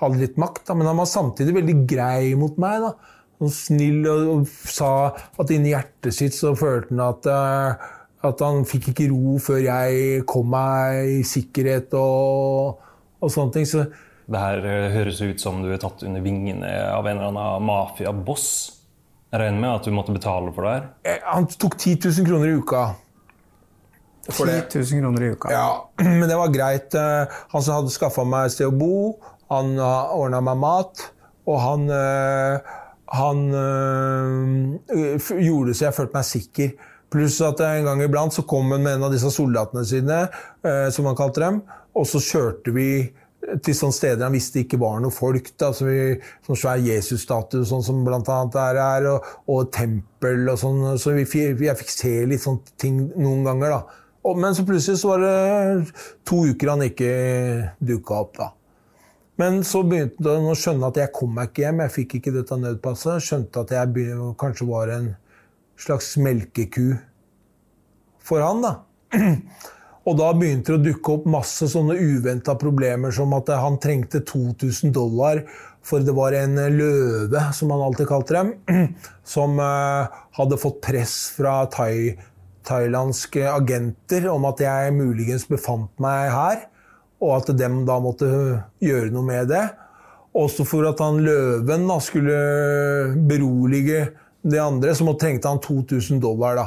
hadde 0.00 0.22
litt 0.22 0.40
makt, 0.40 0.64
da. 0.68 0.78
men 0.78 0.88
han 0.88 1.00
var 1.00 1.10
samtidig 1.10 1.58
veldig 1.58 1.76
grei 1.90 2.32
mot 2.38 2.56
meg. 2.62 2.88
da. 2.88 3.15
Sånn 3.36 3.52
snill 3.52 4.06
og, 4.08 4.28
og 4.32 4.46
sa 4.48 4.90
at 5.12 5.50
inni 5.52 5.74
hjertet 5.74 6.14
sitt 6.16 6.32
så 6.32 6.54
følte 6.56 6.94
han 6.94 7.02
at, 7.04 7.26
eh, 7.28 7.90
at 8.24 8.40
han 8.40 8.62
fikk 8.64 8.90
ikke 8.94 9.10
ro 9.12 9.34
før 9.44 9.58
jeg 9.60 10.22
kom 10.30 10.48
meg 10.54 11.18
i 11.18 11.22
sikkerhet 11.28 11.92
og, 12.00 12.78
og 13.20 13.32
sånne 13.34 13.52
ting. 13.58 13.66
Så 13.68 13.84
Det 14.26 14.40
her 14.40 14.64
eh, 14.64 14.86
høres 14.94 15.20
ut 15.20 15.42
som 15.42 15.60
du 15.62 15.68
er 15.74 15.82
tatt 15.82 16.00
under 16.08 16.24
vingene 16.24 16.70
av 16.94 17.04
en 17.06 17.20
eller 17.20 17.28
annen 17.34 17.66
mafiaboss. 17.68 18.46
Jeg 19.34 19.42
regner 19.42 19.60
med 19.60 19.74
at 19.74 19.84
du 19.84 19.92
måtte 19.92 20.14
betale 20.16 20.54
for 20.56 20.64
det 20.64 20.72
her? 20.78 20.88
eh, 21.12 21.20
han 21.28 21.44
tok 21.52 21.76
10 21.76 21.98
000 22.08 22.30
kroner 22.30 22.48
i 22.54 22.56
uka. 22.56 22.86
10 24.32 24.48
000 24.80 25.02
kroner 25.04 25.22
i 25.22 25.30
uka. 25.36 25.52
Ja, 25.52 25.68
men 26.02 26.24
det 26.28 26.40
var 26.40 26.48
greit. 26.56 26.96
Han 27.52 27.62
som 27.62 27.76
hadde 27.82 27.92
skaffa 27.94 28.24
meg 28.26 28.48
et 28.48 28.56
sted 28.56 28.72
å 28.72 28.74
bo, 28.74 28.96
han 29.52 29.76
ordna 29.78 30.40
meg 30.42 30.58
mat, 30.64 31.04
og 31.46 31.60
han 31.62 31.84
han 33.14 33.42
øh, 33.54 35.28
gjorde 35.38 35.74
så 35.74 35.88
jeg 35.88 35.96
følte 35.96 36.16
meg 36.16 36.26
sikker. 36.26 36.72
Pluss 37.12 37.38
at 37.46 37.60
en 37.62 37.86
gang 37.86 38.02
iblant 38.02 38.34
så 38.34 38.42
kom 38.48 38.72
han 38.74 38.82
med 38.82 38.96
en 38.96 39.06
av 39.06 39.14
disse 39.14 39.30
soldatene 39.30 39.84
sine, 39.86 40.24
øh, 40.66 40.88
som 40.92 41.06
han 41.06 41.18
kalte 41.18 41.44
dem, 41.44 41.60
og 41.96 42.08
så 42.10 42.20
kjørte 42.22 42.74
vi 42.74 42.88
til 43.62 43.76
sånne 43.76 43.94
steder 43.94 44.26
han 44.26 44.34
visste 44.34 44.62
ikke 44.62 44.80
var 44.80 44.98
noe 45.02 45.14
folk. 45.14 45.52
Da, 45.60 45.70
som, 45.76 45.86
vi, 45.90 46.16
som 46.46 46.58
svær 46.58 46.82
Jesus-statue 46.82 47.66
sånn 47.68 47.84
som 47.86 48.02
blant 48.06 48.28
annet 48.32 48.58
er, 48.58 49.08
og, 49.12 49.30
og 49.52 49.70
tempel 49.74 50.50
og 50.50 50.58
sånn. 50.60 50.82
Så 51.00 51.14
vi, 51.16 51.26
jeg 51.46 51.78
fikk 51.78 51.94
se 51.94 52.14
litt 52.28 52.42
sånne 52.42 52.76
ting 52.80 53.00
noen 53.14 53.46
ganger. 53.46 53.76
da. 53.76 54.02
Og, 54.26 54.38
men 54.42 54.56
så 54.58 54.66
plutselig 54.66 54.98
så 55.02 55.14
var 55.14 55.22
det 55.22 55.36
to 56.26 56.42
uker 56.50 56.74
han 56.74 56.86
ikke 56.88 57.10
dukka 57.78 58.22
opp. 58.24 58.38
da. 58.40 58.50
Men 59.40 59.60
så 59.68 59.82
begynte 59.84 60.32
han 60.32 60.48
å 60.48 60.56
skjønne 60.56 60.88
at 60.88 60.98
jeg 61.00 61.12
kom 61.16 61.34
meg 61.36 61.50
ikke 61.50 61.66
hjem. 61.66 61.82
Jeg 61.84 61.94
fikk 61.98 62.18
ikke 62.18 62.34
dette 62.38 62.56
nødpasset. 62.60 63.24
Skjønte 63.24 63.64
at 63.66 63.74
jeg 63.76 64.18
kanskje 64.40 64.68
var 64.68 64.92
en 64.94 65.10
slags 65.80 66.14
melkeku 66.20 66.94
for 68.24 68.44
han. 68.44 68.64
da. 68.64 68.74
Og 70.06 70.14
da 70.20 70.30
begynte 70.38 70.72
det 70.72 70.78
å 70.78 70.84
dukke 70.84 71.16
opp 71.16 71.24
masse 71.28 71.66
sånne 71.68 71.96
uventa 71.98 72.54
problemer, 72.58 73.10
som 73.14 73.32
at 73.34 73.50
han 73.58 73.80
trengte 73.82 74.22
2000 74.22 74.94
dollar, 74.94 75.42
for 75.86 76.02
det 76.02 76.14
var 76.14 76.34
en 76.38 76.54
løve, 76.74 77.42
som 77.54 77.72
han 77.74 77.82
alltid 77.88 78.08
kalte 78.10 78.36
dem, 78.38 78.52
som 79.34 79.58
eh, 79.62 80.16
hadde 80.38 80.60
fått 80.62 80.78
press 80.86 81.16
fra 81.34 81.58
thai, 81.74 82.14
thailandske 82.66 83.44
agenter 83.50 84.30
om 84.30 84.46
at 84.48 84.62
jeg 84.62 84.94
muligens 84.94 85.46
befant 85.50 85.90
meg 86.02 86.30
her 86.34 86.64
og 87.22 87.32
at 87.38 87.50
de 87.56 87.68
da 87.88 87.98
måtte 88.02 88.28
gjøre 88.82 89.10
noe 89.14 89.24
med 89.26 89.50
det. 89.52 89.64
Også 90.36 90.66
for 90.68 90.84
at 90.88 91.00
han 91.00 91.22
løven 91.24 91.86
da 91.88 91.96
skulle 92.04 92.40
berolige 93.28 94.02
de 94.46 94.58
andre, 94.60 94.94
så 94.94 95.14
trengte 95.18 95.48
han 95.48 95.62
2000 95.64 96.20
dollar. 96.22 96.56
da. 96.56 96.66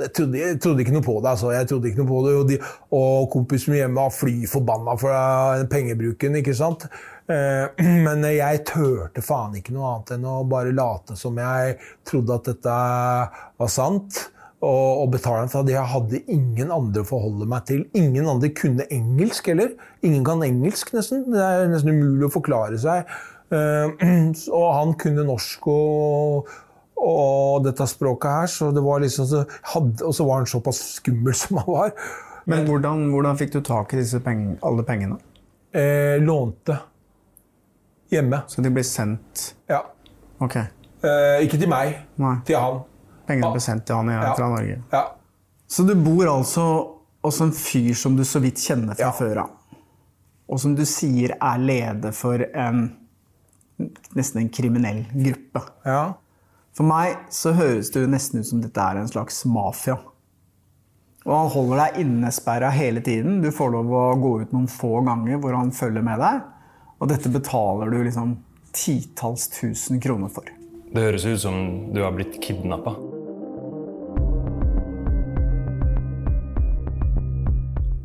Jeg 0.00 0.12
trodde, 0.16 0.38
jeg 0.40 0.60
trodde 0.60 0.80
ikke 0.80 0.94
noe 0.96 1.04
på 1.04 1.18
det. 1.20 1.28
altså. 1.34 1.52
Jeg 1.52 1.68
trodde 1.68 1.90
ikke 1.90 2.00
noe 2.02 2.08
på 2.08 2.20
det, 2.24 2.34
Og, 2.38 2.48
de, 2.48 2.58
og 2.96 3.30
kompisen 3.30 3.72
min 3.74 3.82
hjemme 3.82 4.00
var 4.00 4.14
fly 4.14 4.34
forbanna 4.48 4.96
for 4.96 5.66
pengebruken. 5.70 6.40
ikke 6.40 6.54
sant? 6.56 6.86
Eh, 7.28 7.68
Men 8.06 8.24
jeg 8.24 8.64
tørte 8.72 9.22
faen 9.22 9.58
ikke 9.60 9.76
noe 9.76 9.94
annet 9.94 10.16
enn 10.16 10.26
å 10.26 10.40
bare 10.48 10.72
late 10.72 11.16
som 11.20 11.36
jeg 11.38 11.76
trodde 12.08 12.40
at 12.40 12.52
dette 12.54 12.76
var 13.60 13.72
sant. 13.72 14.30
Og, 14.60 15.02
og 15.02 15.06
betale 15.14 15.48
for 15.48 15.64
at 15.64 15.70
jeg 15.72 15.88
hadde 15.88 16.18
ingen 16.28 16.72
andre 16.74 17.00
å 17.00 17.08
forholde 17.08 17.46
meg 17.48 17.64
til. 17.70 17.86
Ingen 17.96 18.26
andre 18.28 18.50
kunne 18.52 18.84
engelsk 18.92 19.46
heller. 19.48 19.70
Ingen 20.04 20.24
kan 20.26 20.42
engelsk, 20.44 20.90
nesten. 20.92 21.22
Det 21.32 21.40
er 21.40 21.70
nesten 21.72 21.94
umulig 21.94 22.26
å 22.28 22.34
forklare 22.34 22.76
seg. 22.80 23.08
Eh, 23.48 23.94
Og 24.58 24.66
han 24.76 24.92
kunne 25.00 25.24
norsk 25.24 25.64
og, 25.72 26.50
og 27.00 27.64
dette 27.64 27.86
språket 27.88 28.36
her, 28.36 28.52
så 28.52 28.68
det 28.76 28.84
var 28.84 29.00
liksom 29.00 29.30
så 29.30 29.40
hadde, 29.72 30.04
Og 30.04 30.12
så 30.14 30.26
var 30.28 30.42
han 30.42 30.52
såpass 30.52 30.82
skummel 30.98 31.36
som 31.42 31.62
han 31.62 31.72
var. 31.78 31.96
Men 32.50 32.68
hvordan, 32.68 33.08
hvordan 33.14 33.40
fikk 33.40 33.56
du 33.56 33.60
tak 33.64 33.94
i 33.94 34.02
disse 34.02 34.20
peng, 34.24 34.58
alle 34.66 34.84
pengene? 34.84 35.16
Eh, 35.72 36.18
lånte 36.20 36.76
hjemme. 38.10 38.42
Så 38.50 38.60
de 38.60 38.72
ble 38.74 38.84
sendt 38.84 39.54
Ja. 39.70 39.84
Ok. 40.42 40.56
Eh, 40.56 41.40
ikke 41.46 41.56
til 41.60 41.68
meg, 41.70 41.96
Nei. 42.20 42.36
til 42.44 42.60
han. 42.60 42.80
Pengene 43.30 43.52
ble 43.54 43.62
sendt 43.62 43.86
til 43.88 43.96
han 44.00 44.10
jeg 44.12 44.22
Ja. 44.22 44.34
fra 44.34 44.48
Norge. 44.50 44.78
Ja. 44.92 45.04
Så 45.70 45.86
du 45.86 45.94
bor 45.94 46.26
altså 46.26 46.66
hos 47.22 47.40
en 47.44 47.52
fyr 47.54 47.94
som 47.94 48.16
du 48.18 48.24
så 48.26 48.40
vidt 48.42 48.58
kjenner 48.58 48.96
fra 48.98 49.06
Ja. 49.10 49.12
før 49.12 49.42
av. 49.44 49.50
Og 50.50 50.58
som 50.58 50.74
du 50.74 50.82
sier 50.84 51.36
er 51.40 51.58
leder 51.62 52.12
for 52.12 52.42
en 52.42 52.96
nesten 54.16 54.42
en 54.42 54.48
kriminell 54.52 55.04
gruppe. 55.14 55.62
ja. 55.86 56.12
For 56.72 56.84
meg 56.86 57.16
så 57.34 57.52
høres 57.52 57.88
det 57.92 58.02
jo 58.04 58.08
nesten 58.08 58.40
ut 58.40 58.46
som 58.46 58.60
dette 58.62 58.78
er 58.78 58.96
en 59.00 59.08
slags 59.08 59.44
mafia. 59.44 59.96
Og 61.26 61.32
han 61.34 61.50
holder 61.50 61.76
deg 61.82 61.98
innesperra 62.04 62.70
hele 62.72 63.00
tiden. 63.04 63.40
Du 63.42 63.50
får 63.50 63.72
lov 63.74 63.86
å 63.90 64.04
gå 64.22 64.30
ut 64.42 64.52
noen 64.52 64.68
få 64.68 65.04
ganger 65.04 65.38
hvor 65.42 65.56
han 65.56 65.70
følger 65.72 66.02
med 66.06 66.18
deg. 66.22 66.40
Og 67.00 67.08
dette 67.08 67.28
betaler 67.28 67.90
du 67.90 67.98
liksom 68.04 68.36
titalls 68.72 69.48
tusen 69.48 70.00
kroner 70.00 70.30
for. 70.30 70.44
Det 70.94 71.02
høres 71.02 71.26
ut 71.26 71.40
som 71.40 71.92
du 71.92 72.00
har 72.02 72.12
blitt 72.12 72.40
kidnappa. 72.40 72.94